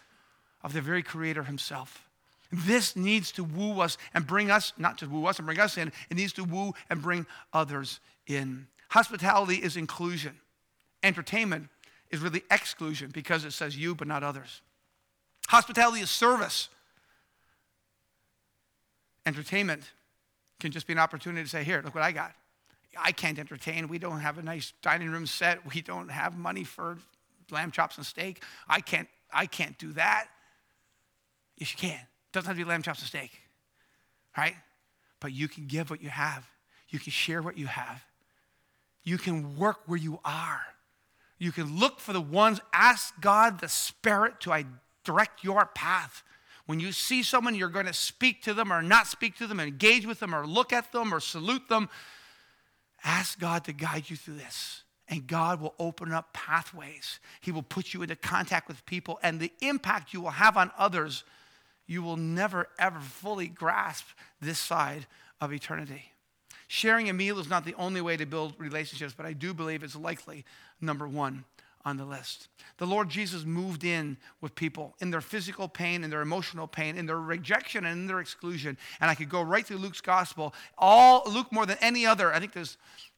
of 0.62 0.72
the 0.72 0.80
very 0.80 1.02
Creator 1.02 1.44
Himself. 1.44 2.06
This 2.52 2.96
needs 2.96 3.32
to 3.32 3.44
woo 3.44 3.80
us 3.80 3.96
and 4.12 4.26
bring 4.26 4.50
us, 4.50 4.72
not 4.76 4.98
just 4.98 5.10
woo 5.10 5.26
us 5.26 5.38
and 5.38 5.46
bring 5.46 5.60
us 5.60 5.78
in, 5.78 5.92
it 6.10 6.16
needs 6.16 6.32
to 6.34 6.44
woo 6.44 6.74
and 6.88 7.00
bring 7.00 7.26
others 7.52 8.00
in. 8.26 8.66
Hospitality 8.90 9.56
is 9.56 9.76
inclusion. 9.76 10.36
Entertainment 11.02 11.68
is 12.10 12.20
really 12.20 12.42
exclusion 12.50 13.10
because 13.12 13.44
it 13.44 13.52
says 13.52 13.76
you 13.76 13.94
but 13.94 14.08
not 14.08 14.22
others. 14.22 14.62
Hospitality 15.50 16.00
is 16.00 16.10
service. 16.10 16.68
Entertainment 19.26 19.82
can 20.60 20.70
just 20.70 20.86
be 20.86 20.92
an 20.92 21.00
opportunity 21.00 21.42
to 21.42 21.48
say, 21.48 21.64
Here, 21.64 21.82
look 21.84 21.92
what 21.92 22.04
I 22.04 22.12
got. 22.12 22.34
I 22.96 23.10
can't 23.10 23.36
entertain. 23.36 23.88
We 23.88 23.98
don't 23.98 24.20
have 24.20 24.38
a 24.38 24.42
nice 24.42 24.72
dining 24.80 25.10
room 25.10 25.26
set. 25.26 25.58
We 25.74 25.80
don't 25.80 26.08
have 26.08 26.38
money 26.38 26.62
for 26.62 26.98
lamb 27.50 27.72
chops 27.72 27.96
and 27.96 28.06
steak. 28.06 28.44
I 28.68 28.80
can't, 28.80 29.08
I 29.32 29.46
can't 29.46 29.76
do 29.76 29.92
that. 29.94 30.28
Yes, 31.56 31.72
you 31.72 31.78
can. 31.78 31.98
Doesn't 32.32 32.46
have 32.46 32.56
to 32.56 32.64
be 32.64 32.68
lamb 32.68 32.82
chops 32.82 33.00
and 33.00 33.08
steak. 33.08 33.32
Right? 34.38 34.54
But 35.18 35.32
you 35.32 35.48
can 35.48 35.66
give 35.66 35.90
what 35.90 36.00
you 36.00 36.10
have. 36.10 36.48
You 36.90 37.00
can 37.00 37.10
share 37.10 37.42
what 37.42 37.58
you 37.58 37.66
have. 37.66 38.04
You 39.02 39.18
can 39.18 39.56
work 39.56 39.80
where 39.86 39.98
you 39.98 40.20
are. 40.24 40.62
You 41.38 41.50
can 41.50 41.76
look 41.76 41.98
for 41.98 42.12
the 42.12 42.20
ones, 42.20 42.60
ask 42.72 43.20
God 43.20 43.60
the 43.60 43.68
Spirit 43.68 44.38
to 44.42 44.52
direct 45.04 45.44
your 45.44 45.66
path. 45.66 46.22
When 46.66 46.80
you 46.80 46.92
see 46.92 47.22
someone, 47.22 47.54
you're 47.54 47.68
going 47.68 47.86
to 47.86 47.92
speak 47.92 48.42
to 48.44 48.54
them 48.54 48.72
or 48.72 48.82
not 48.82 49.06
speak 49.06 49.36
to 49.38 49.46
them, 49.46 49.58
engage 49.58 50.06
with 50.06 50.20
them 50.20 50.34
or 50.34 50.46
look 50.46 50.72
at 50.72 50.92
them 50.92 51.12
or 51.12 51.20
salute 51.20 51.68
them. 51.68 51.88
Ask 53.04 53.38
God 53.38 53.64
to 53.64 53.72
guide 53.72 54.08
you 54.08 54.16
through 54.16 54.36
this. 54.36 54.82
And 55.08 55.26
God 55.26 55.60
will 55.60 55.74
open 55.80 56.12
up 56.12 56.32
pathways. 56.32 57.18
He 57.40 57.50
will 57.50 57.62
put 57.64 57.92
you 57.92 58.02
into 58.02 58.14
contact 58.14 58.68
with 58.68 58.86
people, 58.86 59.18
and 59.24 59.40
the 59.40 59.50
impact 59.60 60.14
you 60.14 60.20
will 60.20 60.30
have 60.30 60.56
on 60.56 60.70
others, 60.78 61.24
you 61.88 62.00
will 62.00 62.16
never, 62.16 62.68
ever 62.78 63.00
fully 63.00 63.48
grasp 63.48 64.06
this 64.40 64.60
side 64.60 65.08
of 65.40 65.52
eternity. 65.52 66.12
Sharing 66.68 67.08
a 67.08 67.12
meal 67.12 67.40
is 67.40 67.50
not 67.50 67.64
the 67.64 67.74
only 67.74 68.00
way 68.00 68.16
to 68.16 68.26
build 68.26 68.54
relationships, 68.56 69.12
but 69.16 69.26
I 69.26 69.32
do 69.32 69.52
believe 69.52 69.82
it's 69.82 69.96
likely 69.96 70.44
number 70.80 71.08
one 71.08 71.44
on 71.84 71.96
the 71.96 72.04
list. 72.04 72.48
The 72.78 72.86
Lord 72.86 73.08
Jesus 73.08 73.44
moved 73.44 73.84
in 73.84 74.16
with 74.40 74.54
people 74.54 74.94
in 75.00 75.10
their 75.10 75.20
physical 75.20 75.68
pain, 75.68 76.04
in 76.04 76.10
their 76.10 76.20
emotional 76.20 76.66
pain, 76.66 76.96
in 76.96 77.06
their 77.06 77.20
rejection, 77.20 77.84
and 77.84 78.00
in 78.00 78.06
their 78.06 78.20
exclusion. 78.20 78.76
And 79.00 79.10
I 79.10 79.14
could 79.14 79.28
go 79.28 79.42
right 79.42 79.66
through 79.66 79.78
Luke's 79.78 80.00
gospel. 80.00 80.54
All 80.76 81.22
Luke 81.26 81.52
more 81.52 81.66
than 81.66 81.78
any 81.80 82.06
other. 82.06 82.32
I 82.32 82.40
think 82.40 82.52
there's 82.52 82.76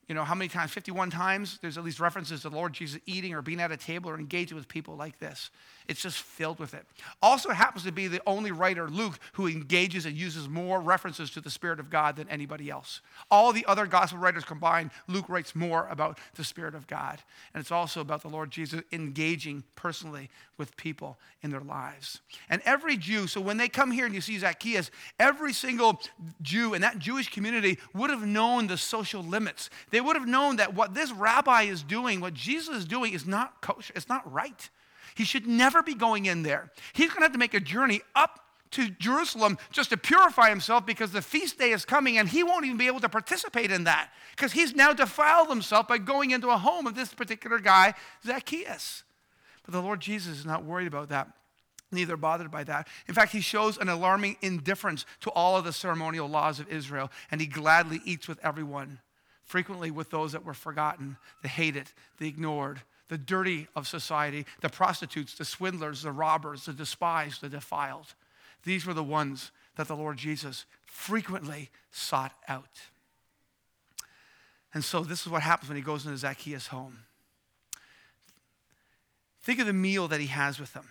you 0.09 0.14
know, 0.14 0.25
how 0.25 0.35
many 0.35 0.48
times? 0.48 0.72
51 0.72 1.11
times, 1.11 1.59
there's 1.62 1.79
at 1.79 1.85
least 1.85 2.01
references 2.01 2.42
to 2.42 2.51
the 2.51 2.57
Lord 2.57 2.72
Jesus 2.72 3.01
eating 3.07 3.35
or 3.35 3.40
being 3.40 3.61
at 3.61 3.70
a 3.70 3.77
table 3.77 4.11
or 4.11 4.18
engaging 4.18 4.57
with 4.57 4.68
people 4.68 4.96
like 4.96 5.18
this. 5.18 5.51
It's 5.88 6.01
just 6.01 6.18
filled 6.18 6.59
with 6.59 6.75
it. 6.75 6.87
Also 7.21 7.51
happens 7.51 7.85
to 7.85 7.92
be 7.92 8.09
the 8.09 8.23
only 8.27 8.53
writer, 8.53 8.88
Luke, 8.88 9.18
who 9.33 9.47
engages 9.47 10.07
and 10.07 10.16
uses 10.16 10.49
more 10.49 10.81
references 10.81 11.31
to 11.31 11.40
the 11.40 11.51
Spirit 11.51 11.81
of 11.81 11.90
God 11.90 12.16
than 12.16 12.29
anybody 12.29 12.71
else. 12.71 13.01
All 13.31 13.53
the 13.53 13.66
other 13.66 13.87
gospel 13.87 14.18
writers 14.18 14.45
combined, 14.45 14.90
Luke 15.09 15.29
writes 15.29 15.55
more 15.55 15.87
about 15.90 16.18
the 16.35 16.45
Spirit 16.45 16.75
of 16.75 16.87
God. 16.87 17.18
And 17.55 17.61
it's 17.61 17.73
also 17.73 18.01
about 18.01 18.23
the 18.23 18.29
Lord 18.29 18.51
Jesus 18.51 18.83
engaging 18.92 19.64
personally 19.75 20.31
with 20.59 20.77
people 20.77 21.18
in 21.42 21.51
their 21.51 21.61
lives. 21.61 22.21
And 22.49 22.62
every 22.64 22.97
Jew, 22.97 23.27
so 23.27 23.40
when 23.40 23.57
they 23.57 23.68
come 23.68 23.90
here 23.90 24.07
and 24.07 24.14
you 24.14 24.21
see 24.21 24.38
Zacchaeus, 24.38 24.90
every 25.18 25.53
single 25.53 26.01
Jew 26.40 26.75
in 26.75 26.83
that 26.83 26.99
Jewish 26.99 27.31
community 27.31 27.79
would 27.95 28.11
have 28.11 28.25
known 28.25 28.66
the 28.66 28.77
social 28.77 29.23
limits. 29.23 29.71
They 29.90 30.01
would 30.01 30.16
have 30.16 30.29
known 30.29 30.57
that 30.57 30.75
what 30.75 30.95
this 30.95 31.12
rabbi 31.12 31.62
is 31.62 31.83
doing, 31.83 32.21
what 32.21 32.35
Jesus 32.35 32.77
is 32.77 32.85
doing, 32.85 33.12
is 33.12 33.27
not 33.27 33.61
kosher, 33.61 33.92
it's 33.97 34.09
not 34.09 34.31
right. 34.31 34.71
He 35.14 35.25
should 35.25 35.46
never 35.46 35.83
be 35.83 35.94
going 35.94 36.27
in 36.27 36.42
there. 36.42 36.70
He's 36.92 37.09
going 37.09 37.18
to 37.18 37.25
have 37.25 37.33
to 37.33 37.38
make 37.38 37.55
a 37.55 37.61
journey 37.61 38.01
up 38.14 38.40
to 38.72 38.88
Jerusalem 38.88 39.59
just 39.70 39.90
to 39.90 39.96
purify 39.96 40.48
himself 40.48 40.85
because 40.85 41.12
the 41.12 41.22
feast 41.22 41.59
day 41.59 41.70
is 41.70 41.85
coming 41.85 42.18
and 42.18 42.29
he 42.29 42.42
won't 42.42 42.64
even 42.64 42.77
be 42.77 42.87
able 42.87 43.01
to 43.01 43.09
participate 43.09 43.70
in 43.70 43.85
that 43.85 44.11
because 44.35 44.53
he's 44.53 44.75
now 44.75 44.92
defiled 44.92 45.48
himself 45.48 45.87
by 45.87 45.98
going 45.98 46.31
into 46.31 46.48
a 46.48 46.57
home 46.57 46.87
of 46.87 46.94
this 46.94 47.14
particular 47.14 47.59
guy, 47.59 47.94
Zacchaeus. 48.25 49.05
But 49.64 49.72
the 49.72 49.83
Lord 49.83 50.01
Jesus 50.01 50.38
is 50.38 50.46
not 50.46 50.64
worried 50.64 50.88
about 50.88 51.11
that, 51.11 51.29
neither 51.92 52.16
bothered 52.16 52.51
by 52.51 52.64
that. 52.64 52.88
In 53.07 53.14
fact, 53.14 53.33
he 53.33 53.40
shows 53.40 53.79
an 53.79 53.88
alarming 53.88 54.37
indifference 54.40 55.05
to 55.20 55.31
all 55.31 55.57
of 55.57 55.64
the 55.64 55.72
ceremonial 55.72 56.29
laws 56.29 56.59
of 56.59 56.68
Israel 56.68 57.11
and 57.31 57.40
he 57.40 57.46
gladly 57.46 58.01
eats 58.05 58.27
with 58.27 58.42
everyone, 58.42 59.01
frequently 59.44 59.90
with 59.90 60.11
those 60.11 60.33
that 60.33 60.44
were 60.44 60.55
forgotten, 60.55 61.18
the 61.42 61.48
hated, 61.48 61.90
the 62.18 62.27
ignored, 62.27 62.81
the 63.12 63.18
dirty 63.18 63.68
of 63.77 63.87
society, 63.87 64.46
the 64.62 64.70
prostitutes, 64.70 65.35
the 65.35 65.44
swindlers, 65.44 66.01
the 66.01 66.11
robbers, 66.11 66.64
the 66.64 66.72
despised, 66.72 67.42
the 67.42 67.48
defiled. 67.51 68.14
These 68.64 68.87
were 68.87 68.94
the 68.94 69.05
ones 69.05 69.51
that 69.77 69.87
the 69.87 69.94
Lord 69.94 70.16
Jesus 70.16 70.64
frequently 70.87 71.68
sought 71.90 72.33
out. 72.48 72.81
And 74.72 74.83
so 74.83 75.03
this 75.03 75.20
is 75.20 75.29
what 75.29 75.42
happens 75.42 75.68
when 75.68 75.77
he 75.77 75.83
goes 75.83 76.07
into 76.07 76.16
Zacchaeus' 76.16 76.68
home. 76.68 77.01
Think 79.42 79.61
of 79.61 79.66
the 79.66 79.75
meal 79.75 80.09
that 80.09 80.20
he 80.20 80.29
has 80.29 80.59
with 80.59 80.72
them. 80.72 80.88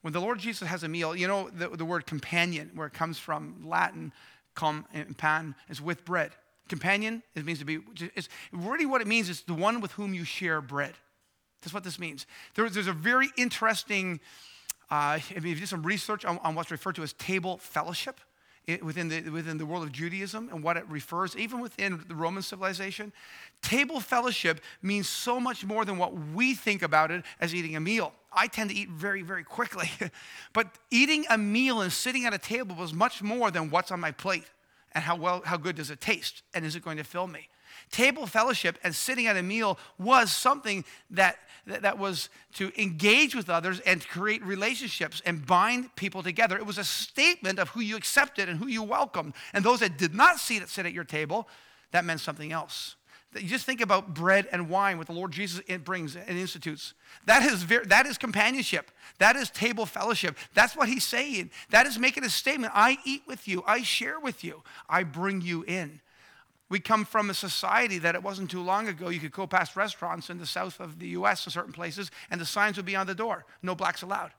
When 0.00 0.14
the 0.14 0.22
Lord 0.22 0.38
Jesus 0.38 0.66
has 0.66 0.82
a 0.82 0.88
meal, 0.88 1.14
you 1.14 1.28
know 1.28 1.50
the, 1.50 1.68
the 1.68 1.84
word 1.84 2.06
companion, 2.06 2.70
where 2.74 2.86
it 2.86 2.94
comes 2.94 3.18
from 3.18 3.66
Latin, 3.66 4.12
com 4.54 4.86
and 4.94 5.18
pan, 5.18 5.56
is 5.68 5.82
with 5.82 6.06
bread. 6.06 6.30
Companion, 6.70 7.22
it 7.34 7.44
means 7.44 7.58
to 7.58 7.66
be, 7.66 7.80
it's 8.14 8.30
really 8.50 8.86
what 8.86 9.02
it 9.02 9.06
means 9.06 9.28
is 9.28 9.42
the 9.42 9.52
one 9.52 9.82
with 9.82 9.92
whom 9.92 10.14
you 10.14 10.24
share 10.24 10.62
bread. 10.62 10.94
That's 11.60 11.74
what 11.74 11.84
this 11.84 11.98
means. 11.98 12.26
There, 12.54 12.68
there's 12.68 12.86
a 12.86 12.92
very 12.92 13.30
interesting, 13.36 14.20
uh, 14.90 15.18
if 15.30 15.44
you 15.44 15.54
do 15.54 15.66
some 15.66 15.82
research 15.82 16.24
on, 16.24 16.38
on, 16.38 16.54
what's 16.54 16.70
referred 16.70 16.94
to 16.96 17.02
as 17.02 17.12
table 17.14 17.58
fellowship 17.58 18.20
within, 18.82 19.08
the, 19.08 19.28
within 19.30 19.58
the 19.58 19.66
world 19.66 19.82
of 19.82 19.92
Judaism 19.92 20.50
and 20.52 20.62
what 20.62 20.76
it 20.76 20.84
refers, 20.88 21.36
even 21.36 21.60
within 21.60 22.04
the 22.06 22.14
Roman 22.14 22.42
civilization, 22.42 23.12
table 23.62 23.98
fellowship 23.98 24.60
means 24.82 25.08
so 25.08 25.40
much 25.40 25.64
more 25.64 25.84
than 25.84 25.96
what 25.98 26.12
we 26.34 26.54
think 26.54 26.82
about 26.82 27.10
it 27.10 27.24
as 27.40 27.54
eating 27.54 27.76
a 27.76 27.80
meal. 27.80 28.12
I 28.32 28.46
tend 28.46 28.70
to 28.70 28.76
eat 28.76 28.90
very, 28.90 29.22
very 29.22 29.42
quickly. 29.42 29.90
but 30.52 30.68
eating 30.90 31.24
a 31.30 31.38
meal 31.38 31.80
and 31.80 31.92
sitting 31.92 32.26
at 32.26 32.34
a 32.34 32.38
table 32.38 32.76
was 32.76 32.92
much 32.92 33.22
more 33.22 33.50
than 33.50 33.70
what's 33.70 33.90
on 33.90 34.00
my 34.00 34.12
plate 34.12 34.44
and 34.92 35.02
how 35.02 35.16
well, 35.16 35.42
how 35.44 35.56
good 35.56 35.76
does 35.76 35.90
it 35.90 36.00
taste 36.00 36.42
and 36.54 36.64
is 36.64 36.76
it 36.76 36.84
going 36.84 36.98
to 36.98 37.04
fill 37.04 37.26
me? 37.26 37.48
Table 37.90 38.26
fellowship 38.26 38.78
and 38.84 38.94
sitting 38.94 39.26
at 39.26 39.36
a 39.36 39.42
meal 39.42 39.78
was 39.98 40.32
something 40.32 40.84
that, 41.10 41.38
that, 41.66 41.98
was 41.98 42.28
to 42.54 42.72
engage 42.80 43.34
with 43.34 43.48
others 43.48 43.80
and 43.80 44.06
create 44.06 44.42
relationships 44.44 45.22
and 45.24 45.44
bind 45.46 45.94
people 45.96 46.22
together. 46.22 46.56
It 46.56 46.66
was 46.66 46.78
a 46.78 46.84
statement 46.84 47.58
of 47.58 47.70
who 47.70 47.80
you 47.80 47.96
accepted 47.96 48.48
and 48.48 48.58
who 48.58 48.66
you 48.68 48.82
welcomed. 48.82 49.34
And 49.52 49.64
those 49.64 49.80
that 49.80 49.96
did 49.96 50.14
not 50.14 50.38
see 50.38 50.56
it 50.56 50.68
sit 50.68 50.86
at 50.86 50.92
your 50.92 51.04
table, 51.04 51.48
that 51.92 52.04
meant 52.04 52.20
something 52.20 52.52
else. 52.52 52.96
You 53.34 53.48
just 53.48 53.66
think 53.66 53.82
about 53.82 54.14
bread 54.14 54.48
and 54.52 54.70
wine, 54.70 54.96
what 54.96 55.06
the 55.06 55.12
Lord 55.12 55.32
Jesus 55.32 55.60
brings 55.84 56.16
and 56.16 56.38
institutes. 56.38 56.94
That 57.26 57.44
is, 57.44 57.62
very, 57.62 57.84
that 57.86 58.06
is 58.06 58.16
companionship. 58.16 58.90
That 59.18 59.36
is 59.36 59.50
table 59.50 59.84
fellowship. 59.84 60.36
That's 60.54 60.74
what 60.74 60.88
he's 60.88 61.04
saying. 61.04 61.50
That 61.68 61.86
is 61.86 61.98
making 61.98 62.24
a 62.24 62.30
statement. 62.30 62.72
I 62.74 62.98
eat 63.04 63.22
with 63.26 63.46
you. 63.46 63.62
I 63.66 63.82
share 63.82 64.18
with 64.18 64.44
you. 64.44 64.62
I 64.88 65.02
bring 65.02 65.42
you 65.42 65.62
in. 65.64 66.00
We 66.68 66.80
come 66.80 67.04
from 67.04 67.30
a 67.30 67.34
society 67.34 67.98
that 67.98 68.14
it 68.14 68.22
wasn't 68.22 68.50
too 68.50 68.62
long 68.62 68.88
ago, 68.88 69.08
you 69.08 69.20
could 69.20 69.32
go 69.32 69.46
past 69.46 69.74
restaurants 69.74 70.28
in 70.28 70.38
the 70.38 70.46
south 70.46 70.80
of 70.80 70.98
the 70.98 71.08
US 71.08 71.46
in 71.46 71.52
certain 71.52 71.72
places, 71.72 72.10
and 72.30 72.40
the 72.40 72.46
signs 72.46 72.76
would 72.76 72.86
be 72.86 72.96
on 72.96 73.06
the 73.06 73.14
door 73.14 73.44
no 73.62 73.74
blacks 73.74 74.02
allowed. 74.02 74.32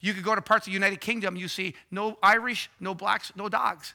You 0.00 0.12
could 0.14 0.24
go 0.24 0.34
to 0.34 0.42
parts 0.42 0.66
of 0.66 0.72
the 0.72 0.74
United 0.74 1.00
Kingdom, 1.00 1.36
you 1.36 1.48
see 1.48 1.74
no 1.90 2.18
Irish, 2.22 2.70
no 2.80 2.94
blacks, 2.94 3.32
no 3.36 3.48
dogs. 3.48 3.94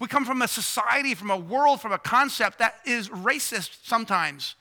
We 0.00 0.08
come 0.08 0.24
from 0.24 0.42
a 0.42 0.48
society, 0.48 1.14
from 1.14 1.30
a 1.30 1.36
world, 1.36 1.80
from 1.80 1.92
a 1.92 1.98
concept 1.98 2.58
that 2.58 2.74
is 2.84 3.08
racist 3.08 3.86
sometimes. 3.86 4.56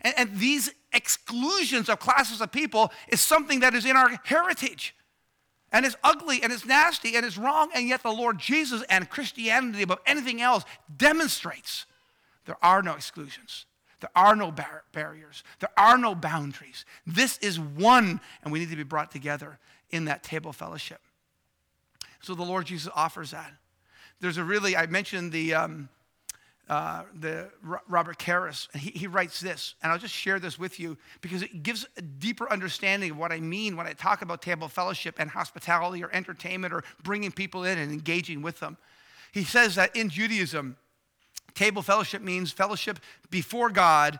And, 0.00 0.14
and, 0.16 0.38
these 0.38 0.72
exclusions 0.92 1.90
of 1.90 1.98
classes 1.98 2.40
of 2.40 2.50
people 2.50 2.90
is 3.08 3.20
something 3.20 3.60
that 3.60 3.74
is 3.74 3.84
in 3.84 3.96
our 3.96 4.18
heritage. 4.24 4.96
And 5.72 5.84
it's 5.84 5.96
ugly 6.02 6.42
and 6.42 6.50
it's 6.50 6.64
nasty 6.64 7.14
and 7.16 7.24
it's 7.24 7.36
wrong. 7.36 7.70
And 7.74 7.86
yet 7.86 8.02
the 8.02 8.10
Lord 8.10 8.38
Jesus 8.38 8.82
and 8.88 9.08
Christianity, 9.08 9.82
above 9.82 10.00
anything 10.06 10.40
else, 10.40 10.64
demonstrates 10.96 11.84
there 12.46 12.56
are 12.62 12.82
no 12.82 12.94
exclusions. 12.94 13.66
There 14.00 14.10
are 14.16 14.34
no 14.34 14.50
bar- 14.50 14.84
barriers. 14.92 15.44
There 15.58 15.70
are 15.76 15.98
no 15.98 16.14
boundaries. 16.14 16.84
This 17.06 17.38
is 17.38 17.60
one, 17.60 18.20
and 18.42 18.52
we 18.52 18.58
need 18.58 18.70
to 18.70 18.76
be 18.76 18.82
brought 18.82 19.10
together 19.10 19.58
in 19.90 20.06
that 20.06 20.22
table 20.22 20.52
fellowship. 20.52 21.00
So 22.20 22.34
the 22.34 22.42
Lord 22.42 22.66
Jesus 22.66 22.90
offers 22.94 23.30
that. 23.30 23.52
There's 24.20 24.36
a 24.36 24.44
really, 24.44 24.76
I 24.76 24.86
mentioned 24.86 25.32
the, 25.32 25.54
um, 25.54 25.88
uh, 26.68 27.02
the 27.18 27.50
Robert 27.88 28.18
Karris. 28.18 28.74
He, 28.76 28.90
he 28.90 29.06
writes 29.06 29.40
this, 29.40 29.74
and 29.82 29.90
I'll 29.90 29.98
just 29.98 30.14
share 30.14 30.38
this 30.38 30.58
with 30.58 30.78
you 30.78 30.96
because 31.20 31.42
it 31.42 31.62
gives 31.62 31.86
a 31.96 32.02
deeper 32.02 32.50
understanding 32.50 33.12
of 33.12 33.18
what 33.18 33.32
I 33.32 33.40
mean 33.40 33.76
when 33.76 33.86
I 33.86 33.92
talk 33.92 34.22
about 34.22 34.40
table 34.40 34.68
fellowship 34.68 35.16
and 35.18 35.30
hospitality 35.30 36.04
or 36.04 36.10
entertainment 36.12 36.72
or 36.72 36.84
bringing 37.02 37.32
people 37.32 37.64
in 37.64 37.78
and 37.78 37.92
engaging 37.92 38.40
with 38.42 38.60
them. 38.60 38.76
He 39.32 39.44
says 39.44 39.74
that 39.76 39.96
in 39.96 40.10
Judaism, 40.10 40.76
table 41.54 41.82
fellowship 41.82 42.22
means 42.22 42.52
fellowship 42.52 42.98
before 43.30 43.70
God 43.70 44.18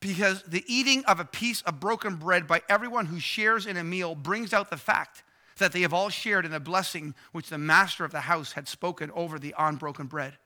because 0.00 0.42
the 0.44 0.64
eating 0.66 1.04
of 1.06 1.20
a 1.20 1.24
piece 1.24 1.62
of 1.62 1.80
broken 1.80 2.16
bread 2.16 2.46
by 2.46 2.62
everyone 2.68 3.06
who 3.06 3.18
shares 3.18 3.66
in 3.66 3.76
a 3.76 3.84
meal 3.84 4.14
brings 4.14 4.52
out 4.52 4.70
the 4.70 4.76
fact 4.76 5.22
that 5.58 5.72
they 5.72 5.80
have 5.80 5.92
all 5.92 6.08
shared 6.08 6.44
in 6.44 6.52
the 6.52 6.60
blessing 6.60 7.14
which 7.32 7.48
the 7.48 7.58
master 7.58 8.04
of 8.04 8.12
the 8.12 8.20
house 8.20 8.52
had 8.52 8.68
spoken 8.68 9.10
over 9.12 9.38
the 9.38 9.54
unbroken 9.58 10.06
bread. 10.06 10.38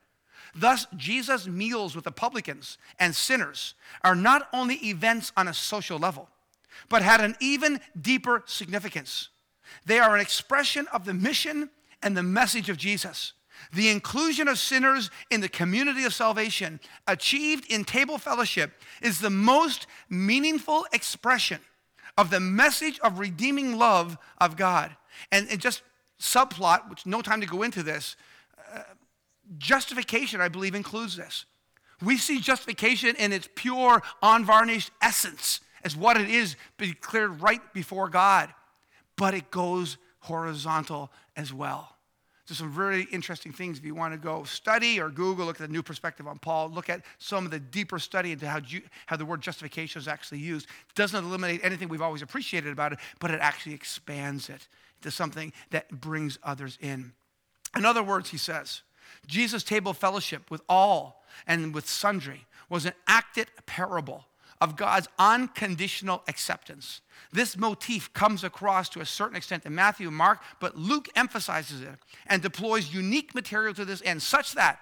Thus, 0.55 0.87
Jesus' 0.95 1.47
meals 1.47 1.95
with 1.95 2.05
the 2.05 2.11
publicans 2.11 2.77
and 2.99 3.15
sinners 3.15 3.75
are 4.03 4.15
not 4.15 4.49
only 4.53 4.75
events 4.75 5.31
on 5.37 5.47
a 5.47 5.53
social 5.53 5.97
level, 5.97 6.29
but 6.89 7.01
had 7.01 7.21
an 7.21 7.35
even 7.39 7.79
deeper 7.99 8.43
significance. 8.45 9.29
They 9.85 9.99
are 9.99 10.15
an 10.15 10.21
expression 10.21 10.87
of 10.91 11.05
the 11.05 11.13
mission 11.13 11.69
and 12.01 12.17
the 12.17 12.23
message 12.23 12.69
of 12.69 12.77
Jesus. 12.77 13.33
The 13.71 13.89
inclusion 13.89 14.47
of 14.47 14.59
sinners 14.59 15.09
in 15.29 15.41
the 15.41 15.49
community 15.49 16.03
of 16.03 16.13
salvation, 16.13 16.79
achieved 17.07 17.71
in 17.71 17.85
table 17.85 18.17
fellowship, 18.17 18.81
is 19.01 19.19
the 19.19 19.29
most 19.29 19.87
meaningful 20.09 20.85
expression 20.91 21.59
of 22.17 22.29
the 22.29 22.39
message 22.39 22.99
of 22.99 23.19
redeeming 23.19 23.77
love 23.77 24.17
of 24.39 24.57
God. 24.57 24.95
And, 25.31 25.47
and 25.49 25.59
just 25.59 25.81
subplot, 26.19 26.89
which 26.89 27.05
no 27.05 27.21
time 27.21 27.41
to 27.41 27.47
go 27.47 27.63
into 27.63 27.83
this, 27.83 28.15
uh, 28.73 28.81
justification, 29.57 30.41
I 30.41 30.47
believe, 30.47 30.75
includes 30.75 31.15
this. 31.15 31.45
We 32.01 32.17
see 32.17 32.39
justification 32.39 33.15
in 33.15 33.31
its 33.31 33.47
pure, 33.55 34.01
unvarnished 34.21 34.91
essence 35.01 35.61
as 35.83 35.95
what 35.95 36.17
it 36.17 36.29
is 36.29 36.55
declared 36.77 37.41
right 37.41 37.61
before 37.73 38.09
God, 38.09 38.53
but 39.15 39.33
it 39.33 39.51
goes 39.51 39.97
horizontal 40.19 41.11
as 41.35 41.53
well. 41.53 41.92
So 42.45 42.53
some 42.53 42.71
very 42.71 43.03
interesting 43.03 43.53
things 43.53 43.77
if 43.77 43.85
you 43.85 43.95
want 43.95 44.13
to 44.13 44.17
go 44.17 44.43
study 44.43 44.99
or 44.99 45.09
Google, 45.09 45.45
look 45.45 45.61
at 45.61 45.67
the 45.67 45.71
new 45.71 45.83
perspective 45.83 46.27
on 46.27 46.39
Paul, 46.39 46.69
look 46.69 46.89
at 46.89 47.01
some 47.17 47.45
of 47.45 47.51
the 47.51 47.59
deeper 47.59 47.99
study 47.99 48.33
into 48.33 48.47
how, 48.47 48.59
ju- 48.59 48.81
how 49.05 49.15
the 49.15 49.25
word 49.25 49.41
justification 49.41 50.01
is 50.01 50.09
actually 50.09 50.39
used. 50.39 50.65
It 50.65 50.95
doesn't 50.95 51.23
eliminate 51.23 51.61
anything 51.63 51.87
we've 51.87 52.01
always 52.01 52.21
appreciated 52.21 52.71
about 52.71 52.91
it, 52.91 52.99
but 53.19 53.31
it 53.31 53.39
actually 53.39 53.75
expands 53.75 54.49
it 54.49 54.67
to 55.03 55.11
something 55.11 55.53
that 55.71 56.01
brings 56.01 56.37
others 56.43 56.77
in. 56.81 57.13
In 57.77 57.85
other 57.85 58.03
words, 58.03 58.29
he 58.29 58.37
says, 58.37 58.81
Jesus' 59.25 59.63
table 59.63 59.93
fellowship 59.93 60.51
with 60.51 60.61
all 60.67 61.23
and 61.47 61.73
with 61.73 61.87
sundry 61.87 62.45
was 62.69 62.85
an 62.85 62.93
acted 63.07 63.47
parable 63.65 64.25
of 64.63 64.77
God's 64.77 65.09
unconditional 65.19 66.23
acceptance. 66.29 67.01
This 67.33 67.57
motif 67.57 68.13
comes 68.13 68.45
across 68.45 68.87
to 68.89 69.01
a 69.01 69.05
certain 69.05 69.35
extent 69.35 69.65
in 69.65 69.75
Matthew 69.75 70.07
and 70.07 70.15
Mark, 70.15 70.39
but 70.61 70.77
Luke 70.77 71.09
emphasizes 71.17 71.81
it 71.81 71.89
and 72.27 72.41
deploys 72.41 72.93
unique 72.93 73.35
material 73.35 73.73
to 73.73 73.83
this 73.83 74.01
end, 74.05 74.21
such 74.21 74.53
that 74.53 74.79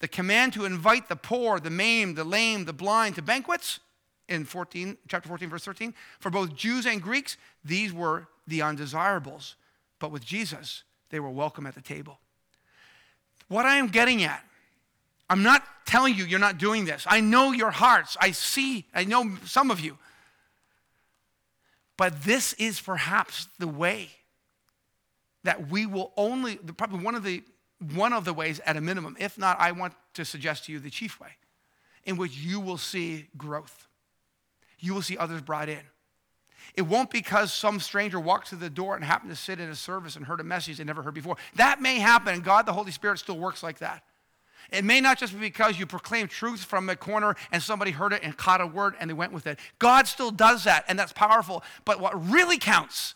the 0.00 0.08
command 0.08 0.52
to 0.52 0.66
invite 0.66 1.08
the 1.08 1.16
poor, 1.16 1.58
the 1.58 1.70
maimed, 1.70 2.16
the 2.16 2.24
lame, 2.24 2.66
the 2.66 2.74
blind 2.74 3.14
to 3.14 3.22
banquets 3.22 3.80
in 4.28 4.44
14, 4.44 4.98
chapter 5.08 5.30
14, 5.30 5.48
verse 5.48 5.64
13, 5.64 5.94
for 6.20 6.28
both 6.28 6.54
Jews 6.54 6.84
and 6.84 7.00
Greeks, 7.00 7.38
these 7.64 7.94
were 7.94 8.28
the 8.46 8.60
undesirables. 8.60 9.56
But 9.98 10.10
with 10.10 10.26
Jesus, 10.26 10.82
they 11.08 11.20
were 11.20 11.30
welcome 11.30 11.66
at 11.66 11.74
the 11.74 11.80
table. 11.80 12.18
What 13.48 13.64
I 13.64 13.76
am 13.76 13.86
getting 13.86 14.22
at 14.24 14.44
I'm 15.28 15.42
not 15.42 15.64
telling 15.86 16.14
you 16.14 16.24
you're 16.24 16.38
not 16.38 16.58
doing 16.58 16.84
this. 16.84 17.04
I 17.08 17.20
know 17.20 17.52
your 17.52 17.70
hearts. 17.70 18.16
I 18.20 18.30
see, 18.30 18.86
I 18.94 19.04
know 19.04 19.36
some 19.44 19.70
of 19.70 19.80
you. 19.80 19.98
But 21.96 22.22
this 22.22 22.52
is 22.54 22.80
perhaps 22.80 23.48
the 23.58 23.68
way 23.68 24.10
that 25.44 25.70
we 25.70 25.86
will 25.86 26.12
only, 26.16 26.56
probably 26.56 27.02
one 27.02 27.14
of 27.14 27.22
the, 27.22 27.42
one 27.94 28.12
of 28.12 28.24
the 28.24 28.32
ways 28.32 28.60
at 28.66 28.76
a 28.76 28.80
minimum, 28.80 29.16
if 29.18 29.38
not, 29.38 29.58
I 29.60 29.72
want 29.72 29.94
to 30.14 30.24
suggest 30.24 30.64
to 30.64 30.72
you 30.72 30.78
the 30.78 30.90
chief 30.90 31.18
way, 31.20 31.30
in 32.04 32.16
which 32.16 32.36
you 32.36 32.60
will 32.60 32.78
see 32.78 33.28
growth. 33.36 33.88
You 34.78 34.94
will 34.94 35.02
see 35.02 35.16
others 35.16 35.40
brought 35.40 35.68
in. 35.68 35.80
It 36.74 36.82
won't 36.82 37.10
because 37.10 37.52
some 37.52 37.80
stranger 37.80 38.20
walked 38.20 38.48
through 38.48 38.58
the 38.58 38.68
door 38.68 38.96
and 38.96 39.04
happened 39.04 39.30
to 39.30 39.36
sit 39.36 39.60
in 39.60 39.70
a 39.70 39.74
service 39.74 40.16
and 40.16 40.26
heard 40.26 40.40
a 40.40 40.44
message 40.44 40.78
they 40.78 40.84
never 40.84 41.02
heard 41.02 41.14
before. 41.14 41.36
That 41.54 41.80
may 41.80 41.98
happen, 41.98 42.34
and 42.34 42.44
God, 42.44 42.66
the 42.66 42.72
Holy 42.72 42.90
Spirit, 42.90 43.18
still 43.18 43.38
works 43.38 43.62
like 43.62 43.78
that. 43.78 44.02
It 44.70 44.84
may 44.84 45.00
not 45.00 45.18
just 45.18 45.32
be 45.32 45.38
because 45.38 45.78
you 45.78 45.86
proclaim 45.86 46.28
truth 46.28 46.64
from 46.64 46.88
a 46.88 46.96
corner 46.96 47.36
and 47.52 47.62
somebody 47.62 47.90
heard 47.90 48.12
it 48.12 48.22
and 48.22 48.36
caught 48.36 48.60
a 48.60 48.66
word 48.66 48.94
and 48.98 49.08
they 49.08 49.14
went 49.14 49.32
with 49.32 49.46
it. 49.46 49.58
God 49.78 50.06
still 50.06 50.30
does 50.30 50.64
that, 50.64 50.84
and 50.88 50.98
that's 50.98 51.12
powerful. 51.12 51.62
But 51.84 52.00
what 52.00 52.30
really 52.30 52.58
counts 52.58 53.14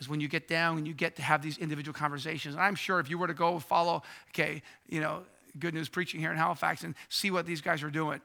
is 0.00 0.08
when 0.08 0.20
you 0.20 0.28
get 0.28 0.48
down 0.48 0.78
and 0.78 0.86
you 0.86 0.94
get 0.94 1.16
to 1.16 1.22
have 1.22 1.42
these 1.42 1.58
individual 1.58 1.94
conversations. 1.94 2.54
And 2.54 2.62
I'm 2.62 2.74
sure 2.74 2.98
if 3.00 3.08
you 3.08 3.18
were 3.18 3.28
to 3.28 3.34
go 3.34 3.58
follow, 3.58 4.02
okay, 4.30 4.62
you 4.88 5.00
know, 5.00 5.22
good 5.58 5.74
news 5.74 5.88
preaching 5.88 6.20
here 6.20 6.32
in 6.32 6.36
Halifax 6.36 6.82
and 6.82 6.94
see 7.08 7.30
what 7.30 7.46
these 7.46 7.60
guys 7.60 7.82
are 7.82 7.90
doing, 7.90 8.20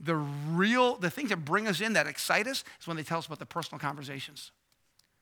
the 0.00 0.14
real, 0.14 0.96
the 0.96 1.10
things 1.10 1.30
that 1.30 1.44
bring 1.44 1.66
us 1.66 1.80
in 1.80 1.92
that 1.94 2.06
excite 2.06 2.46
us 2.46 2.64
is 2.80 2.86
when 2.86 2.96
they 2.96 3.02
tell 3.02 3.18
us 3.18 3.26
about 3.26 3.40
the 3.40 3.46
personal 3.46 3.78
conversations. 3.78 4.52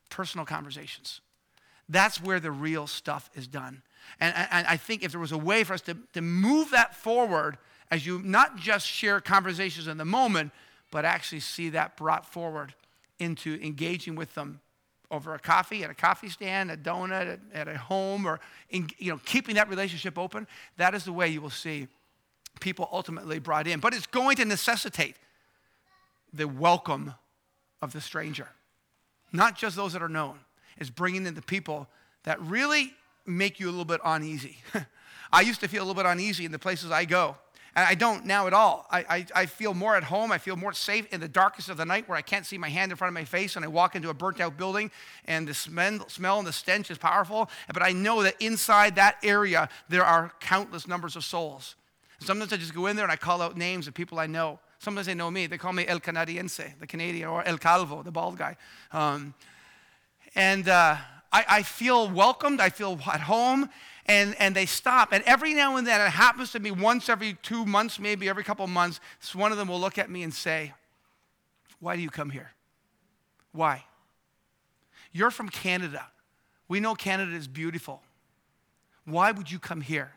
Personal 0.09 0.45
conversations. 0.45 1.21
That's 1.89 2.21
where 2.21 2.39
the 2.39 2.51
real 2.51 2.87
stuff 2.87 3.29
is 3.33 3.47
done. 3.47 3.81
And, 4.19 4.33
and 4.35 4.67
I 4.67 4.77
think 4.77 5.03
if 5.03 5.11
there 5.11 5.19
was 5.19 5.31
a 5.31 5.37
way 5.37 5.63
for 5.63 5.73
us 5.73 5.81
to, 5.81 5.97
to 6.13 6.21
move 6.21 6.71
that 6.71 6.95
forward, 6.95 7.57
as 7.91 8.05
you 8.05 8.21
not 8.23 8.57
just 8.57 8.85
share 8.87 9.21
conversations 9.21 9.87
in 9.87 9.97
the 9.97 10.05
moment, 10.05 10.51
but 10.91 11.05
actually 11.05 11.39
see 11.41 11.69
that 11.69 11.97
brought 11.97 12.25
forward 12.25 12.73
into 13.19 13.59
engaging 13.61 14.15
with 14.15 14.33
them 14.35 14.61
over 15.09 15.33
a 15.33 15.39
coffee 15.39 15.83
at 15.83 15.89
a 15.89 15.93
coffee 15.93 16.29
stand, 16.29 16.69
a 16.69 16.77
donut 16.77 17.39
at, 17.53 17.67
a 17.67 17.77
home, 17.77 18.25
or 18.25 18.39
in, 18.69 18.89
you 18.97 19.11
know, 19.11 19.19
keeping 19.25 19.55
that 19.55 19.69
relationship 19.69 20.17
open, 20.17 20.47
that 20.77 20.93
is 20.93 21.05
the 21.05 21.13
way 21.13 21.27
you 21.27 21.41
will 21.41 21.49
see 21.49 21.87
people 22.59 22.89
ultimately 22.91 23.39
brought 23.39 23.67
in. 23.67 23.79
But 23.79 23.93
it's 23.93 24.07
going 24.07 24.35
to 24.37 24.45
necessitate 24.45 25.15
the 26.33 26.47
welcome 26.47 27.13
of 27.81 27.93
the 27.93 28.01
stranger, 28.01 28.49
not 29.31 29.57
just 29.57 29.75
those 29.75 29.93
that 29.93 30.01
are 30.01 30.09
known. 30.09 30.39
It's 30.77 30.89
bringing 30.89 31.25
in 31.25 31.35
the 31.35 31.41
people 31.41 31.87
that 32.23 32.41
really 32.41 32.93
make 33.27 33.59
you 33.59 33.67
a 33.67 33.71
little 33.71 33.85
bit 33.85 34.01
uneasy. 34.03 34.57
I 35.31 35.41
used 35.41 35.59
to 35.61 35.67
feel 35.67 35.81
a 35.81 35.85
little 35.85 36.01
bit 36.01 36.09
uneasy 36.09 36.45
in 36.45 36.51
the 36.51 36.59
places 36.59 36.91
I 36.91 37.05
go. 37.05 37.37
And 37.75 37.85
I 37.85 37.93
don't 37.93 38.25
now 38.25 38.47
at 38.47 38.53
all. 38.53 38.87
I, 38.89 38.99
I, 39.07 39.25
I, 39.35 39.45
feel 39.45 39.75
more 39.75 39.95
at 39.95 40.03
home. 40.03 40.31
I 40.31 40.39
feel 40.39 40.55
more 40.55 40.73
safe 40.73 41.05
in 41.13 41.19
the 41.19 41.27
darkest 41.27 41.69
of 41.69 41.77
the 41.77 41.85
night 41.85 42.09
where 42.09 42.17
I 42.17 42.23
can't 42.23 42.43
see 42.43 42.57
my 42.57 42.69
hand 42.69 42.91
in 42.91 42.97
front 42.97 43.09
of 43.09 43.13
my 43.13 43.25
face 43.25 43.55
and 43.55 43.63
I 43.63 43.67
walk 43.67 43.95
into 43.95 44.09
a 44.09 44.15
burnt 44.15 44.39
out 44.39 44.57
building 44.57 44.89
and 45.25 45.47
the 45.47 45.53
smell, 45.53 46.09
smell 46.09 46.39
and 46.39 46.47
the 46.47 46.53
stench 46.53 46.89
is 46.89 46.97
powerful. 46.97 47.51
But 47.71 47.83
I 47.83 47.91
know 47.91 48.23
that 48.23 48.35
inside 48.41 48.95
that 48.95 49.17
area, 49.21 49.69
there 49.89 50.03
are 50.03 50.33
countless 50.39 50.87
numbers 50.87 51.15
of 51.15 51.23
souls. 51.23 51.75
Sometimes 52.19 52.51
I 52.51 52.57
just 52.57 52.73
go 52.73 52.87
in 52.87 52.95
there 52.95 53.05
and 53.05 53.11
I 53.11 53.15
call 53.15 53.43
out 53.43 53.55
names 53.57 53.87
of 53.87 53.93
people 53.93 54.17
I 54.17 54.25
know 54.25 54.59
sometimes 54.79 55.07
they 55.07 55.13
know 55.13 55.31
me. 55.31 55.47
They 55.47 55.57
call 55.57 55.73
me 55.73 55.85
El 55.87 55.99
Canadiense, 55.99 56.79
the 56.79 56.87
Canadian, 56.87 57.29
or 57.29 57.43
El 57.43 57.57
Calvo, 57.57 58.03
the 58.03 58.11
bald 58.11 58.37
guy. 58.37 58.55
Um, 58.91 59.33
and 60.35 60.67
uh, 60.67 60.97
I, 61.31 61.45
I 61.47 61.63
feel 61.63 62.09
welcomed. 62.09 62.61
I 62.61 62.69
feel 62.69 62.99
at 63.11 63.21
home. 63.21 63.69
And, 64.05 64.35
and 64.39 64.55
they 64.55 64.65
stop. 64.65 65.11
And 65.11 65.23
every 65.25 65.53
now 65.53 65.75
and 65.75 65.85
then, 65.85 65.99
it 65.99 66.09
happens 66.09 66.53
to 66.53 66.59
me 66.59 66.71
once 66.71 67.09
every 67.09 67.37
two 67.43 67.65
months, 67.65 67.99
maybe 67.99 68.29
every 68.29 68.43
couple 68.43 68.65
months, 68.67 69.01
one 69.33 69.51
of 69.51 69.57
them 69.57 69.67
will 69.67 69.81
look 69.81 69.97
at 69.97 70.09
me 70.09 70.23
and 70.23 70.33
say, 70.33 70.73
Why 71.79 71.97
do 71.97 72.01
you 72.01 72.09
come 72.09 72.29
here? 72.29 72.51
Why? 73.51 73.83
You're 75.11 75.31
from 75.31 75.49
Canada. 75.49 76.05
We 76.67 76.79
know 76.79 76.95
Canada 76.95 77.35
is 77.35 77.47
beautiful. 77.47 78.01
Why 79.05 79.31
would 79.31 79.51
you 79.51 79.59
come 79.59 79.81
here? 79.81 80.11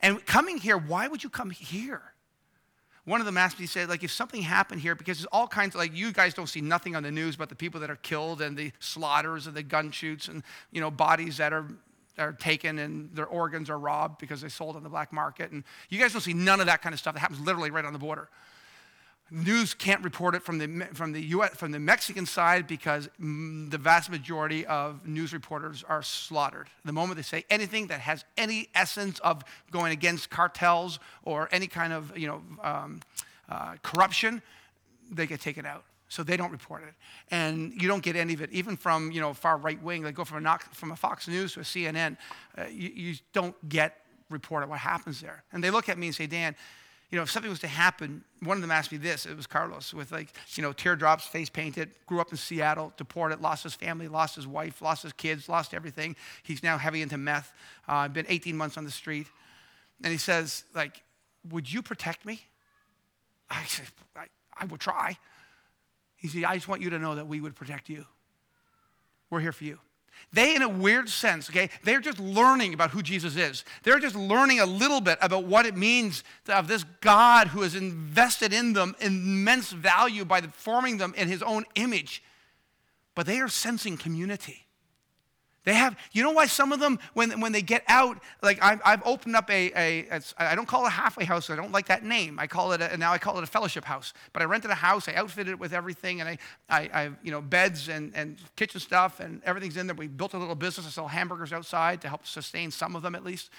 And 0.00 0.24
coming 0.26 0.58
here, 0.58 0.76
why 0.76 1.08
would 1.08 1.22
you 1.22 1.30
come 1.30 1.50
here? 1.50 2.02
One 3.04 3.20
of 3.20 3.26
them 3.26 3.36
asked 3.36 3.58
me, 3.58 3.64
he 3.64 3.66
said, 3.66 3.88
like, 3.88 4.04
if 4.04 4.12
something 4.12 4.42
happened 4.42 4.80
here, 4.80 4.94
because 4.94 5.18
there's 5.18 5.26
all 5.32 5.48
kinds 5.48 5.74
of, 5.74 5.80
like, 5.80 5.94
you 5.94 6.12
guys 6.12 6.34
don't 6.34 6.48
see 6.48 6.60
nothing 6.60 6.94
on 6.94 7.02
the 7.02 7.10
news 7.10 7.34
about 7.34 7.48
the 7.48 7.56
people 7.56 7.80
that 7.80 7.90
are 7.90 7.96
killed 7.96 8.40
and 8.40 8.56
the 8.56 8.70
slaughters 8.78 9.48
and 9.48 9.56
the 9.56 9.62
gun 9.62 9.90
shoots 9.90 10.28
and, 10.28 10.44
you 10.70 10.80
know, 10.80 10.90
bodies 10.90 11.36
that 11.38 11.52
are, 11.52 11.66
are 12.16 12.32
taken 12.32 12.78
and 12.78 13.12
their 13.12 13.26
organs 13.26 13.68
are 13.70 13.78
robbed 13.78 14.18
because 14.18 14.40
they 14.40 14.48
sold 14.48 14.76
on 14.76 14.84
the 14.84 14.88
black 14.88 15.12
market. 15.12 15.50
And 15.50 15.64
you 15.88 15.98
guys 15.98 16.12
don't 16.12 16.22
see 16.22 16.32
none 16.32 16.60
of 16.60 16.66
that 16.66 16.80
kind 16.80 16.92
of 16.92 17.00
stuff 17.00 17.14
that 17.14 17.20
happens 17.20 17.40
literally 17.40 17.72
right 17.72 17.84
on 17.84 17.92
the 17.92 17.98
border. 17.98 18.28
News 19.30 19.72
can't 19.72 20.04
report 20.04 20.34
it 20.34 20.42
from 20.42 20.58
the, 20.58 20.86
from 20.92 21.12
the, 21.12 21.22
US, 21.22 21.56
from 21.56 21.72
the 21.72 21.78
Mexican 21.78 22.26
side 22.26 22.66
because 22.66 23.08
the 23.18 23.78
vast 23.78 24.10
majority 24.10 24.66
of 24.66 25.06
news 25.06 25.32
reporters 25.32 25.82
are 25.88 26.02
slaughtered. 26.02 26.68
The 26.84 26.92
moment 26.92 27.16
they 27.16 27.22
say 27.22 27.44
anything 27.48 27.86
that 27.86 28.00
has 28.00 28.24
any 28.36 28.68
essence 28.74 29.18
of 29.20 29.42
going 29.70 29.92
against 29.92 30.28
cartels 30.28 30.98
or 31.22 31.48
any 31.50 31.66
kind 31.66 31.94
of 31.94 32.16
you 32.16 32.26
know, 32.26 32.42
um, 32.62 33.00
uh, 33.48 33.76
corruption, 33.82 34.42
they 35.10 35.26
get 35.26 35.40
taken 35.40 35.64
out. 35.64 35.84
So 36.08 36.22
they 36.22 36.36
don't 36.36 36.52
report 36.52 36.82
it. 36.82 36.92
And 37.30 37.72
you 37.80 37.88
don't 37.88 38.02
get 38.02 38.16
any 38.16 38.34
of 38.34 38.42
it, 38.42 38.52
even 38.52 38.76
from 38.76 39.10
you 39.12 39.22
know, 39.22 39.32
far 39.32 39.56
right 39.56 39.82
wing. 39.82 40.02
They 40.02 40.12
go 40.12 40.26
from 40.26 40.44
a, 40.44 40.58
from 40.72 40.92
a 40.92 40.96
Fox 40.96 41.26
News 41.26 41.54
to 41.54 41.60
a 41.60 41.62
CNN. 41.62 42.18
Uh, 42.56 42.64
you, 42.70 42.90
you 42.94 43.14
don't 43.32 43.56
get 43.66 43.96
reported 44.28 44.68
what 44.68 44.78
happens 44.78 45.22
there. 45.22 45.42
And 45.52 45.64
they 45.64 45.70
look 45.70 45.88
at 45.88 45.96
me 45.96 46.08
and 46.08 46.14
say, 46.14 46.26
Dan, 46.26 46.54
you 47.12 47.16
know, 47.16 47.24
if 47.24 47.30
something 47.30 47.50
was 47.50 47.60
to 47.60 47.68
happen, 47.68 48.24
one 48.40 48.56
of 48.56 48.62
them 48.62 48.70
asked 48.70 48.90
me 48.90 48.96
this. 48.96 49.26
It 49.26 49.36
was 49.36 49.46
Carlos 49.46 49.92
with 49.92 50.10
like, 50.10 50.28
you 50.54 50.62
know, 50.62 50.72
teardrops, 50.72 51.26
face 51.26 51.50
painted, 51.50 51.90
grew 52.06 52.20
up 52.22 52.30
in 52.30 52.38
Seattle, 52.38 52.90
deported, 52.96 53.38
lost 53.42 53.64
his 53.64 53.74
family, 53.74 54.08
lost 54.08 54.34
his 54.34 54.46
wife, 54.46 54.80
lost 54.80 55.02
his 55.02 55.12
kids, 55.12 55.46
lost 55.46 55.74
everything. 55.74 56.16
He's 56.42 56.62
now 56.62 56.78
heavy 56.78 57.02
into 57.02 57.18
meth. 57.18 57.52
Uh, 57.86 58.08
been 58.08 58.24
18 58.30 58.56
months 58.56 58.78
on 58.78 58.84
the 58.84 58.90
street. 58.90 59.26
And 60.02 60.10
he 60.10 60.16
says, 60.16 60.64
like, 60.74 61.02
would 61.50 61.70
you 61.70 61.82
protect 61.82 62.24
me? 62.24 62.40
I 63.50 63.62
said, 63.66 63.88
I, 64.16 64.24
I 64.58 64.64
would 64.64 64.80
try. 64.80 65.18
He 66.16 66.28
said, 66.28 66.44
I 66.44 66.54
just 66.54 66.66
want 66.66 66.80
you 66.80 66.88
to 66.90 66.98
know 66.98 67.16
that 67.16 67.26
we 67.26 67.42
would 67.42 67.54
protect 67.54 67.90
you. 67.90 68.06
We're 69.28 69.40
here 69.40 69.52
for 69.52 69.64
you. 69.64 69.78
They, 70.32 70.54
in 70.54 70.62
a 70.62 70.68
weird 70.68 71.08
sense, 71.08 71.50
okay, 71.50 71.68
they're 71.84 72.00
just 72.00 72.18
learning 72.18 72.72
about 72.72 72.90
who 72.90 73.02
Jesus 73.02 73.36
is. 73.36 73.64
They're 73.82 73.98
just 73.98 74.16
learning 74.16 74.60
a 74.60 74.66
little 74.66 75.00
bit 75.00 75.18
about 75.20 75.44
what 75.44 75.66
it 75.66 75.76
means 75.76 76.24
to 76.46 76.52
have 76.52 76.68
this 76.68 76.84
God 77.00 77.48
who 77.48 77.62
has 77.62 77.74
invested 77.74 78.52
in 78.52 78.72
them 78.72 78.96
immense 79.00 79.72
value 79.72 80.24
by 80.24 80.40
forming 80.40 80.96
them 80.96 81.12
in 81.16 81.28
his 81.28 81.42
own 81.42 81.64
image. 81.74 82.22
But 83.14 83.26
they 83.26 83.40
are 83.40 83.48
sensing 83.48 83.98
community. 83.98 84.64
They 85.64 85.74
have, 85.74 85.96
you 86.10 86.24
know 86.24 86.32
why 86.32 86.46
some 86.46 86.72
of 86.72 86.80
them, 86.80 86.98
when, 87.14 87.40
when 87.40 87.52
they 87.52 87.62
get 87.62 87.84
out, 87.86 88.18
like 88.42 88.60
I've, 88.60 88.80
I've 88.84 89.02
opened 89.06 89.36
up 89.36 89.48
a, 89.48 89.70
a, 89.76 90.08
a, 90.10 90.22
I 90.38 90.56
don't 90.56 90.66
call 90.66 90.84
it 90.84 90.88
a 90.88 90.90
halfway 90.90 91.24
house, 91.24 91.50
I 91.50 91.56
don't 91.56 91.70
like 91.70 91.86
that 91.86 92.02
name. 92.04 92.40
I 92.40 92.48
call 92.48 92.72
it, 92.72 92.82
a, 92.82 92.96
now 92.96 93.12
I 93.12 93.18
call 93.18 93.38
it 93.38 93.44
a 93.44 93.46
fellowship 93.46 93.84
house. 93.84 94.12
But 94.32 94.42
I 94.42 94.46
rented 94.46 94.72
a 94.72 94.74
house, 94.74 95.08
I 95.08 95.14
outfitted 95.14 95.52
it 95.52 95.58
with 95.60 95.72
everything, 95.72 96.20
and 96.20 96.28
I, 96.28 96.38
I, 96.68 96.80
I 96.92 97.10
you 97.22 97.30
know, 97.30 97.40
beds 97.40 97.88
and, 97.88 98.12
and 98.16 98.38
kitchen 98.56 98.80
stuff, 98.80 99.20
and 99.20 99.40
everything's 99.44 99.76
in 99.76 99.86
there. 99.86 99.94
We 99.94 100.08
built 100.08 100.34
a 100.34 100.38
little 100.38 100.56
business 100.56 100.86
to 100.86 100.92
sell 100.92 101.06
hamburgers 101.06 101.52
outside 101.52 102.00
to 102.02 102.08
help 102.08 102.26
sustain 102.26 102.72
some 102.72 102.96
of 102.96 103.02
them 103.02 103.14
at 103.14 103.22
least. 103.22 103.50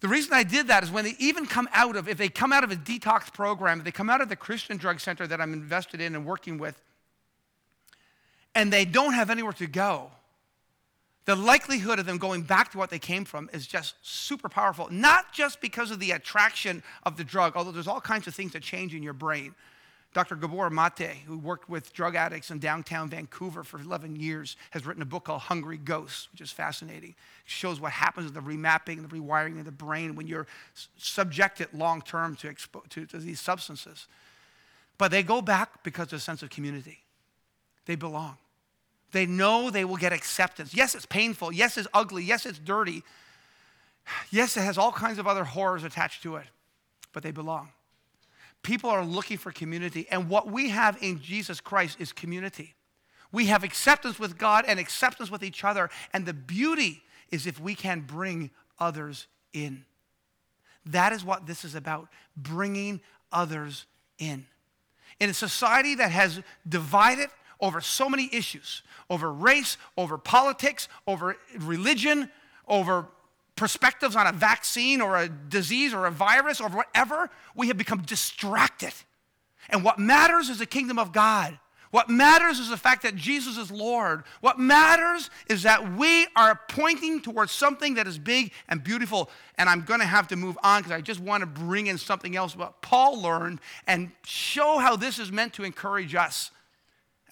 The 0.00 0.08
reason 0.08 0.32
I 0.32 0.44
did 0.44 0.68
that 0.68 0.82
is 0.82 0.90
when 0.90 1.04
they 1.04 1.14
even 1.18 1.44
come 1.46 1.68
out 1.74 1.94
of, 1.94 2.08
if 2.08 2.16
they 2.16 2.30
come 2.30 2.54
out 2.54 2.64
of 2.64 2.72
a 2.72 2.76
detox 2.76 3.32
program, 3.32 3.80
if 3.80 3.84
they 3.84 3.92
come 3.92 4.08
out 4.08 4.22
of 4.22 4.30
the 4.30 4.36
Christian 4.36 4.78
drug 4.78 4.98
center 4.98 5.26
that 5.26 5.40
I'm 5.42 5.52
invested 5.52 6.00
in 6.00 6.14
and 6.14 6.24
working 6.24 6.56
with, 6.56 6.80
and 8.54 8.72
they 8.72 8.84
don't 8.86 9.12
have 9.12 9.28
anywhere 9.28 9.52
to 9.52 9.66
go, 9.66 10.10
the 11.24 11.36
likelihood 11.36 11.98
of 11.98 12.06
them 12.06 12.18
going 12.18 12.42
back 12.42 12.72
to 12.72 12.78
what 12.78 12.90
they 12.90 12.98
came 12.98 13.24
from 13.24 13.48
is 13.52 13.66
just 13.66 13.94
super 14.02 14.48
powerful. 14.48 14.88
Not 14.90 15.32
just 15.32 15.60
because 15.60 15.90
of 15.90 16.00
the 16.00 16.10
attraction 16.10 16.82
of 17.04 17.16
the 17.16 17.24
drug, 17.24 17.52
although 17.54 17.70
there's 17.70 17.86
all 17.86 18.00
kinds 18.00 18.26
of 18.26 18.34
things 18.34 18.52
that 18.52 18.62
change 18.62 18.94
in 18.94 19.02
your 19.02 19.12
brain. 19.12 19.54
Dr. 20.14 20.36
Gabor 20.36 20.68
Mate, 20.68 21.22
who 21.26 21.38
worked 21.38 21.70
with 21.70 21.92
drug 21.94 22.16
addicts 22.16 22.50
in 22.50 22.58
downtown 22.58 23.08
Vancouver 23.08 23.64
for 23.64 23.80
11 23.80 24.16
years, 24.16 24.56
has 24.70 24.84
written 24.84 25.02
a 25.02 25.06
book 25.06 25.24
called 25.24 25.42
Hungry 25.42 25.78
Ghosts, 25.78 26.28
which 26.32 26.42
is 26.42 26.52
fascinating. 26.52 27.10
It 27.10 27.16
shows 27.46 27.80
what 27.80 27.92
happens 27.92 28.26
with 28.26 28.34
the 28.34 28.40
remapping 28.40 28.98
and 28.98 29.08
the 29.08 29.16
rewiring 29.16 29.58
of 29.58 29.64
the 29.64 29.72
brain 29.72 30.14
when 30.14 30.26
you're 30.26 30.46
subjected 30.98 31.68
long 31.72 32.02
term 32.02 32.36
to, 32.36 32.54
to, 32.90 33.06
to 33.06 33.16
these 33.18 33.40
substances. 33.40 34.06
But 34.98 35.10
they 35.10 35.22
go 35.22 35.40
back 35.40 35.82
because 35.82 36.08
of 36.08 36.14
a 36.14 36.20
sense 36.20 36.42
of 36.42 36.50
community. 36.50 36.98
They 37.86 37.94
belong. 37.94 38.36
They 39.12 39.26
know 39.26 39.70
they 39.70 39.84
will 39.84 39.96
get 39.96 40.12
acceptance. 40.12 40.74
Yes, 40.74 40.94
it's 40.94 41.06
painful. 41.06 41.52
Yes, 41.52 41.76
it's 41.76 41.88
ugly. 41.92 42.24
Yes, 42.24 42.46
it's 42.46 42.58
dirty. 42.58 43.02
Yes, 44.30 44.56
it 44.56 44.62
has 44.62 44.78
all 44.78 44.92
kinds 44.92 45.18
of 45.18 45.26
other 45.26 45.44
horrors 45.44 45.84
attached 45.84 46.22
to 46.24 46.36
it, 46.36 46.46
but 47.12 47.22
they 47.22 47.30
belong. 47.30 47.68
People 48.62 48.90
are 48.90 49.04
looking 49.04 49.38
for 49.38 49.52
community, 49.52 50.06
and 50.10 50.28
what 50.28 50.50
we 50.50 50.70
have 50.70 50.96
in 51.00 51.20
Jesus 51.20 51.60
Christ 51.60 52.00
is 52.00 52.12
community. 52.12 52.74
We 53.32 53.46
have 53.46 53.64
acceptance 53.64 54.18
with 54.18 54.38
God 54.38 54.64
and 54.66 54.78
acceptance 54.78 55.30
with 55.30 55.42
each 55.42 55.64
other, 55.64 55.90
and 56.12 56.26
the 56.26 56.34
beauty 56.34 57.02
is 57.30 57.46
if 57.46 57.60
we 57.60 57.74
can 57.74 58.00
bring 58.00 58.50
others 58.78 59.26
in. 59.52 59.84
That 60.86 61.12
is 61.12 61.24
what 61.24 61.46
this 61.46 61.64
is 61.64 61.74
about 61.74 62.08
bringing 62.36 63.00
others 63.30 63.86
in. 64.18 64.46
In 65.20 65.30
a 65.30 65.34
society 65.34 65.94
that 65.96 66.10
has 66.10 66.40
divided 66.68 67.28
over 67.62 67.80
so 67.80 68.10
many 68.10 68.28
issues 68.32 68.82
over 69.08 69.30
race, 69.30 69.76
over 69.98 70.16
politics, 70.16 70.88
over 71.06 71.36
religion, 71.58 72.30
over 72.66 73.06
perspectives 73.56 74.16
on 74.16 74.26
a 74.26 74.32
vaccine 74.32 75.02
or 75.02 75.18
a 75.18 75.28
disease 75.28 75.92
or 75.92 76.06
a 76.06 76.10
virus 76.10 76.60
or 76.62 76.68
whatever. 76.70 77.28
We 77.54 77.68
have 77.68 77.76
become 77.76 78.02
distracted. 78.02 78.94
And 79.68 79.84
what 79.84 79.98
matters 79.98 80.48
is 80.48 80.58
the 80.58 80.66
kingdom 80.66 80.98
of 80.98 81.12
God. 81.12 81.58
What 81.90 82.08
matters 82.08 82.58
is 82.58 82.70
the 82.70 82.78
fact 82.78 83.02
that 83.02 83.16
Jesus 83.16 83.58
is 83.58 83.70
Lord. 83.70 84.24
What 84.40 84.58
matters 84.58 85.28
is 85.46 85.64
that 85.64 85.92
we 85.92 86.26
are 86.34 86.58
pointing 86.68 87.20
towards 87.20 87.52
something 87.52 87.94
that 87.94 88.06
is 88.06 88.18
big 88.18 88.52
and 88.66 88.82
beautiful. 88.82 89.28
And 89.58 89.68
I'm 89.68 89.82
going 89.82 90.00
to 90.00 90.06
have 90.06 90.26
to 90.28 90.36
move 90.36 90.56
on 90.62 90.80
because 90.80 90.92
I 90.92 91.02
just 91.02 91.20
want 91.20 91.42
to 91.42 91.46
bring 91.46 91.88
in 91.88 91.98
something 91.98 92.34
else 92.34 92.56
what 92.56 92.80
Paul 92.80 93.20
learned 93.20 93.60
and 93.86 94.10
show 94.24 94.78
how 94.78 94.96
this 94.96 95.18
is 95.18 95.30
meant 95.30 95.52
to 95.54 95.64
encourage 95.64 96.14
us 96.14 96.50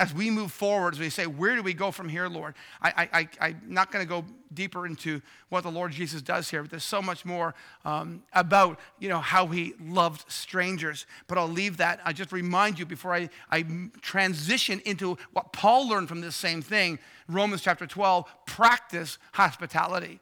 as 0.00 0.14
we 0.14 0.30
move 0.30 0.50
forward, 0.50 0.94
as 0.94 0.98
we 0.98 1.10
say, 1.10 1.26
where 1.26 1.54
do 1.54 1.62
we 1.62 1.74
go 1.74 1.90
from 1.90 2.08
here, 2.08 2.26
Lord? 2.26 2.54
I, 2.80 3.08
I, 3.12 3.28
I'm 3.38 3.60
not 3.68 3.92
going 3.92 4.02
to 4.02 4.08
go 4.08 4.24
deeper 4.54 4.86
into 4.86 5.20
what 5.50 5.62
the 5.62 5.70
Lord 5.70 5.92
Jesus 5.92 6.22
does 6.22 6.48
here, 6.48 6.62
but 6.62 6.70
there's 6.70 6.84
so 6.84 7.02
much 7.02 7.26
more 7.26 7.54
um, 7.84 8.22
about, 8.32 8.80
you 8.98 9.10
know, 9.10 9.20
how 9.20 9.46
he 9.48 9.74
loved 9.78 10.24
strangers. 10.32 11.04
But 11.26 11.36
I'll 11.36 11.46
leave 11.46 11.76
that. 11.76 12.00
I 12.02 12.14
just 12.14 12.32
remind 12.32 12.78
you 12.78 12.86
before 12.86 13.14
I, 13.14 13.28
I 13.50 13.66
transition 14.00 14.80
into 14.86 15.18
what 15.34 15.52
Paul 15.52 15.86
learned 15.86 16.08
from 16.08 16.22
this 16.22 16.34
same 16.34 16.62
thing, 16.62 16.98
Romans 17.28 17.60
chapter 17.60 17.86
12, 17.86 18.24
practice 18.46 19.18
hospitality. 19.32 20.18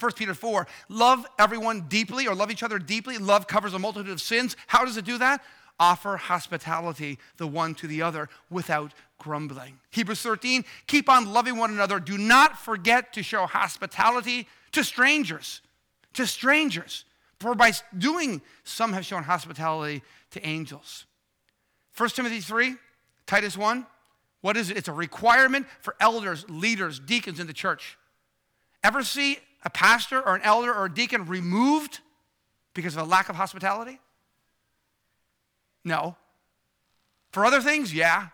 1 0.00 0.12
Peter 0.12 0.32
4, 0.32 0.66
love 0.88 1.26
everyone 1.38 1.82
deeply 1.82 2.26
or 2.26 2.34
love 2.34 2.50
each 2.50 2.62
other 2.62 2.78
deeply. 2.78 3.18
Love 3.18 3.46
covers 3.46 3.74
a 3.74 3.78
multitude 3.78 4.10
of 4.10 4.22
sins. 4.22 4.56
How 4.66 4.86
does 4.86 4.96
it 4.96 5.04
do 5.04 5.18
that? 5.18 5.42
Offer 5.78 6.16
hospitality 6.16 7.18
the 7.36 7.46
one 7.46 7.74
to 7.76 7.86
the 7.86 8.02
other 8.02 8.28
without 8.50 8.92
grumbling. 9.18 9.78
Hebrews 9.90 10.22
13, 10.22 10.64
keep 10.86 11.08
on 11.08 11.32
loving 11.32 11.56
one 11.56 11.70
another. 11.70 12.00
Do 12.00 12.18
not 12.18 12.58
forget 12.58 13.12
to 13.14 13.22
show 13.22 13.46
hospitality 13.46 14.48
to 14.72 14.84
strangers, 14.84 15.60
to 16.14 16.26
strangers. 16.26 17.04
For 17.38 17.54
by 17.54 17.72
doing, 17.96 18.42
some 18.64 18.92
have 18.92 19.04
shown 19.04 19.24
hospitality 19.24 20.02
to 20.30 20.46
angels. 20.46 21.06
1 21.96 22.08
Timothy 22.10 22.40
3, 22.40 22.76
Titus 23.26 23.56
1, 23.56 23.86
what 24.40 24.56
is 24.56 24.70
it? 24.70 24.76
It's 24.76 24.88
a 24.88 24.92
requirement 24.92 25.66
for 25.80 25.94
elders, 26.00 26.44
leaders, 26.48 26.98
deacons 26.98 27.40
in 27.40 27.46
the 27.46 27.52
church. 27.52 27.96
Ever 28.84 29.02
see 29.02 29.38
a 29.64 29.70
pastor 29.70 30.20
or 30.20 30.34
an 30.34 30.42
elder 30.42 30.72
or 30.74 30.86
a 30.86 30.92
deacon 30.92 31.26
removed 31.26 32.00
because 32.74 32.96
of 32.96 33.02
a 33.02 33.10
lack 33.10 33.28
of 33.28 33.36
hospitality? 33.36 34.00
No. 35.84 36.16
For 37.32 37.44
other 37.44 37.60
things, 37.60 37.92
yeah. 37.94 38.28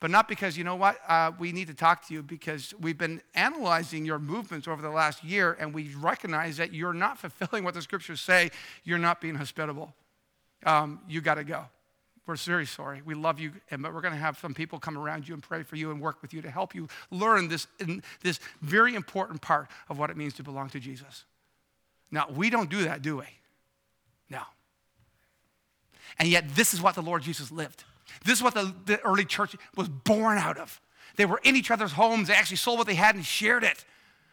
But 0.00 0.10
not 0.10 0.28
because, 0.28 0.56
you 0.56 0.62
know 0.62 0.76
what, 0.76 0.98
uh, 1.08 1.32
we 1.40 1.50
need 1.50 1.66
to 1.68 1.74
talk 1.74 2.06
to 2.06 2.14
you 2.14 2.22
because 2.22 2.72
we've 2.80 2.98
been 2.98 3.20
analyzing 3.34 4.04
your 4.04 4.20
movements 4.20 4.68
over 4.68 4.80
the 4.80 4.90
last 4.90 5.24
year 5.24 5.56
and 5.58 5.74
we 5.74 5.92
recognize 5.96 6.56
that 6.58 6.72
you're 6.72 6.92
not 6.92 7.18
fulfilling 7.18 7.64
what 7.64 7.74
the 7.74 7.82
scriptures 7.82 8.20
say. 8.20 8.50
You're 8.84 8.98
not 8.98 9.20
being 9.20 9.34
hospitable. 9.34 9.94
um, 10.64 11.00
you 11.08 11.20
got 11.20 11.34
to 11.34 11.44
go. 11.44 11.64
We're 12.26 12.36
very 12.36 12.66
sorry. 12.66 13.00
We 13.02 13.14
love 13.14 13.40
you, 13.40 13.52
and, 13.70 13.82
but 13.82 13.94
we're 13.94 14.02
going 14.02 14.12
to 14.12 14.20
have 14.20 14.38
some 14.38 14.52
people 14.52 14.78
come 14.78 14.98
around 14.98 15.26
you 15.26 15.32
and 15.32 15.42
pray 15.42 15.62
for 15.62 15.76
you 15.76 15.90
and 15.90 16.00
work 16.00 16.20
with 16.20 16.34
you 16.34 16.42
to 16.42 16.50
help 16.50 16.74
you 16.74 16.86
learn 17.10 17.48
this, 17.48 17.66
this 18.22 18.38
very 18.60 18.94
important 18.94 19.40
part 19.40 19.68
of 19.88 19.98
what 19.98 20.10
it 20.10 20.16
means 20.16 20.34
to 20.34 20.42
belong 20.42 20.68
to 20.70 20.80
Jesus. 20.80 21.24
Now, 22.10 22.26
we 22.30 22.50
don't 22.50 22.68
do 22.68 22.82
that, 22.84 23.00
do 23.00 23.16
we? 23.16 23.24
And 26.18 26.28
yet, 26.28 26.54
this 26.54 26.74
is 26.74 26.80
what 26.80 26.94
the 26.94 27.02
Lord 27.02 27.22
Jesus 27.22 27.50
lived. 27.50 27.84
This 28.24 28.38
is 28.38 28.42
what 28.42 28.54
the, 28.54 28.74
the 28.86 29.00
early 29.00 29.24
church 29.24 29.54
was 29.76 29.88
born 29.88 30.38
out 30.38 30.58
of. 30.58 30.80
They 31.16 31.26
were 31.26 31.40
in 31.42 31.56
each 31.56 31.70
other's 31.70 31.92
homes. 31.92 32.28
They 32.28 32.34
actually 32.34 32.56
sold 32.58 32.78
what 32.78 32.86
they 32.86 32.94
had 32.94 33.14
and 33.14 33.24
shared 33.24 33.64
it. 33.64 33.84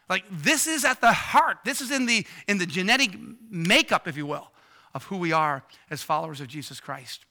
Like 0.09 0.23
this 0.29 0.67
is 0.67 0.85
at 0.85 1.01
the 1.01 1.11
heart. 1.11 1.57
This 1.65 1.81
is 1.81 1.91
in 1.91 2.05
the 2.05 2.25
in 2.47 2.57
the 2.57 2.65
genetic 2.65 3.17
makeup, 3.49 4.07
if 4.07 4.15
you 4.15 4.25
will, 4.25 4.51
of 4.93 5.03
who 5.05 5.17
we 5.17 5.31
are 5.31 5.63
as 5.89 6.03
followers 6.03 6.41
of 6.41 6.47
Jesus 6.47 6.79
Christ. 6.79 7.25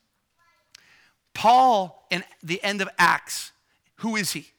Paul, 1.34 2.06
in 2.10 2.24
the 2.42 2.62
end 2.62 2.80
of 2.80 2.88
Acts, 2.98 3.52
who 3.96 4.16
is 4.16 4.32
he? 4.32 4.53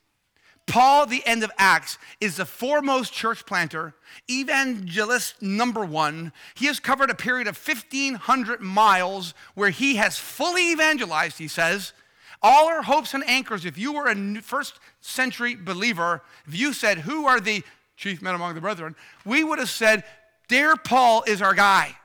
Paul, 0.67 1.05
the 1.05 1.25
end 1.25 1.43
of 1.43 1.51
Acts, 1.57 1.97
is 2.19 2.37
the 2.37 2.45
foremost 2.45 3.13
church 3.13 3.45
planter, 3.45 3.93
evangelist 4.29 5.41
number 5.41 5.85
one. 5.85 6.33
He 6.55 6.65
has 6.65 6.79
covered 6.79 7.09
a 7.09 7.15
period 7.15 7.47
of 7.47 7.57
1,500 7.57 8.61
miles 8.61 9.33
where 9.53 9.69
he 9.69 9.95
has 9.97 10.17
fully 10.17 10.71
evangelized, 10.71 11.37
he 11.37 11.47
says. 11.47 11.93
All 12.41 12.67
our 12.67 12.81
hopes 12.81 13.13
and 13.13 13.23
anchors, 13.27 13.63
if 13.63 13.77
you 13.77 13.93
were 13.93 14.07
a 14.07 14.41
first 14.41 14.79
century 15.01 15.55
believer, 15.55 16.23
if 16.47 16.55
you 16.55 16.73
said, 16.73 16.99
Who 16.99 17.27
are 17.27 17.39
the 17.39 17.63
chief 17.95 18.21
men 18.21 18.35
among 18.35 18.55
the 18.55 18.61
brethren, 18.61 18.95
we 19.23 19.43
would 19.43 19.59
have 19.59 19.69
said, 19.69 20.03
Dear 20.47 20.75
Paul 20.75 21.23
is 21.27 21.41
our 21.41 21.53
guy. 21.53 21.95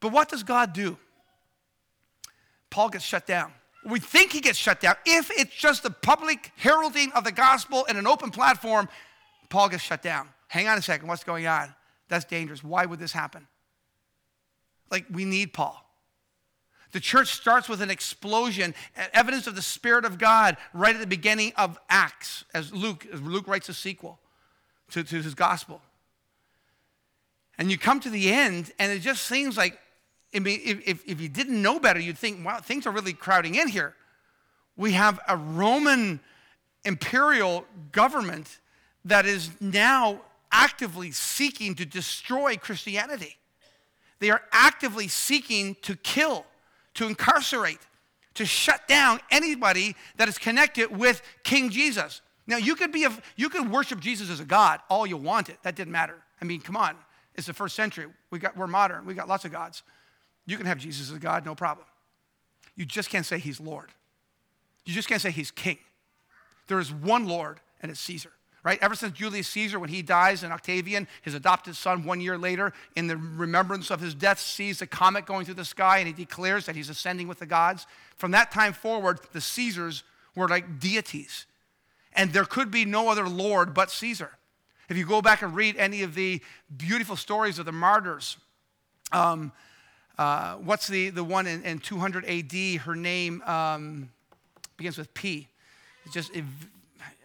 But 0.00 0.12
what 0.12 0.28
does 0.28 0.42
God 0.42 0.72
do? 0.72 0.96
Paul 2.70 2.88
gets 2.88 3.04
shut 3.04 3.26
down 3.26 3.52
we 3.84 4.00
think 4.00 4.32
he 4.32 4.40
gets 4.40 4.58
shut 4.58 4.80
down. 4.80 4.96
If 5.04 5.30
it's 5.30 5.54
just 5.54 5.82
the 5.82 5.90
public 5.90 6.52
heralding 6.56 7.12
of 7.12 7.24
the 7.24 7.32
gospel 7.32 7.84
in 7.84 7.96
an 7.96 8.06
open 8.06 8.30
platform, 8.30 8.88
Paul 9.48 9.68
gets 9.68 9.82
shut 9.82 10.02
down. 10.02 10.28
Hang 10.48 10.68
on 10.68 10.78
a 10.78 10.82
second, 10.82 11.08
what's 11.08 11.24
going 11.24 11.46
on? 11.46 11.74
That's 12.08 12.24
dangerous. 12.24 12.62
Why 12.62 12.86
would 12.86 12.98
this 12.98 13.12
happen? 13.12 13.46
Like, 14.90 15.06
we 15.10 15.24
need 15.24 15.52
Paul. 15.52 15.80
The 16.92 17.00
church 17.00 17.34
starts 17.34 17.68
with 17.68 17.82
an 17.82 17.90
explosion, 17.90 18.72
evidence 19.12 19.48
of 19.48 19.56
the 19.56 19.62
Spirit 19.62 20.04
of 20.04 20.16
God 20.16 20.56
right 20.72 20.94
at 20.94 21.00
the 21.00 21.06
beginning 21.08 21.52
of 21.56 21.76
Acts, 21.90 22.44
as 22.54 22.72
Luke, 22.72 23.06
as 23.12 23.20
Luke 23.20 23.48
writes 23.48 23.68
a 23.68 23.74
sequel 23.74 24.20
to, 24.92 25.02
to 25.02 25.20
his 25.20 25.34
gospel. 25.34 25.82
And 27.58 27.70
you 27.70 27.78
come 27.78 27.98
to 28.00 28.10
the 28.10 28.32
end, 28.32 28.72
and 28.78 28.92
it 28.92 29.00
just 29.00 29.24
seems 29.24 29.56
like 29.56 29.78
I 30.34 30.40
mean, 30.40 30.60
if, 30.64 31.02
if 31.06 31.20
you 31.20 31.28
didn't 31.28 31.60
know 31.60 31.78
better, 31.78 32.00
you'd 32.00 32.18
think, 32.18 32.44
wow, 32.44 32.58
things 32.58 32.86
are 32.86 32.90
really 32.90 33.12
crowding 33.12 33.54
in 33.54 33.68
here. 33.68 33.94
We 34.76 34.92
have 34.92 35.20
a 35.28 35.36
Roman 35.36 36.20
imperial 36.84 37.64
government 37.92 38.58
that 39.04 39.26
is 39.26 39.50
now 39.60 40.20
actively 40.50 41.12
seeking 41.12 41.74
to 41.76 41.84
destroy 41.84 42.56
Christianity. 42.56 43.36
They 44.18 44.30
are 44.30 44.42
actively 44.52 45.08
seeking 45.08 45.76
to 45.82 45.96
kill, 45.96 46.44
to 46.94 47.06
incarcerate, 47.06 47.80
to 48.34 48.44
shut 48.44 48.86
down 48.88 49.20
anybody 49.30 49.94
that 50.16 50.28
is 50.28 50.38
connected 50.38 50.96
with 50.96 51.22
King 51.44 51.70
Jesus. 51.70 52.20
Now, 52.46 52.56
you 52.56 52.74
could, 52.74 52.92
be 52.92 53.04
a, 53.04 53.12
you 53.36 53.48
could 53.48 53.70
worship 53.70 54.00
Jesus 54.00 54.30
as 54.30 54.40
a 54.40 54.44
God 54.44 54.80
all 54.90 55.06
you 55.06 55.16
wanted. 55.16 55.56
That 55.62 55.76
didn't 55.76 55.92
matter. 55.92 56.16
I 56.40 56.44
mean, 56.44 56.60
come 56.60 56.76
on. 56.76 56.96
It's 57.34 57.46
the 57.46 57.52
first 57.52 57.74
century. 57.74 58.06
We 58.30 58.38
got, 58.38 58.56
we're 58.56 58.66
modern. 58.66 59.06
We 59.06 59.14
got 59.14 59.28
lots 59.28 59.44
of 59.44 59.52
gods. 59.52 59.82
You 60.46 60.56
can 60.56 60.66
have 60.66 60.78
Jesus 60.78 61.10
as 61.10 61.18
God, 61.18 61.44
no 61.44 61.54
problem. 61.54 61.86
You 62.76 62.84
just 62.84 63.10
can't 63.10 63.24
say 63.24 63.38
he's 63.38 63.60
Lord. 63.60 63.90
You 64.84 64.92
just 64.92 65.08
can't 65.08 65.20
say 65.20 65.30
he's 65.30 65.50
king. 65.50 65.78
There 66.66 66.78
is 66.78 66.92
one 66.92 67.26
Lord, 67.26 67.60
and 67.80 67.90
it's 67.90 68.00
Caesar, 68.00 68.32
right? 68.62 68.78
Ever 68.82 68.94
since 68.94 69.12
Julius 69.16 69.48
Caesar, 69.48 69.78
when 69.78 69.90
he 69.90 70.02
dies, 70.02 70.42
and 70.42 70.52
Octavian, 70.52 71.06
his 71.22 71.34
adopted 71.34 71.76
son, 71.76 72.04
one 72.04 72.20
year 72.20 72.36
later, 72.36 72.72
in 72.96 73.06
the 73.06 73.16
remembrance 73.16 73.90
of 73.90 74.00
his 74.00 74.14
death, 74.14 74.40
sees 74.40 74.82
a 74.82 74.86
comet 74.86 75.26
going 75.26 75.44
through 75.44 75.54
the 75.54 75.64
sky 75.64 75.98
and 75.98 76.06
he 76.06 76.12
declares 76.12 76.66
that 76.66 76.76
he's 76.76 76.88
ascending 76.90 77.28
with 77.28 77.38
the 77.38 77.46
gods. 77.46 77.86
From 78.16 78.32
that 78.32 78.50
time 78.50 78.72
forward, 78.72 79.20
the 79.32 79.40
Caesars 79.40 80.02
were 80.34 80.48
like 80.48 80.80
deities. 80.80 81.46
And 82.14 82.32
there 82.32 82.44
could 82.44 82.70
be 82.70 82.84
no 82.84 83.08
other 83.08 83.28
Lord 83.28 83.74
but 83.74 83.90
Caesar. 83.90 84.30
If 84.88 84.96
you 84.96 85.06
go 85.06 85.22
back 85.22 85.42
and 85.42 85.54
read 85.54 85.76
any 85.76 86.02
of 86.02 86.14
the 86.14 86.40
beautiful 86.76 87.16
stories 87.16 87.58
of 87.58 87.66
the 87.66 87.72
martyrs, 87.72 88.36
um, 89.12 89.52
uh, 90.18 90.54
what's 90.56 90.86
the, 90.86 91.10
the 91.10 91.24
one 91.24 91.46
in, 91.46 91.62
in 91.62 91.78
200 91.78 92.24
AD? 92.24 92.80
Her 92.82 92.94
name 92.94 93.42
um, 93.42 94.10
begins 94.76 94.98
with 94.98 95.12
P. 95.14 95.48
It's 96.04 96.14
just, 96.14 96.34
it, 96.34 96.44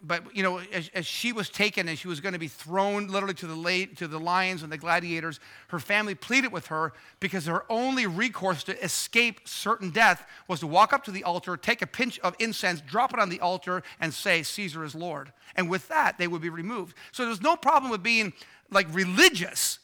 but 0.02 0.36
you 0.36 0.44
know, 0.44 0.60
as, 0.74 0.90
as, 0.94 1.06
she 1.06 1.34
was 1.34 1.50
taken 1.50 1.88
and 1.88 1.98
she 1.98 2.08
was 2.08 2.20
going 2.20 2.34
to 2.34 2.40
be 2.40 2.48
thrown 2.48 3.08
literally 3.08 3.34
to 3.36 3.48
the, 3.48 3.56
late, 3.56 3.98
to 3.98 4.08
the 4.08 4.20
lions 4.20 4.64
and 4.64 4.72
the 4.72 4.78
gladiators, 4.78 5.40
her 5.68 5.80
family 5.80 6.16
pleaded 6.16 6.52
with 6.52 6.68
her 6.68 6.94
because 7.20 7.46
her 7.46 7.66
only 7.70 8.08
recourse 8.08 8.64
to 8.64 8.84
escape 8.84 9.42
certain 9.46 9.90
death 9.90 10.26
was 10.48 10.62
to 10.62 10.68
walk 10.68 10.94
up 10.94 11.04
to 11.06 11.12
the 11.12 11.24
altar, 11.24 11.58
take 11.58 11.82
a 11.82 11.88
pinch 11.88 12.20
of 12.20 12.36
incense, 12.40 12.82
drop 12.82 13.14
it 13.14 13.20
on 13.20 13.30
the 13.30 13.40
altar, 13.42 13.84
and 14.00 14.14
say, 14.14 14.42
Caesar 14.42 14.84
is 14.84 14.96
Lord. 14.96 15.32
And 15.56 15.70
with 15.70 15.88
that, 15.90 16.18
they 16.18 16.28
would 16.28 16.42
be 16.42 16.50
removed. 16.50 16.96
So 17.12 17.26
there's 17.26 17.42
no 17.42 17.56
problem 17.56 17.92
with 17.92 18.04
being 18.04 18.34
like 18.72 18.88
religious, 18.94 19.80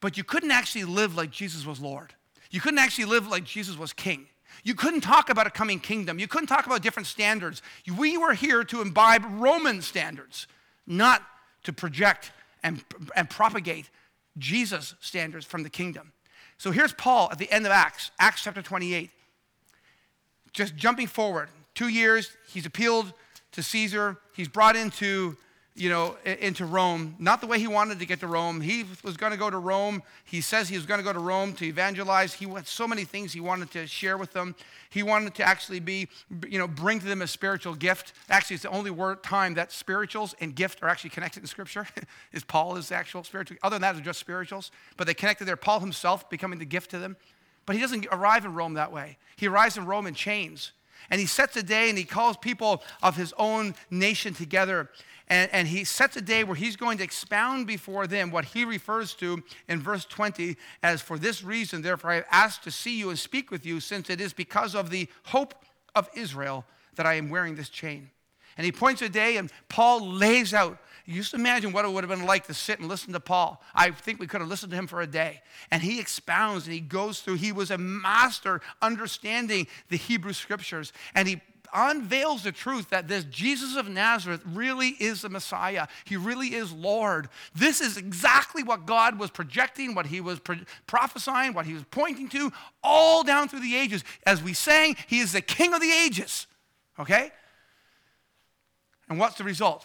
but 0.00 0.16
you 0.16 0.24
couldn't 0.24 0.50
actually 0.50 0.84
live 0.84 1.16
like 1.16 1.30
Jesus 1.30 1.64
was 1.64 1.80
Lord. 1.80 2.14
You 2.54 2.60
couldn't 2.60 2.78
actually 2.78 3.06
live 3.06 3.26
like 3.26 3.42
Jesus 3.42 3.76
was 3.76 3.92
king. 3.92 4.28
You 4.62 4.76
couldn't 4.76 5.00
talk 5.00 5.28
about 5.28 5.48
a 5.48 5.50
coming 5.50 5.80
kingdom. 5.80 6.20
You 6.20 6.28
couldn't 6.28 6.46
talk 6.46 6.66
about 6.66 6.82
different 6.82 7.08
standards. 7.08 7.62
We 7.98 8.16
were 8.16 8.32
here 8.32 8.62
to 8.62 8.80
imbibe 8.80 9.24
Roman 9.28 9.82
standards, 9.82 10.46
not 10.86 11.20
to 11.64 11.72
project 11.72 12.30
and, 12.62 12.84
and 13.16 13.28
propagate 13.28 13.90
Jesus' 14.38 14.94
standards 15.00 15.44
from 15.44 15.64
the 15.64 15.68
kingdom. 15.68 16.12
So 16.56 16.70
here's 16.70 16.92
Paul 16.92 17.28
at 17.32 17.38
the 17.38 17.50
end 17.50 17.66
of 17.66 17.72
Acts, 17.72 18.12
Acts 18.20 18.44
chapter 18.44 18.62
28. 18.62 19.10
Just 20.52 20.76
jumping 20.76 21.08
forward, 21.08 21.48
two 21.74 21.88
years, 21.88 22.36
he's 22.52 22.66
appealed 22.66 23.12
to 23.50 23.64
Caesar. 23.64 24.18
He's 24.32 24.46
brought 24.46 24.76
into 24.76 25.36
you 25.76 25.90
know, 25.90 26.16
into 26.24 26.64
Rome, 26.64 27.16
not 27.18 27.40
the 27.40 27.48
way 27.48 27.58
he 27.58 27.66
wanted 27.66 27.98
to 27.98 28.06
get 28.06 28.20
to 28.20 28.28
Rome. 28.28 28.60
He 28.60 28.84
was 29.02 29.16
going 29.16 29.32
to 29.32 29.38
go 29.38 29.50
to 29.50 29.58
Rome. 29.58 30.04
He 30.24 30.40
says 30.40 30.68
he 30.68 30.76
was 30.76 30.86
going 30.86 30.98
to 30.98 31.04
go 31.04 31.12
to 31.12 31.18
Rome 31.18 31.52
to 31.54 31.64
evangelize. 31.64 32.32
He 32.32 32.46
had 32.46 32.68
so 32.68 32.86
many 32.86 33.04
things 33.04 33.32
he 33.32 33.40
wanted 33.40 33.72
to 33.72 33.88
share 33.88 34.16
with 34.16 34.32
them. 34.32 34.54
He 34.90 35.02
wanted 35.02 35.34
to 35.34 35.42
actually 35.42 35.80
be, 35.80 36.06
you 36.48 36.60
know, 36.60 36.68
bring 36.68 37.00
to 37.00 37.06
them 37.06 37.22
a 37.22 37.26
spiritual 37.26 37.74
gift. 37.74 38.12
Actually, 38.30 38.54
it's 38.54 38.62
the 38.62 38.70
only 38.70 38.92
word 38.92 39.24
time 39.24 39.54
that 39.54 39.72
spirituals 39.72 40.36
and 40.40 40.54
gift 40.54 40.80
are 40.80 40.88
actually 40.88 41.10
connected 41.10 41.42
in 41.42 41.48
Scripture. 41.48 41.88
is 42.32 42.44
Paul 42.44 42.76
is 42.76 42.92
actual 42.92 43.24
spiritual? 43.24 43.56
Other 43.64 43.74
than 43.74 43.82
that, 43.82 43.96
it's 43.96 44.04
just 44.04 44.20
spirituals. 44.20 44.70
But 44.96 45.08
they 45.08 45.14
connected 45.14 45.46
there. 45.46 45.56
Paul 45.56 45.80
himself 45.80 46.30
becoming 46.30 46.60
the 46.60 46.64
gift 46.64 46.92
to 46.92 47.00
them. 47.00 47.16
But 47.66 47.74
he 47.74 47.82
doesn't 47.82 48.06
arrive 48.12 48.44
in 48.44 48.54
Rome 48.54 48.74
that 48.74 48.92
way. 48.92 49.18
He 49.34 49.48
arrives 49.48 49.76
in 49.76 49.86
Rome 49.86 50.06
in 50.06 50.14
chains. 50.14 50.70
And 51.10 51.20
he 51.20 51.26
sets 51.26 51.56
a 51.56 51.62
day 51.62 51.88
and 51.88 51.98
he 51.98 52.04
calls 52.04 52.36
people 52.36 52.82
of 53.02 53.16
his 53.16 53.34
own 53.38 53.74
nation 53.90 54.34
together. 54.34 54.90
And, 55.28 55.50
and 55.52 55.68
he 55.68 55.84
sets 55.84 56.16
a 56.16 56.20
day 56.20 56.44
where 56.44 56.56
he's 56.56 56.76
going 56.76 56.98
to 56.98 57.04
expound 57.04 57.66
before 57.66 58.06
them 58.06 58.30
what 58.30 58.44
he 58.44 58.64
refers 58.64 59.14
to 59.14 59.42
in 59.68 59.80
verse 59.80 60.04
20 60.04 60.56
as, 60.82 61.00
For 61.00 61.18
this 61.18 61.42
reason, 61.42 61.82
therefore, 61.82 62.10
I 62.10 62.14
have 62.16 62.26
asked 62.30 62.64
to 62.64 62.70
see 62.70 62.98
you 62.98 63.10
and 63.10 63.18
speak 63.18 63.50
with 63.50 63.64
you, 63.64 63.80
since 63.80 64.10
it 64.10 64.20
is 64.20 64.32
because 64.32 64.74
of 64.74 64.90
the 64.90 65.08
hope 65.24 65.54
of 65.94 66.08
Israel 66.14 66.64
that 66.96 67.06
I 67.06 67.14
am 67.14 67.30
wearing 67.30 67.54
this 67.54 67.70
chain. 67.70 68.10
And 68.56 68.64
he 68.64 68.72
points 68.72 69.02
a 69.02 69.08
day, 69.08 69.36
and 69.36 69.50
Paul 69.68 70.06
lays 70.06 70.54
out. 70.54 70.78
You 71.06 71.14
just 71.16 71.34
imagine 71.34 71.72
what 71.72 71.84
it 71.84 71.92
would 71.92 72.02
have 72.02 72.10
been 72.10 72.26
like 72.26 72.46
to 72.46 72.54
sit 72.54 72.78
and 72.78 72.88
listen 72.88 73.12
to 73.12 73.20
Paul. 73.20 73.62
I 73.74 73.90
think 73.90 74.20
we 74.20 74.26
could 74.26 74.40
have 74.40 74.48
listened 74.48 74.70
to 74.70 74.78
him 74.78 74.86
for 74.86 75.02
a 75.02 75.06
day. 75.06 75.42
And 75.70 75.82
he 75.82 76.00
expounds 76.00 76.64
and 76.64 76.72
he 76.72 76.80
goes 76.80 77.20
through. 77.20 77.34
He 77.34 77.52
was 77.52 77.70
a 77.70 77.76
master 77.76 78.62
understanding 78.80 79.66
the 79.90 79.98
Hebrew 79.98 80.32
scriptures. 80.32 80.94
And 81.14 81.28
he 81.28 81.42
unveils 81.74 82.44
the 82.44 82.52
truth 82.52 82.88
that 82.90 83.08
this 83.08 83.24
Jesus 83.24 83.76
of 83.76 83.88
Nazareth 83.88 84.40
really 84.46 84.90
is 85.00 85.20
the 85.20 85.28
Messiah. 85.28 85.88
He 86.04 86.16
really 86.16 86.54
is 86.54 86.72
Lord. 86.72 87.28
This 87.54 87.82
is 87.82 87.98
exactly 87.98 88.62
what 88.62 88.86
God 88.86 89.18
was 89.18 89.30
projecting, 89.30 89.94
what 89.94 90.06
he 90.06 90.22
was 90.22 90.38
pro- 90.38 90.56
prophesying, 90.86 91.52
what 91.52 91.66
he 91.66 91.74
was 91.74 91.84
pointing 91.90 92.28
to 92.30 92.50
all 92.82 93.24
down 93.24 93.48
through 93.48 93.60
the 93.60 93.76
ages. 93.76 94.04
As 94.24 94.42
we 94.42 94.54
sang, 94.54 94.96
he 95.06 95.18
is 95.18 95.32
the 95.32 95.42
King 95.42 95.74
of 95.74 95.80
the 95.80 95.92
ages. 95.92 96.46
Okay? 96.98 97.30
And 99.10 99.18
what's 99.18 99.36
the 99.36 99.44
result? 99.44 99.84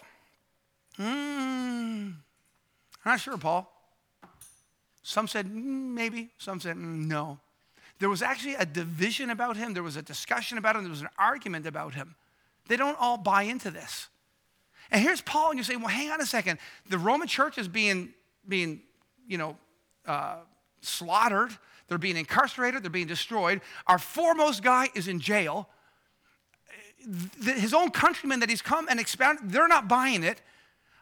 Mm, 1.00 2.12
I'm 2.12 2.14
not 3.04 3.20
sure, 3.20 3.38
Paul. 3.38 3.70
Some 5.02 5.26
said 5.26 5.46
mm, 5.46 5.54
maybe, 5.94 6.28
some 6.38 6.60
said 6.60 6.76
mm, 6.76 7.06
no. 7.06 7.38
There 7.98 8.08
was 8.08 8.22
actually 8.22 8.54
a 8.54 8.66
division 8.66 9.30
about 9.30 9.56
him, 9.56 9.74
there 9.74 9.82
was 9.82 9.96
a 9.96 10.02
discussion 10.02 10.58
about 10.58 10.76
him, 10.76 10.82
there 10.82 10.90
was 10.90 11.00
an 11.00 11.08
argument 11.18 11.66
about 11.66 11.94
him. 11.94 12.14
They 12.68 12.76
don't 12.76 12.96
all 13.00 13.16
buy 13.16 13.42
into 13.42 13.70
this. 13.70 14.08
And 14.90 15.02
here's 15.02 15.20
Paul, 15.20 15.50
and 15.50 15.58
you 15.58 15.64
say, 15.64 15.76
well, 15.76 15.88
hang 15.88 16.10
on 16.10 16.20
a 16.20 16.26
second. 16.26 16.58
The 16.88 16.98
Roman 16.98 17.28
church 17.28 17.58
is 17.58 17.68
being, 17.68 18.12
being 18.46 18.82
you 19.26 19.38
know, 19.38 19.56
uh, 20.06 20.36
slaughtered. 20.80 21.50
they're 21.88 21.98
being 21.98 22.16
incarcerated, 22.16 22.82
they're 22.82 22.90
being 22.90 23.06
destroyed. 23.06 23.60
Our 23.86 23.98
foremost 23.98 24.62
guy 24.62 24.88
is 24.94 25.08
in 25.08 25.20
jail. 25.20 25.68
His 27.42 27.72
own 27.72 27.90
countrymen 27.90 28.40
that 28.40 28.50
he's 28.50 28.62
come 28.62 28.86
and 28.90 29.00
expounded, 29.00 29.50
they're 29.50 29.68
not 29.68 29.88
buying 29.88 30.22
it. 30.22 30.42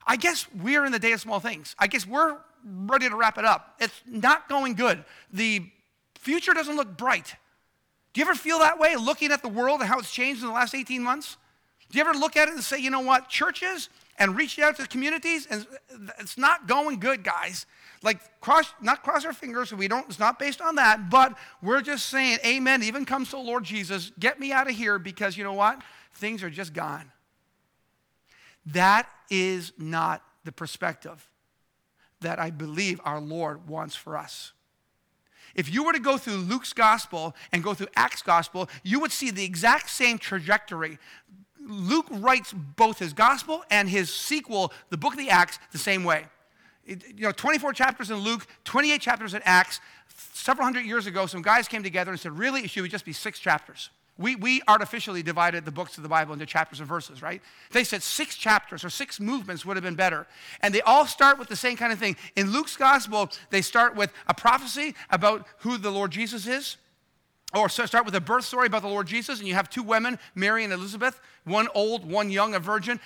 I 0.09 0.17
guess 0.17 0.47
we're 0.61 0.85
in 0.85 0.93
the 0.93 0.99
day 0.99 1.13
of 1.13 1.21
small 1.21 1.39
things. 1.39 1.77
I 1.79 1.87
guess 1.87 2.07
we're 2.07 2.39
ready 2.65 3.09
to 3.09 3.15
wrap 3.15 3.39
it 3.39 3.45
up. 3.45 3.77
It's 3.79 4.01
not 4.07 4.49
going 4.49 4.75
good. 4.75 5.05
The 5.33 5.71
future 6.17 6.55
doesn't 6.55 6.75
look 6.75 6.97
bright. 6.97 7.35
Do 8.15 8.21
you 8.21 8.27
ever 8.27 8.35
feel 8.35 8.59
that 8.61 8.79
way 8.79 8.97
looking 8.97 9.31
at 9.31 9.43
the 9.43 9.49
world 9.49 9.81
and 9.81 9.89
how 9.89 9.99
it's 9.99 10.11
changed 10.11 10.41
in 10.41 10.49
the 10.49 10.55
last 10.55 10.75
18 10.75 11.03
months? 11.03 11.37
Do 11.91 11.99
you 11.99 12.05
ever 12.05 12.19
look 12.19 12.37
at 12.37 12.49
it 12.49 12.55
and 12.55 12.65
say, 12.65 12.79
you 12.79 12.91
know 12.91 13.01
what, 13.01 13.29
churches 13.29 13.91
and 14.19 14.37
reach 14.37 14.59
out 14.59 14.77
to 14.77 14.87
communities, 14.87 15.47
and 15.49 15.67
it's 16.19 16.37
not 16.37 16.67
going 16.67 16.99
good, 16.99 17.23
guys. 17.23 17.67
Like 18.03 18.41
cross, 18.41 18.73
not 18.81 19.03
cross 19.03 19.25
our 19.25 19.33
fingers. 19.33 19.73
We 19.73 19.89
don't. 19.89 20.07
It's 20.09 20.19
not 20.19 20.39
based 20.39 20.61
on 20.61 20.75
that. 20.77 21.09
But 21.09 21.37
we're 21.63 21.83
just 21.83 22.07
saying, 22.07 22.39
Amen. 22.45 22.83
Even 22.83 23.05
comes 23.05 23.31
to 23.31 23.39
Lord 23.39 23.65
Jesus. 23.65 24.13
Get 24.19 24.39
me 24.39 24.53
out 24.53 24.69
of 24.69 24.77
here 24.77 24.99
because 24.99 25.37
you 25.37 25.45
know 25.45 25.53
what? 25.53 25.81
Things 26.15 26.43
are 26.43 26.51
just 26.51 26.73
gone. 26.73 27.11
That 28.73 29.09
is 29.31 29.73
not 29.79 30.23
the 30.45 30.53
perspective 30.53 31.27
that 32.21 32.39
I 32.39 32.51
believe 32.51 33.01
our 33.05 33.21
Lord 33.21 33.69
wants 33.69 33.95
for 33.95 34.17
us. 34.17 34.53
If 35.55 35.73
you 35.73 35.85
were 35.85 35.93
to 35.93 36.01
go 36.01 36.19
through 36.19 36.37
Luke's 36.37 36.73
gospel 36.73 37.35
and 37.53 37.63
go 37.63 37.75
through 37.75 37.89
Acts 37.97 38.23
gospel, 38.23 38.69
you 38.83 39.01
would 39.01 39.13
see 39.13 39.31
the 39.31 39.45
exact 39.45 39.91
same 39.91 40.19
trajectory. 40.19 40.99
Luke 41.67 42.07
writes 42.11 42.53
both 42.53 42.99
his 42.99 43.13
gospel 43.13 43.65
and 43.71 43.89
his 43.89 44.13
sequel, 44.13 44.73
the 44.91 44.97
book 44.97 45.15
of 45.15 45.19
the 45.19 45.31
Acts, 45.31 45.59
the 45.73 45.79
same 45.79 46.05
way. 46.05 46.27
You 46.87 46.97
know, 47.19 47.33
24 47.33 47.73
chapters 47.73 48.11
in 48.11 48.19
Luke, 48.19 48.47
28 48.65 49.01
chapters 49.01 49.35
in 49.35 49.43
Acts. 49.45 49.81
Several 50.33 50.65
hundred 50.65 50.87
years 50.87 51.07
ago, 51.07 51.27
some 51.27 51.43
guys 51.43 51.69
came 51.69 51.83
together 51.83 52.11
and 52.11 52.21
said, 52.21 52.39
really, 52.39 52.63
it 52.63 52.71
should 52.71 52.91
just 52.91 53.05
be 53.05 53.13
six 53.13 53.39
chapters. 53.39 53.91
We, 54.19 54.35
we 54.35 54.61
artificially 54.67 55.23
divided 55.23 55.65
the 55.65 55.71
books 55.71 55.97
of 55.97 56.03
the 56.03 56.09
Bible 56.09 56.33
into 56.33 56.45
chapters 56.45 56.81
and 56.81 56.89
verses, 56.89 57.23
right? 57.23 57.41
They 57.71 57.85
said 57.85 58.03
six 58.03 58.37
chapters 58.37 58.85
or 58.85 58.91
six 58.91 59.21
movements 59.21 59.65
would 59.65 59.77
have 59.77 59.85
been 59.85 59.95
better. 59.95 60.27
And 60.61 60.75
they 60.75 60.81
all 60.81 61.07
start 61.07 61.39
with 61.39 61.49
the 61.49 61.57
same 61.57 61.77
kind 61.77 61.93
of 61.93 62.01
thing. 62.01 62.17
In 62.35 62.51
Luke's 62.51 62.77
gospel, 62.77 63.31
they 63.51 63.63
start 63.63 63.95
with 63.95 64.13
a 64.27 64.35
prophecy 64.35 64.97
about 65.11 65.47
who 65.59 65.79
the 65.79 65.91
Lord 65.91 66.11
Jesus 66.11 66.47
is. 66.49 66.79
Or 67.55 67.69
start 67.71 68.05
with 68.05 68.15
a 68.15 68.21
birth 68.21 68.45
story 68.45 68.67
about 68.67 68.83
the 68.83 68.89
Lord 68.89 69.07
Jesus, 69.07 69.39
and 69.39 69.49
you 69.49 69.55
have 69.55 69.71
two 69.71 69.83
women, 69.83 70.19
Mary 70.35 70.65
and 70.65 70.73
Elizabeth, 70.73 71.19
one 71.45 71.69
old, 71.75 72.05
one 72.05 72.31
young, 72.31 72.55
a 72.55 72.59
virgin. 72.59 73.01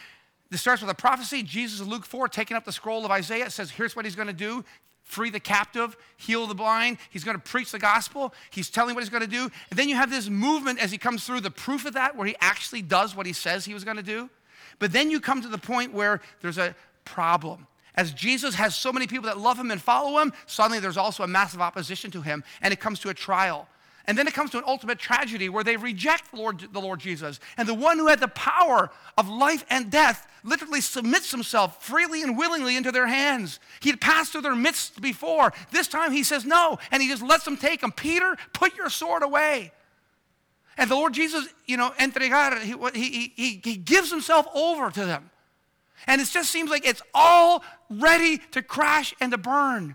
This 0.50 0.60
starts 0.60 0.82
with 0.82 0.90
a 0.90 0.94
prophecy. 0.94 1.44
Jesus 1.44 1.86
Luke 1.86 2.04
4, 2.04 2.26
taking 2.26 2.56
up 2.56 2.64
the 2.64 2.72
scroll 2.72 3.04
of 3.04 3.12
Isaiah, 3.12 3.50
says, 3.50 3.70
Here's 3.70 3.94
what 3.94 4.04
he's 4.04 4.16
going 4.16 4.26
to 4.26 4.34
do 4.34 4.64
free 5.04 5.30
the 5.30 5.40
captive, 5.40 5.96
heal 6.16 6.46
the 6.46 6.54
blind. 6.54 6.98
He's 7.10 7.24
going 7.24 7.36
to 7.36 7.42
preach 7.42 7.72
the 7.72 7.78
gospel. 7.78 8.32
He's 8.50 8.70
telling 8.70 8.94
what 8.94 9.02
he's 9.02 9.10
going 9.10 9.22
to 9.22 9.26
do. 9.26 9.50
And 9.70 9.78
then 9.78 9.88
you 9.88 9.96
have 9.96 10.10
this 10.10 10.28
movement 10.28 10.78
as 10.78 10.90
he 10.90 10.98
comes 10.98 11.24
through, 11.24 11.40
the 11.40 11.50
proof 11.50 11.84
of 11.84 11.94
that, 11.94 12.16
where 12.16 12.26
he 12.26 12.36
actually 12.40 12.82
does 12.82 13.14
what 13.14 13.26
he 13.26 13.32
says 13.32 13.64
he 13.64 13.74
was 13.74 13.84
going 13.84 13.96
to 13.96 14.02
do. 14.02 14.30
But 14.78 14.92
then 14.92 15.10
you 15.10 15.20
come 15.20 15.42
to 15.42 15.48
the 15.48 15.58
point 15.58 15.92
where 15.92 16.20
there's 16.40 16.58
a 16.58 16.74
problem. 17.04 17.66
As 17.94 18.12
Jesus 18.12 18.54
has 18.54 18.74
so 18.74 18.92
many 18.92 19.06
people 19.06 19.26
that 19.26 19.38
love 19.38 19.58
him 19.58 19.70
and 19.70 19.80
follow 19.80 20.20
him, 20.20 20.32
suddenly 20.46 20.80
there's 20.80 20.96
also 20.96 21.24
a 21.24 21.28
massive 21.28 21.60
opposition 21.60 22.10
to 22.12 22.22
him, 22.22 22.42
and 22.62 22.72
it 22.72 22.80
comes 22.80 22.98
to 23.00 23.10
a 23.10 23.14
trial. 23.14 23.68
And 24.06 24.18
then 24.18 24.26
it 24.26 24.34
comes 24.34 24.50
to 24.50 24.58
an 24.58 24.64
ultimate 24.66 24.98
tragedy 24.98 25.48
where 25.48 25.62
they 25.62 25.76
reject 25.76 26.32
the 26.32 26.36
Lord, 26.38 26.66
the 26.72 26.80
Lord 26.80 26.98
Jesus. 26.98 27.38
And 27.56 27.68
the 27.68 27.74
one 27.74 27.98
who 27.98 28.08
had 28.08 28.20
the 28.20 28.28
power 28.28 28.90
of 29.16 29.28
life 29.28 29.64
and 29.70 29.90
death 29.90 30.26
literally 30.42 30.80
submits 30.80 31.30
himself 31.30 31.84
freely 31.84 32.22
and 32.22 32.36
willingly 32.36 32.76
into 32.76 32.90
their 32.90 33.06
hands. 33.06 33.60
He 33.80 33.90
had 33.90 34.00
passed 34.00 34.32
through 34.32 34.40
their 34.42 34.56
midst 34.56 35.00
before. 35.00 35.52
This 35.70 35.86
time 35.86 36.10
he 36.10 36.24
says 36.24 36.44
no, 36.44 36.78
and 36.90 37.02
he 37.02 37.08
just 37.08 37.22
lets 37.22 37.44
them 37.44 37.56
take 37.56 37.82
him. 37.82 37.92
Peter, 37.92 38.36
put 38.52 38.76
your 38.76 38.90
sword 38.90 39.22
away. 39.22 39.72
And 40.76 40.90
the 40.90 40.96
Lord 40.96 41.12
Jesus, 41.12 41.46
you 41.66 41.76
know, 41.76 41.92
entregar, 41.98 42.58
he, 42.60 43.08
he, 43.08 43.32
he, 43.36 43.60
he 43.62 43.76
gives 43.76 44.10
himself 44.10 44.46
over 44.54 44.90
to 44.90 45.04
them. 45.06 45.30
And 46.06 46.20
it 46.20 46.28
just 46.28 46.50
seems 46.50 46.70
like 46.70 46.86
it's 46.86 47.02
all 47.14 47.62
ready 47.88 48.38
to 48.52 48.62
crash 48.62 49.14
and 49.20 49.30
to 49.30 49.38
burn. 49.38 49.94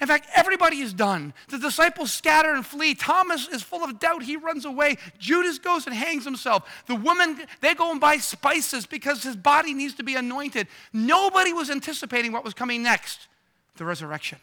In 0.00 0.06
fact, 0.06 0.28
everybody 0.34 0.80
is 0.80 0.94
done. 0.94 1.34
The 1.48 1.58
disciples 1.58 2.12
scatter 2.12 2.54
and 2.54 2.64
flee. 2.64 2.94
Thomas 2.94 3.48
is 3.48 3.62
full 3.62 3.84
of 3.84 3.98
doubt. 3.98 4.22
He 4.22 4.36
runs 4.36 4.64
away. 4.64 4.96
Judas 5.18 5.58
goes 5.58 5.86
and 5.86 5.94
hangs 5.94 6.24
himself. 6.24 6.84
The 6.86 6.94
women, 6.94 7.38
they 7.60 7.74
go 7.74 7.90
and 7.90 8.00
buy 8.00 8.16
spices 8.18 8.86
because 8.86 9.22
his 9.22 9.36
body 9.36 9.74
needs 9.74 9.94
to 9.94 10.02
be 10.02 10.14
anointed. 10.14 10.68
Nobody 10.92 11.52
was 11.52 11.70
anticipating 11.70 12.32
what 12.32 12.44
was 12.44 12.54
coming 12.54 12.82
next 12.82 13.28
the 13.76 13.84
resurrection. 13.84 14.38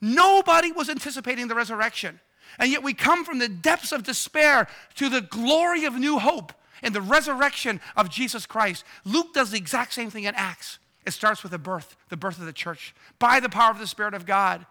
Nobody 0.00 0.72
was 0.72 0.88
anticipating 0.88 1.46
the 1.46 1.54
resurrection. 1.54 2.18
And 2.58 2.70
yet 2.70 2.82
we 2.82 2.94
come 2.94 3.24
from 3.24 3.38
the 3.38 3.48
depths 3.48 3.92
of 3.92 4.02
despair 4.02 4.66
to 4.96 5.08
the 5.08 5.20
glory 5.20 5.84
of 5.84 5.94
new 5.94 6.18
hope 6.18 6.52
in 6.82 6.92
the 6.92 7.00
resurrection 7.00 7.80
of 7.96 8.10
Jesus 8.10 8.44
Christ. 8.44 8.84
Luke 9.04 9.32
does 9.32 9.52
the 9.52 9.56
exact 9.56 9.94
same 9.94 10.10
thing 10.10 10.24
in 10.24 10.34
Acts. 10.34 10.78
It 11.06 11.12
starts 11.12 11.42
with 11.42 11.52
the 11.52 11.58
birth, 11.58 11.96
the 12.08 12.16
birth 12.16 12.38
of 12.38 12.46
the 12.46 12.52
church, 12.52 12.94
by 13.18 13.40
the 13.40 13.48
power 13.48 13.70
of 13.70 13.78
the 13.78 13.86
Spirit 13.86 14.14
of 14.14 14.26
God. 14.26 14.66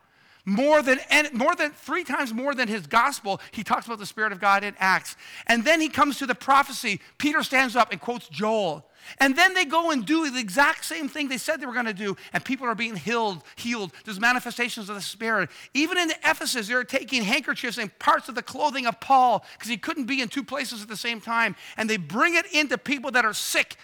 More 0.52 0.82
than, 0.82 1.00
more 1.32 1.56
than 1.56 1.72
three 1.72 2.04
times 2.04 2.34
more 2.34 2.54
than 2.54 2.68
his 2.68 2.86
gospel, 2.86 3.40
he 3.52 3.64
talks 3.64 3.86
about 3.86 4.00
the 4.00 4.06
Spirit 4.06 4.34
of 4.34 4.42
God 4.42 4.66
in 4.66 4.76
Acts. 4.80 5.16
And 5.48 5.64
then 5.64 5.80
he 5.80 5.88
comes 5.88 6.18
to 6.18 6.26
the 6.26 6.36
prophecy. 6.36 7.00
Peter 7.18 7.42
stands 7.42 7.78
up 7.78 7.94
and 7.94 8.02
quotes 8.02 8.28
Joel. 8.28 8.86
And 9.22 9.38
then 9.38 9.54
they 9.54 9.64
go 9.64 9.92
and 9.92 10.06
do 10.06 10.30
the 10.30 10.42
exact 10.42 10.84
same 10.84 11.08
thing 11.08 11.30
they 11.30 11.38
said 11.38 11.62
they 11.62 11.66
were 11.66 11.74
going 11.74 11.86
to 11.86 11.94
do, 11.94 12.18
and 12.34 12.44
people 12.44 12.68
are 12.68 12.76
being 12.76 12.98
healed, 12.98 13.44
healed. 13.56 13.94
There's 14.04 14.20
manifestations 14.20 14.90
of 14.90 14.96
the 14.96 15.02
Spirit. 15.02 15.50
Even 15.74 15.98
in 15.98 16.12
Ephesus, 16.26 16.68
they're 16.68 16.84
taking 16.84 17.24
handkerchiefs 17.24 17.78
and 17.78 17.98
parts 17.98 18.28
of 18.28 18.36
the 18.36 18.44
clothing 18.44 18.86
of 18.86 19.00
Paul 19.00 19.46
because 19.54 19.70
he 19.70 19.78
couldn't 19.78 20.06
be 20.06 20.22
in 20.22 20.28
two 20.28 20.44
places 20.44 20.82
at 20.82 20.90
the 20.90 20.98
same 20.98 21.22
time. 21.22 21.56
And 21.78 21.90
they 21.90 21.96
bring 21.96 22.36
it 22.36 22.46
into 22.52 22.78
people 22.78 23.12
that 23.12 23.24
are 23.24 23.34
sick, 23.34 23.78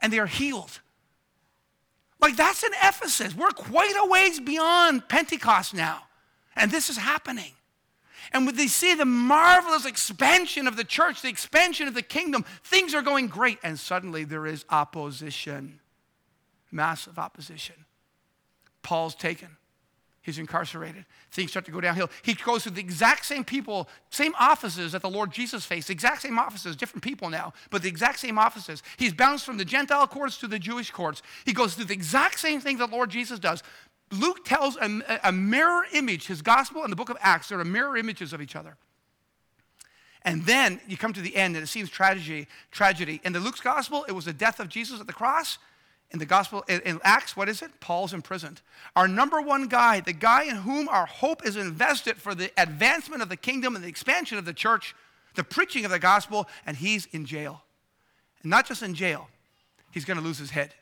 and 0.00 0.10
they 0.10 0.18
are 0.18 0.26
healed. 0.26 0.80
Like 2.20 2.36
that's 2.36 2.62
in 2.62 2.72
Ephesus. 2.82 3.34
We're 3.34 3.50
quite 3.50 3.94
a 3.98 4.06
ways 4.06 4.40
beyond 4.40 5.08
Pentecost 5.08 5.74
now. 5.74 6.02
And 6.56 6.70
this 6.70 6.90
is 6.90 6.96
happening. 6.96 7.52
And 8.32 8.46
when 8.46 8.56
they 8.56 8.66
see 8.66 8.94
the 8.94 9.04
marvelous 9.04 9.86
expansion 9.86 10.68
of 10.68 10.76
the 10.76 10.84
church, 10.84 11.22
the 11.22 11.28
expansion 11.28 11.88
of 11.88 11.94
the 11.94 12.02
kingdom, 12.02 12.44
things 12.62 12.94
are 12.94 13.02
going 13.02 13.26
great. 13.26 13.58
And 13.62 13.78
suddenly 13.78 14.24
there 14.24 14.46
is 14.46 14.64
opposition, 14.70 15.80
massive 16.70 17.18
opposition. 17.18 17.74
Paul's 18.82 19.14
taken. 19.14 19.56
He's 20.22 20.38
incarcerated. 20.38 21.06
Things 21.30 21.50
start 21.50 21.64
to 21.64 21.70
go 21.70 21.80
downhill. 21.80 22.10
He 22.22 22.34
goes 22.34 22.64
to 22.64 22.70
the 22.70 22.80
exact 22.80 23.24
same 23.24 23.42
people, 23.42 23.88
same 24.10 24.34
offices 24.38 24.92
that 24.92 25.00
the 25.00 25.08
Lord 25.08 25.32
Jesus 25.32 25.64
faced, 25.64 25.88
exact 25.88 26.22
same 26.22 26.38
offices, 26.38 26.76
different 26.76 27.02
people 27.02 27.30
now, 27.30 27.54
but 27.70 27.82
the 27.82 27.88
exact 27.88 28.18
same 28.18 28.38
offices. 28.38 28.82
He's 28.98 29.14
bounced 29.14 29.46
from 29.46 29.56
the 29.56 29.64
Gentile 29.64 30.06
courts 30.06 30.36
to 30.38 30.46
the 30.46 30.58
Jewish 30.58 30.90
courts. 30.90 31.22
He 31.46 31.54
goes 31.54 31.74
through 31.74 31.86
the 31.86 31.94
exact 31.94 32.38
same 32.38 32.60
thing 32.60 32.76
that 32.78 32.90
Lord 32.90 33.08
Jesus 33.10 33.38
does. 33.38 33.62
Luke 34.12 34.44
tells 34.44 34.76
a, 34.76 35.20
a 35.24 35.32
mirror 35.32 35.84
image, 35.94 36.26
his 36.26 36.42
gospel 36.42 36.82
and 36.82 36.92
the 36.92 36.96
book 36.96 37.10
of 37.10 37.16
Acts, 37.20 37.48
they're 37.48 37.64
mirror 37.64 37.96
images 37.96 38.32
of 38.32 38.42
each 38.42 38.56
other. 38.56 38.76
And 40.22 40.44
then 40.44 40.80
you 40.86 40.98
come 40.98 41.14
to 41.14 41.22
the 41.22 41.34
end, 41.34 41.56
and 41.56 41.62
it 41.62 41.68
seems 41.68 41.88
tragedy. 41.88 42.46
Tragedy. 42.70 43.20
In 43.24 43.32
the 43.32 43.40
Luke's 43.40 43.60
gospel, 43.60 44.04
it 44.06 44.12
was 44.12 44.26
the 44.26 44.34
death 44.34 44.60
of 44.60 44.68
Jesus 44.68 45.00
at 45.00 45.06
the 45.06 45.14
cross. 45.14 45.58
In 46.12 46.18
the 46.18 46.26
gospel, 46.26 46.64
in 46.68 46.98
Acts, 47.04 47.36
what 47.36 47.48
is 47.48 47.62
it? 47.62 47.70
Paul's 47.78 48.12
imprisoned. 48.12 48.62
Our 48.96 49.06
number 49.06 49.40
one 49.40 49.68
guy, 49.68 50.00
the 50.00 50.12
guy 50.12 50.44
in 50.44 50.56
whom 50.56 50.88
our 50.88 51.06
hope 51.06 51.46
is 51.46 51.56
invested 51.56 52.16
for 52.16 52.34
the 52.34 52.50
advancement 52.56 53.22
of 53.22 53.28
the 53.28 53.36
kingdom 53.36 53.76
and 53.76 53.84
the 53.84 53.88
expansion 53.88 54.36
of 54.36 54.44
the 54.44 54.52
church, 54.52 54.94
the 55.36 55.44
preaching 55.44 55.84
of 55.84 55.92
the 55.92 56.00
gospel, 56.00 56.48
and 56.66 56.76
he's 56.76 57.06
in 57.06 57.26
jail. 57.26 57.62
And 58.42 58.50
not 58.50 58.66
just 58.66 58.82
in 58.82 58.94
jail, 58.94 59.28
he's 59.92 60.04
going 60.04 60.18
to 60.18 60.24
lose 60.24 60.38
his 60.38 60.50
head. 60.50 60.74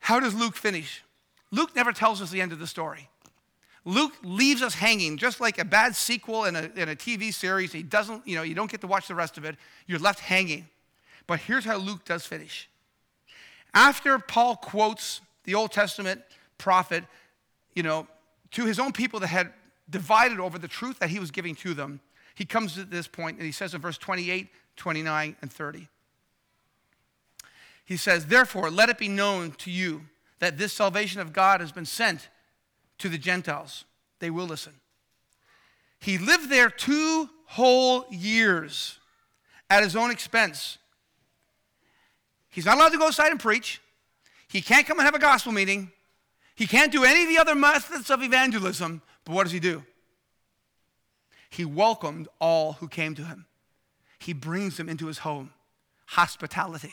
How 0.00 0.18
does 0.18 0.34
Luke 0.34 0.56
finish? 0.56 1.04
Luke 1.52 1.76
never 1.76 1.92
tells 1.92 2.20
us 2.20 2.30
the 2.30 2.40
end 2.40 2.52
of 2.52 2.58
the 2.58 2.66
story. 2.66 3.08
Luke 3.84 4.14
leaves 4.22 4.60
us 4.60 4.74
hanging, 4.74 5.16
just 5.16 5.40
like 5.40 5.58
a 5.58 5.64
bad 5.64 5.94
sequel 5.94 6.46
in 6.46 6.56
a, 6.56 6.70
in 6.74 6.88
a 6.88 6.96
TV 6.96 7.32
series. 7.32 7.72
He 7.72 7.82
doesn't, 7.82 8.26
you 8.26 8.36
know, 8.36 8.42
you 8.42 8.54
don't 8.54 8.70
get 8.70 8.80
to 8.80 8.86
watch 8.86 9.08
the 9.08 9.14
rest 9.14 9.38
of 9.38 9.44
it. 9.44 9.56
You're 9.86 9.98
left 10.00 10.20
hanging. 10.20 10.68
But 11.26 11.40
here's 11.40 11.64
how 11.64 11.76
Luke 11.76 12.04
does 12.04 12.26
finish. 12.26 12.68
After 13.74 14.18
Paul 14.18 14.56
quotes 14.56 15.20
the 15.44 15.54
Old 15.54 15.72
Testament 15.72 16.22
prophet, 16.58 17.04
you 17.74 17.82
know, 17.82 18.06
to 18.52 18.64
his 18.64 18.78
own 18.78 18.92
people 18.92 19.20
that 19.20 19.28
had 19.28 19.52
divided 19.88 20.40
over 20.40 20.58
the 20.58 20.68
truth 20.68 20.98
that 20.98 21.10
he 21.10 21.18
was 21.18 21.30
giving 21.30 21.54
to 21.56 21.74
them, 21.74 22.00
he 22.34 22.44
comes 22.44 22.74
to 22.74 22.84
this 22.84 23.06
point 23.06 23.36
and 23.36 23.46
he 23.46 23.52
says 23.52 23.74
in 23.74 23.80
verse 23.80 23.98
28, 23.98 24.48
29, 24.76 25.36
and 25.40 25.52
30. 25.52 25.88
He 27.84 27.96
says, 27.96 28.26
Therefore, 28.26 28.70
let 28.70 28.88
it 28.88 28.98
be 28.98 29.08
known 29.08 29.52
to 29.58 29.70
you 29.70 30.02
that 30.38 30.58
this 30.58 30.72
salvation 30.72 31.20
of 31.20 31.32
God 31.32 31.60
has 31.60 31.72
been 31.72 31.84
sent 31.84 32.28
to 32.98 33.08
the 33.08 33.18
Gentiles. 33.18 33.84
They 34.20 34.30
will 34.30 34.46
listen. 34.46 34.74
He 35.98 36.16
lived 36.16 36.48
there 36.48 36.70
two 36.70 37.28
whole 37.46 38.06
years 38.10 38.98
at 39.68 39.82
his 39.82 39.94
own 39.96 40.10
expense 40.10 40.78
He's 42.50 42.64
not 42.64 42.76
allowed 42.76 42.90
to 42.90 42.98
go 42.98 43.06
outside 43.06 43.30
and 43.30 43.40
preach. 43.40 43.80
He 44.48 44.60
can't 44.60 44.86
come 44.86 44.98
and 44.98 45.06
have 45.06 45.14
a 45.14 45.20
gospel 45.20 45.52
meeting. 45.52 45.92
He 46.56 46.66
can't 46.66 46.92
do 46.92 47.04
any 47.04 47.22
of 47.22 47.28
the 47.28 47.38
other 47.38 47.54
methods 47.54 48.10
of 48.10 48.22
evangelism. 48.22 49.02
But 49.24 49.34
what 49.34 49.44
does 49.44 49.52
he 49.52 49.60
do? 49.60 49.84
He 51.48 51.64
welcomed 51.64 52.28
all 52.40 52.74
who 52.74 52.88
came 52.88 53.14
to 53.14 53.24
him. 53.24 53.46
He 54.18 54.32
brings 54.32 54.76
them 54.76 54.88
into 54.88 55.06
his 55.06 55.18
home. 55.18 55.52
Hospitality. 56.06 56.92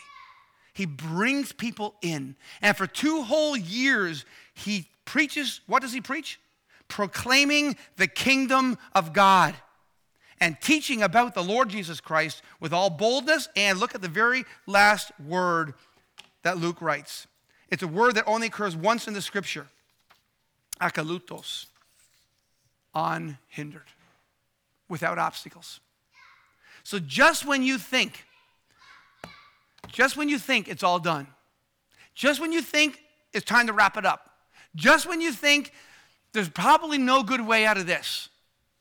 He 0.74 0.86
brings 0.86 1.52
people 1.52 1.96
in. 2.02 2.36
And 2.62 2.78
for 2.78 2.86
two 2.86 3.24
whole 3.24 3.58
years, 3.58 4.26
he 4.54 4.88
preaches 5.06 5.62
what 5.66 5.82
does 5.82 5.94
he 5.94 6.02
preach? 6.02 6.40
Proclaiming 6.88 7.76
the 7.98 8.08
kingdom 8.08 8.78
of 8.94 9.12
God 9.12 9.56
and 10.40 10.60
teaching 10.62 11.02
about 11.02 11.34
the 11.34 11.44
Lord 11.44 11.70
Jesus 11.70 12.00
Christ 12.00 12.42
with 12.60 12.74
all 12.74 12.90
boldness. 12.90 13.50
And 13.56 13.80
look 13.80 13.96
at 13.96 14.02
the 14.02 14.08
very 14.08 14.46
last 14.66 15.12
word 15.20 15.74
that 16.44 16.58
Luke 16.58 16.82
writes. 16.82 17.28
It's 17.70 17.84
a 17.84 17.88
word 17.88 18.16
that 18.16 18.24
only 18.28 18.48
occurs 18.48 18.76
once 18.76 19.08
in 19.08 19.14
the 19.14 19.22
scripture 19.22 19.68
akalutos, 20.80 21.66
unhindered, 22.94 23.88
without 24.88 25.18
obstacles. 25.18 25.80
So 26.84 27.00
just 27.00 27.46
when 27.46 27.64
you 27.64 27.78
think, 27.78 28.26
just 29.88 30.16
when 30.16 30.30
you 30.30 30.38
think 30.38 30.68
it's 30.68 30.84
all 30.84 31.00
done, 31.00 31.28
just 32.14 32.40
when 32.40 32.52
you 32.52 32.62
think 32.62 33.02
it's 33.34 33.46
time 33.46 33.68
to 33.68 33.74
wrap 33.74 33.98
it 33.98 34.06
up, 34.06 34.30
just 34.76 35.08
when 35.08 35.20
you 35.20 35.32
think 35.32 35.74
there's 36.34 36.50
probably 36.50 36.98
no 36.98 37.24
good 37.24 37.42
way 37.42 37.66
out 37.66 37.78
of 37.78 37.88
this, 37.88 38.30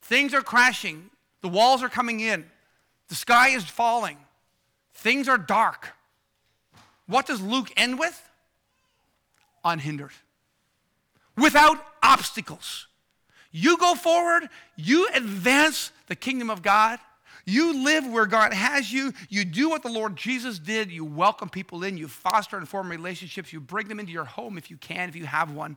things 0.02 0.34
are 0.34 0.42
crashing, 0.42 1.10
the 1.46 1.52
walls 1.52 1.80
are 1.80 1.88
coming 1.88 2.18
in, 2.18 2.44
the 3.06 3.14
sky 3.14 3.50
is 3.50 3.62
falling, 3.62 4.16
things 4.94 5.28
are 5.28 5.38
dark. 5.38 5.90
What 7.06 7.24
does 7.24 7.40
Luke 7.40 7.70
end 7.76 8.00
with? 8.00 8.20
Unhindered, 9.64 10.10
without 11.36 11.78
obstacles. 12.02 12.88
You 13.52 13.78
go 13.78 13.94
forward, 13.94 14.48
you 14.74 15.08
advance 15.14 15.92
the 16.08 16.16
kingdom 16.16 16.50
of 16.50 16.62
God. 16.62 16.98
You 17.44 17.84
live 17.84 18.04
where 18.08 18.26
God 18.26 18.52
has 18.52 18.92
you. 18.92 19.12
You 19.28 19.44
do 19.44 19.70
what 19.70 19.84
the 19.84 19.88
Lord 19.88 20.16
Jesus 20.16 20.58
did. 20.58 20.90
You 20.90 21.04
welcome 21.04 21.48
people 21.48 21.84
in. 21.84 21.96
You 21.96 22.08
foster 22.08 22.56
and 22.56 22.68
form 22.68 22.90
relationships. 22.90 23.52
You 23.52 23.60
bring 23.60 23.86
them 23.86 24.00
into 24.00 24.10
your 24.10 24.24
home 24.24 24.58
if 24.58 24.68
you 24.68 24.76
can, 24.76 25.08
if 25.08 25.14
you 25.14 25.26
have 25.26 25.52
one. 25.52 25.76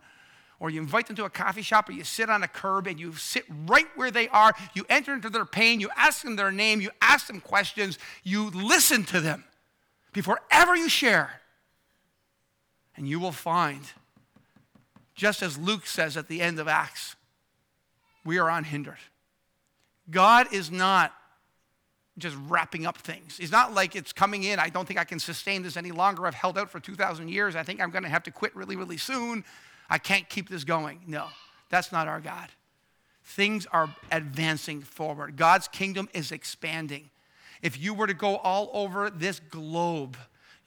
Or 0.60 0.70
you 0.70 0.82
invite 0.82 1.07
them 1.07 1.16
to 1.16 1.24
a 1.24 1.30
coffee 1.30 1.62
shop, 1.62 1.88
or 1.88 1.93
you 1.93 2.03
sit 2.03 2.30
on 2.30 2.43
a 2.43 2.47
curb 2.47 2.86
and 2.86 2.99
you 2.99 3.14
sit 3.14 3.45
right 3.66 3.88
where 3.95 4.12
they 4.12 4.28
are. 4.28 4.53
You 4.74 4.86
enter 4.89 5.14
into 5.14 5.30
their 5.30 5.45
pain. 5.45 5.80
You 5.80 5.89
ask 5.95 6.22
them 6.22 6.36
their 6.36 6.51
name. 6.51 6.82
You 6.82 6.91
ask 7.01 7.28
them 7.28 7.39
questions. 7.39 7.97
You 8.24 8.49
listen 8.49 9.05
to 9.05 9.22
them 9.22 9.45
before 10.12 10.41
ever 10.51 10.76
you 10.76 10.89
share. 10.89 11.39
And 12.97 13.07
you 13.07 13.22
will 13.22 13.32
find, 13.32 13.82
just 15.16 15.41
as 15.41 15.57
Luke 15.57 15.88
says 15.88 16.18
at 16.18 16.28
the 16.28 16.41
end 16.41 16.60
of 16.60 16.68
Acts, 16.68 17.16
we 18.26 18.38
are 18.38 18.49
unhindered. 18.49 18.97
God 20.12 20.53
is 20.53 20.70
not 20.70 21.14
just 22.18 22.36
wrapping 22.47 22.86
up 22.86 22.97
things. 22.97 23.38
He's 23.38 23.51
not 23.51 23.74
like 23.74 23.95
it's 23.95 24.12
coming 24.12 24.43
in. 24.43 24.60
I 24.60 24.68
don't 24.68 24.86
think 24.86 24.99
I 24.99 25.05
can 25.05 25.20
sustain 25.20 25.64
this 25.64 25.78
any 25.78 25.91
longer. 25.91 26.28
I've 26.28 26.34
held 26.34 26.57
out 26.57 26.70
for 26.70 26.82
2,000 26.82 27.30
years. 27.30 27.55
I 27.55 27.64
think 27.64 27.80
I'm 27.80 27.91
going 27.91 28.03
to 28.03 28.10
have 28.10 28.24
to 28.24 28.32
quit 28.32 28.53
really, 28.55 28.76
really 28.76 28.97
soon. 28.97 29.45
I 29.90 29.98
can't 29.98 30.28
keep 30.30 30.50
this 30.50 30.64
going. 30.64 31.02
No, 31.08 31.28
that's 31.70 31.92
not 31.92 32.08
our 32.08 32.20
God. 32.20 32.50
Things 33.24 33.68
are 33.72 33.94
advancing 34.12 34.82
forward. 34.82 35.36
God's 35.36 35.68
kingdom 35.68 36.10
is 36.14 36.32
expanding. 36.32 37.10
If 37.62 37.80
you 37.80 37.94
were 37.94 38.08
to 38.08 38.14
go 38.14 38.38
all 38.38 38.70
over 38.74 39.10
this 39.10 39.40
globe, 39.40 40.18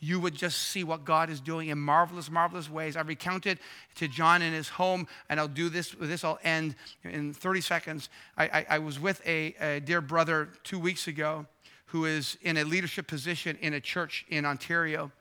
you 0.03 0.19
would 0.19 0.35
just 0.35 0.59
see 0.59 0.83
what 0.83 1.05
God 1.05 1.31
is 1.31 1.41
doing 1.41 1.69
in 1.69 1.79
marvelous, 1.79 2.29
marvelous 2.29 2.69
ways. 2.69 2.97
I 2.97 3.03
recounted 3.03 3.61
to 3.95 4.09
John 4.09 4.43
in 4.43 4.53
his 4.53 4.69
home, 4.69 5.07
and 5.29 5.39
I'll 5.39 5.47
do 5.47 5.69
this. 5.69 5.95
This, 5.99 6.25
I'll 6.25 6.41
end 6.43 6.75
in 7.05 7.33
30 7.33 7.61
seconds. 7.61 8.09
I, 8.37 8.45
I, 8.45 8.67
I 8.71 8.79
was 8.81 8.99
with 8.99 9.25
a, 9.25 9.55
a, 9.61 9.81
dear 9.81 10.01
brother 10.01 10.49
two 10.65 10.81
weeks 10.81 11.07
ago 11.07 11.47
who 11.87 12.05
is 12.07 12.37
in 12.43 12.57
a 12.57 12.65
leadership 12.65 13.07
position 13.07 13.57
in 13.61 13.75
a 13.75 13.81
church 13.81 14.27
in 14.29 14.45
Ontario. 14.45 15.13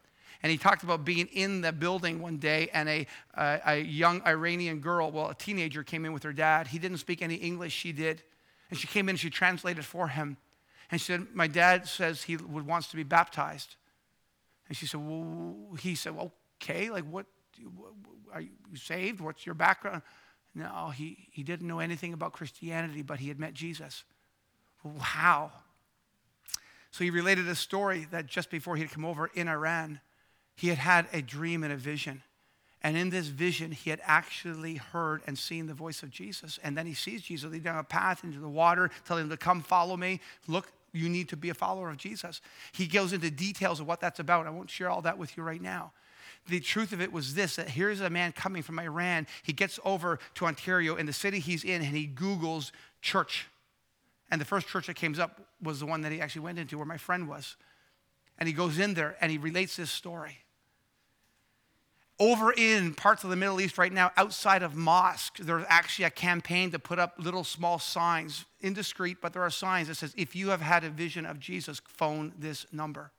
And 0.43 0.51
he 0.51 0.57
talked 0.57 0.83
about 0.83 1.05
being 1.05 1.27
in 1.27 1.61
the 1.61 1.71
building 1.71 2.21
one 2.21 2.37
day, 2.37 2.69
and 2.73 2.89
a, 2.89 3.07
a, 3.35 3.77
young 3.79 4.21
Iranian 4.25 4.79
girl, 4.79 5.11
well, 5.11 5.29
a 5.29 5.35
teenager, 5.35 5.83
came 5.83 6.03
in 6.03 6.13
with 6.13 6.23
her 6.23 6.33
dad. 6.33 6.67
He 6.67 6.79
didn't 6.79 6.97
speak 6.97 7.21
any 7.21 7.35
English, 7.35 7.73
she 7.73 7.91
did. 7.91 8.23
And 8.69 8.79
she 8.79 8.87
came 8.87 9.07
in 9.07 9.13
and 9.13 9.19
she 9.19 9.29
translated 9.29 9.85
for 9.85 10.07
him. 10.07 10.37
And 10.89 10.99
she 10.99 11.11
said, 11.11 11.27
My 11.33 11.47
dad 11.47 11.87
says 11.87 12.23
he 12.23 12.37
would, 12.37 12.65
wants 12.65 12.87
to 12.89 12.95
be 12.95 13.03
baptized. 13.03 13.75
And 14.67 14.75
she 14.75 14.87
said, 14.87 14.99
Well, 14.99 15.77
he 15.79 15.95
said, 15.95 16.15
well, 16.15 16.31
Okay, 16.61 16.89
like 16.89 17.05
what? 17.05 17.25
Are 18.33 18.41
you 18.41 18.49
saved? 18.75 19.19
What's 19.19 19.45
your 19.45 19.55
background? 19.55 20.03
No, 20.53 20.91
he, 20.95 21.27
he 21.31 21.43
didn't 21.43 21.67
know 21.67 21.79
anything 21.79 22.13
about 22.13 22.33
Christianity, 22.33 23.01
but 23.01 23.19
he 23.19 23.27
had 23.27 23.39
met 23.39 23.53
Jesus. 23.53 24.03
How? 24.99 25.51
So 26.91 27.03
he 27.03 27.09
related 27.09 27.47
a 27.47 27.55
story 27.55 28.07
that 28.11 28.27
just 28.27 28.49
before 28.49 28.75
he'd 28.75 28.91
come 28.91 29.05
over 29.05 29.29
in 29.33 29.47
Iran, 29.47 29.99
he 30.61 30.67
had 30.67 30.77
had 30.77 31.07
a 31.11 31.23
dream 31.23 31.63
and 31.63 31.73
a 31.73 31.75
vision. 31.75 32.21
And 32.83 32.95
in 32.95 33.09
this 33.09 33.25
vision, 33.25 33.71
he 33.71 33.89
had 33.89 33.99
actually 34.03 34.75
heard 34.75 35.23
and 35.25 35.35
seen 35.35 35.65
the 35.65 35.73
voice 35.73 36.03
of 36.03 36.11
Jesus. 36.11 36.59
And 36.61 36.77
then 36.77 36.85
he 36.85 36.93
sees 36.93 37.23
Jesus 37.23 37.51
lead 37.51 37.63
down 37.63 37.79
a 37.79 37.83
path 37.83 38.23
into 38.23 38.37
the 38.37 38.47
water, 38.47 38.91
telling 39.03 39.23
him 39.23 39.31
to 39.31 39.37
come 39.37 39.63
follow 39.63 39.97
me. 39.97 40.21
Look, 40.47 40.71
you 40.93 41.09
need 41.09 41.29
to 41.29 41.35
be 41.35 41.49
a 41.49 41.55
follower 41.55 41.89
of 41.89 41.97
Jesus. 41.97 42.41
He 42.73 42.85
goes 42.85 43.11
into 43.11 43.31
details 43.31 43.79
of 43.79 43.87
what 43.87 44.01
that's 44.01 44.19
about. 44.19 44.45
I 44.45 44.51
won't 44.51 44.69
share 44.69 44.87
all 44.87 45.01
that 45.01 45.17
with 45.17 45.35
you 45.35 45.41
right 45.41 45.59
now. 45.59 45.93
The 46.47 46.59
truth 46.59 46.93
of 46.93 47.01
it 47.01 47.11
was 47.11 47.33
this 47.33 47.55
that 47.55 47.69
here's 47.69 47.99
a 47.99 48.11
man 48.11 48.31
coming 48.31 48.61
from 48.61 48.77
Iran. 48.77 49.25
He 49.41 49.53
gets 49.53 49.79
over 49.83 50.19
to 50.35 50.45
Ontario 50.45 50.95
in 50.95 51.07
the 51.07 51.13
city 51.13 51.39
he's 51.39 51.63
in 51.63 51.81
and 51.81 51.97
he 51.97 52.07
Googles 52.07 52.69
church. 53.01 53.47
And 54.29 54.39
the 54.39 54.45
first 54.45 54.67
church 54.67 54.85
that 54.85 54.95
came 54.95 55.19
up 55.19 55.41
was 55.59 55.79
the 55.79 55.87
one 55.87 56.01
that 56.01 56.11
he 56.11 56.21
actually 56.21 56.43
went 56.43 56.59
into 56.59 56.77
where 56.77 56.85
my 56.85 56.97
friend 56.97 57.27
was. 57.27 57.55
And 58.37 58.47
he 58.47 58.53
goes 58.53 58.77
in 58.77 58.93
there 58.93 59.17
and 59.21 59.31
he 59.31 59.39
relates 59.39 59.75
this 59.75 59.89
story 59.89 60.37
over 62.21 62.53
in 62.55 62.93
parts 62.93 63.23
of 63.23 63.31
the 63.31 63.35
Middle 63.35 63.59
East 63.59 63.79
right 63.79 63.91
now, 63.91 64.11
outside 64.15 64.61
of 64.61 64.75
mosques, 64.75 65.41
there's 65.43 65.65
actually 65.67 66.05
a 66.05 66.11
campaign 66.11 66.69
to 66.69 66.77
put 66.77 66.99
up 66.99 67.15
little 67.17 67.43
small 67.43 67.79
signs, 67.79 68.45
indiscreet, 68.61 69.17
but 69.19 69.33
there 69.33 69.41
are 69.41 69.49
signs 69.49 69.87
that 69.87 69.95
says, 69.95 70.13
if 70.15 70.35
you 70.35 70.49
have 70.49 70.61
had 70.61 70.83
a 70.83 70.89
vision 70.91 71.25
of 71.25 71.39
Jesus, 71.39 71.81
phone 71.87 72.31
this 72.37 72.67
number. 72.71 73.11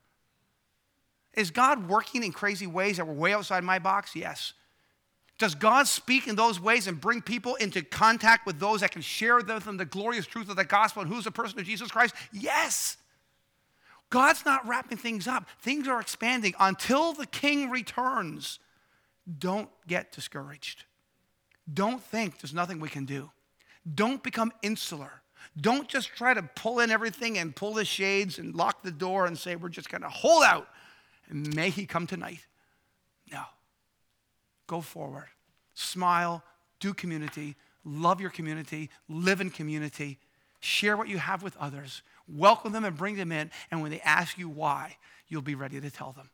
Is 1.34 1.50
God 1.50 1.88
working 1.88 2.22
in 2.22 2.30
crazy 2.30 2.68
ways 2.68 2.98
that 2.98 3.06
were 3.06 3.12
way 3.12 3.34
outside 3.34 3.64
my 3.64 3.80
box? 3.80 4.14
Yes. 4.14 4.52
Does 5.36 5.56
God 5.56 5.88
speak 5.88 6.28
in 6.28 6.36
those 6.36 6.60
ways 6.60 6.86
and 6.86 7.00
bring 7.00 7.22
people 7.22 7.56
into 7.56 7.82
contact 7.82 8.46
with 8.46 8.60
those 8.60 8.82
that 8.82 8.92
can 8.92 9.02
share 9.02 9.38
with 9.38 9.64
them 9.64 9.78
the 9.78 9.84
glorious 9.84 10.26
truth 10.26 10.48
of 10.48 10.54
the 10.54 10.64
gospel 10.64 11.02
and 11.02 11.12
who's 11.12 11.24
the 11.24 11.32
person 11.32 11.58
of 11.58 11.66
Jesus 11.66 11.90
Christ? 11.90 12.14
Yes. 12.32 12.98
God's 14.10 14.44
not 14.44 14.64
wrapping 14.68 14.98
things 14.98 15.26
up. 15.26 15.48
Things 15.60 15.88
are 15.88 16.00
expanding 16.00 16.54
until 16.60 17.14
the 17.14 17.26
king 17.26 17.68
returns. 17.68 18.60
Don't 19.38 19.68
get 19.86 20.12
discouraged. 20.12 20.84
Don't 21.72 22.02
think 22.02 22.40
there's 22.40 22.54
nothing 22.54 22.80
we 22.80 22.88
can 22.88 23.04
do. 23.04 23.30
Don't 23.94 24.22
become 24.22 24.52
insular. 24.62 25.22
Don't 25.60 25.88
just 25.88 26.08
try 26.08 26.34
to 26.34 26.42
pull 26.42 26.80
in 26.80 26.90
everything 26.90 27.38
and 27.38 27.54
pull 27.54 27.74
the 27.74 27.84
shades 27.84 28.38
and 28.38 28.54
lock 28.54 28.82
the 28.82 28.90
door 28.90 29.26
and 29.26 29.36
say, 29.36 29.56
we're 29.56 29.68
just 29.68 29.90
going 29.90 30.02
to 30.02 30.08
hold 30.08 30.44
out 30.44 30.68
and 31.28 31.54
may 31.54 31.70
he 31.70 31.86
come 31.86 32.06
tonight. 32.06 32.46
No. 33.30 33.42
Go 34.66 34.80
forward. 34.80 35.28
Smile, 35.74 36.42
do 36.80 36.92
community, 36.94 37.56
love 37.84 38.20
your 38.20 38.30
community, 38.30 38.90
live 39.08 39.40
in 39.40 39.50
community, 39.50 40.18
share 40.60 40.96
what 40.96 41.08
you 41.08 41.18
have 41.18 41.42
with 41.42 41.56
others, 41.56 42.02
welcome 42.28 42.72
them 42.72 42.84
and 42.84 42.96
bring 42.96 43.16
them 43.16 43.32
in. 43.32 43.50
And 43.70 43.82
when 43.82 43.90
they 43.90 44.00
ask 44.00 44.38
you 44.38 44.48
why, 44.48 44.96
you'll 45.28 45.42
be 45.42 45.54
ready 45.54 45.80
to 45.80 45.90
tell 45.90 46.12
them 46.12 46.30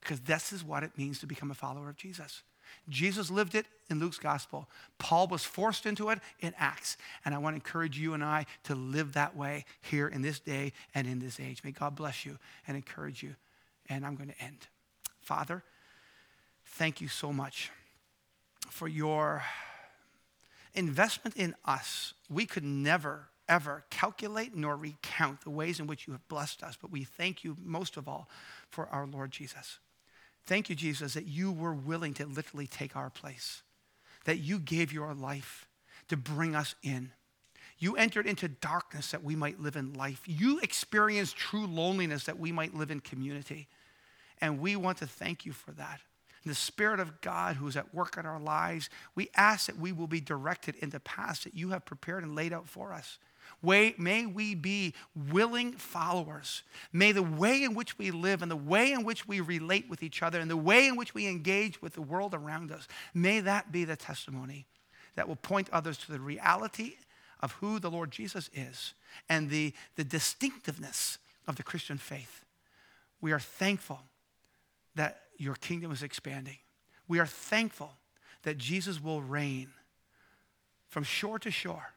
because 0.00 0.20
this 0.20 0.52
is 0.52 0.64
what 0.64 0.82
it 0.82 0.96
means 0.96 1.18
to 1.20 1.26
become 1.26 1.50
a 1.50 1.54
follower 1.54 1.88
of 1.88 1.96
Jesus. 1.96 2.42
Jesus 2.88 3.30
lived 3.30 3.54
it 3.54 3.66
in 3.90 3.98
Luke's 3.98 4.18
gospel. 4.18 4.68
Paul 4.98 5.26
was 5.28 5.44
forced 5.44 5.86
into 5.86 6.10
it 6.10 6.18
in 6.40 6.54
Acts. 6.58 6.96
And 7.24 7.34
I 7.34 7.38
want 7.38 7.54
to 7.54 7.56
encourage 7.56 7.98
you 7.98 8.14
and 8.14 8.24
I 8.24 8.46
to 8.64 8.74
live 8.74 9.14
that 9.14 9.36
way 9.36 9.64
here 9.80 10.08
in 10.08 10.22
this 10.22 10.40
day 10.40 10.72
and 10.94 11.06
in 11.06 11.18
this 11.18 11.40
age. 11.40 11.62
May 11.64 11.72
God 11.72 11.96
bless 11.96 12.24
you 12.24 12.38
and 12.66 12.76
encourage 12.76 13.22
you. 13.22 13.34
And 13.88 14.04
I'm 14.04 14.16
going 14.16 14.30
to 14.30 14.42
end. 14.42 14.66
Father, 15.20 15.62
thank 16.64 17.00
you 17.00 17.08
so 17.08 17.32
much 17.32 17.70
for 18.70 18.88
your 18.88 19.42
investment 20.74 21.36
in 21.36 21.54
us. 21.64 22.14
We 22.30 22.46
could 22.46 22.64
never, 22.64 23.28
ever 23.48 23.84
calculate 23.90 24.54
nor 24.54 24.76
recount 24.76 25.42
the 25.42 25.50
ways 25.50 25.80
in 25.80 25.86
which 25.86 26.06
you 26.06 26.12
have 26.12 26.26
blessed 26.28 26.62
us, 26.62 26.76
but 26.80 26.90
we 26.90 27.04
thank 27.04 27.44
you 27.44 27.56
most 27.62 27.96
of 27.96 28.08
all 28.08 28.28
for 28.70 28.86
our 28.88 29.06
Lord 29.06 29.30
Jesus. 29.30 29.78
Thank 30.48 30.70
you, 30.70 30.74
Jesus, 30.74 31.12
that 31.12 31.26
you 31.26 31.52
were 31.52 31.74
willing 31.74 32.14
to 32.14 32.24
literally 32.24 32.66
take 32.66 32.96
our 32.96 33.10
place, 33.10 33.62
that 34.24 34.38
you 34.38 34.58
gave 34.58 34.94
your 34.94 35.12
life 35.12 35.68
to 36.08 36.16
bring 36.16 36.56
us 36.56 36.74
in. 36.82 37.12
You 37.78 37.96
entered 37.96 38.26
into 38.26 38.48
darkness 38.48 39.10
that 39.10 39.22
we 39.22 39.36
might 39.36 39.60
live 39.60 39.76
in 39.76 39.92
life. 39.92 40.22
You 40.24 40.58
experienced 40.60 41.36
true 41.36 41.66
loneliness 41.66 42.24
that 42.24 42.38
we 42.38 42.50
might 42.50 42.74
live 42.74 42.90
in 42.90 43.00
community. 43.00 43.68
And 44.40 44.58
we 44.58 44.74
want 44.74 44.96
to 44.98 45.06
thank 45.06 45.44
you 45.44 45.52
for 45.52 45.72
that. 45.72 46.00
And 46.42 46.50
the 46.50 46.56
Spirit 46.56 46.98
of 46.98 47.20
God 47.20 47.56
who 47.56 47.68
is 47.68 47.76
at 47.76 47.94
work 47.94 48.16
in 48.16 48.24
our 48.24 48.40
lives, 48.40 48.88
we 49.14 49.28
ask 49.36 49.66
that 49.66 49.76
we 49.76 49.92
will 49.92 50.06
be 50.06 50.22
directed 50.22 50.76
in 50.76 50.88
the 50.88 51.00
paths 51.00 51.44
that 51.44 51.54
you 51.54 51.68
have 51.70 51.84
prepared 51.84 52.22
and 52.22 52.34
laid 52.34 52.54
out 52.54 52.66
for 52.66 52.94
us. 52.94 53.18
May 53.62 54.26
we 54.26 54.54
be 54.54 54.94
willing 55.30 55.72
followers. 55.72 56.62
May 56.92 57.12
the 57.12 57.22
way 57.22 57.62
in 57.62 57.74
which 57.74 57.98
we 57.98 58.10
live 58.10 58.42
and 58.42 58.50
the 58.50 58.56
way 58.56 58.92
in 58.92 59.04
which 59.04 59.26
we 59.26 59.40
relate 59.40 59.88
with 59.88 60.02
each 60.02 60.22
other 60.22 60.40
and 60.40 60.50
the 60.50 60.56
way 60.56 60.86
in 60.86 60.96
which 60.96 61.14
we 61.14 61.26
engage 61.26 61.82
with 61.82 61.94
the 61.94 62.02
world 62.02 62.34
around 62.34 62.70
us, 62.70 62.86
may 63.14 63.40
that 63.40 63.72
be 63.72 63.84
the 63.84 63.96
testimony 63.96 64.66
that 65.16 65.26
will 65.26 65.36
point 65.36 65.68
others 65.72 65.98
to 65.98 66.12
the 66.12 66.20
reality 66.20 66.94
of 67.40 67.52
who 67.52 67.78
the 67.78 67.90
Lord 67.90 68.10
Jesus 68.10 68.50
is 68.54 68.94
and 69.28 69.50
the, 69.50 69.72
the 69.96 70.04
distinctiveness 70.04 71.18
of 71.46 71.56
the 71.56 71.62
Christian 71.62 71.98
faith. 71.98 72.44
We 73.20 73.32
are 73.32 73.40
thankful 73.40 74.00
that 74.94 75.22
your 75.36 75.54
kingdom 75.54 75.92
is 75.92 76.02
expanding. 76.02 76.58
We 77.06 77.18
are 77.18 77.26
thankful 77.26 77.92
that 78.42 78.58
Jesus 78.58 79.02
will 79.02 79.22
reign 79.22 79.70
from 80.88 81.04
shore 81.04 81.38
to 81.40 81.50
shore. 81.50 81.94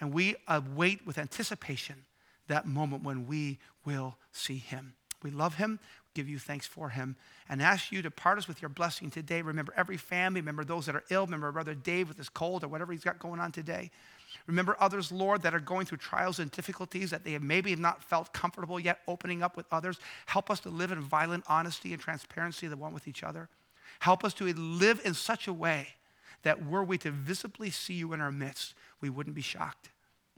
And 0.00 0.12
we 0.12 0.36
await 0.46 1.06
with 1.06 1.18
anticipation 1.18 2.04
that 2.46 2.66
moment 2.66 3.02
when 3.02 3.26
we 3.26 3.58
will 3.84 4.16
see 4.32 4.58
him. 4.58 4.94
We 5.22 5.30
love 5.30 5.56
him, 5.56 5.80
give 6.14 6.28
you 6.28 6.38
thanks 6.38 6.66
for 6.66 6.90
him, 6.90 7.16
and 7.48 7.60
ask 7.60 7.90
you 7.90 8.02
to 8.02 8.10
part 8.10 8.38
us 8.38 8.46
with 8.46 8.62
your 8.62 8.68
blessing 8.68 9.10
today. 9.10 9.42
Remember 9.42 9.72
every 9.76 9.96
family, 9.96 10.40
remember 10.40 10.64
those 10.64 10.86
that 10.86 10.94
are 10.94 11.04
ill, 11.10 11.26
remember 11.26 11.50
Brother 11.50 11.74
Dave 11.74 12.08
with 12.08 12.16
his 12.16 12.28
cold 12.28 12.64
or 12.64 12.68
whatever 12.68 12.92
he's 12.92 13.04
got 13.04 13.18
going 13.18 13.40
on 13.40 13.52
today. 13.52 13.90
Remember 14.46 14.76
others, 14.78 15.10
Lord, 15.10 15.42
that 15.42 15.54
are 15.54 15.60
going 15.60 15.86
through 15.86 15.98
trials 15.98 16.38
and 16.38 16.50
difficulties 16.50 17.10
that 17.10 17.24
they 17.24 17.32
have 17.32 17.42
maybe 17.42 17.70
have 17.70 17.78
not 17.78 18.02
felt 18.02 18.32
comfortable 18.32 18.78
yet 18.78 19.00
opening 19.08 19.42
up 19.42 19.56
with 19.56 19.66
others. 19.70 19.98
Help 20.26 20.50
us 20.50 20.60
to 20.60 20.70
live 20.70 20.92
in 20.92 21.00
violent 21.00 21.44
honesty 21.48 21.92
and 21.92 22.00
transparency, 22.00 22.66
the 22.66 22.76
one 22.76 22.94
with 22.94 23.08
each 23.08 23.22
other. 23.22 23.48
Help 24.00 24.24
us 24.24 24.34
to 24.34 24.44
live 24.44 25.00
in 25.04 25.14
such 25.14 25.48
a 25.48 25.52
way 25.52 25.88
that 26.42 26.64
were 26.64 26.84
we 26.84 26.98
to 26.98 27.10
visibly 27.10 27.70
see 27.70 27.94
you 27.94 28.12
in 28.12 28.20
our 28.20 28.30
midst, 28.30 28.74
we 29.00 29.10
wouldn't 29.10 29.36
be 29.36 29.42
shocked, 29.42 29.90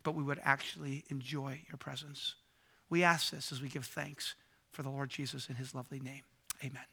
but 0.03 0.15
we 0.15 0.23
would 0.23 0.41
actually 0.43 1.05
enjoy 1.09 1.61
your 1.69 1.77
presence. 1.77 2.35
We 2.89 3.03
ask 3.03 3.31
this 3.31 3.53
as 3.53 3.63
we 3.63 3.69
give 3.69 3.87
thanks 3.87 4.35
for 4.71 4.83
the 4.83 4.91
Lord 4.91 5.11
Jesus 5.11 5.49
in 5.49 5.57
his 5.57 5.75
lovely 5.75 6.01
name. 6.01 6.23
Amen. 6.65 6.85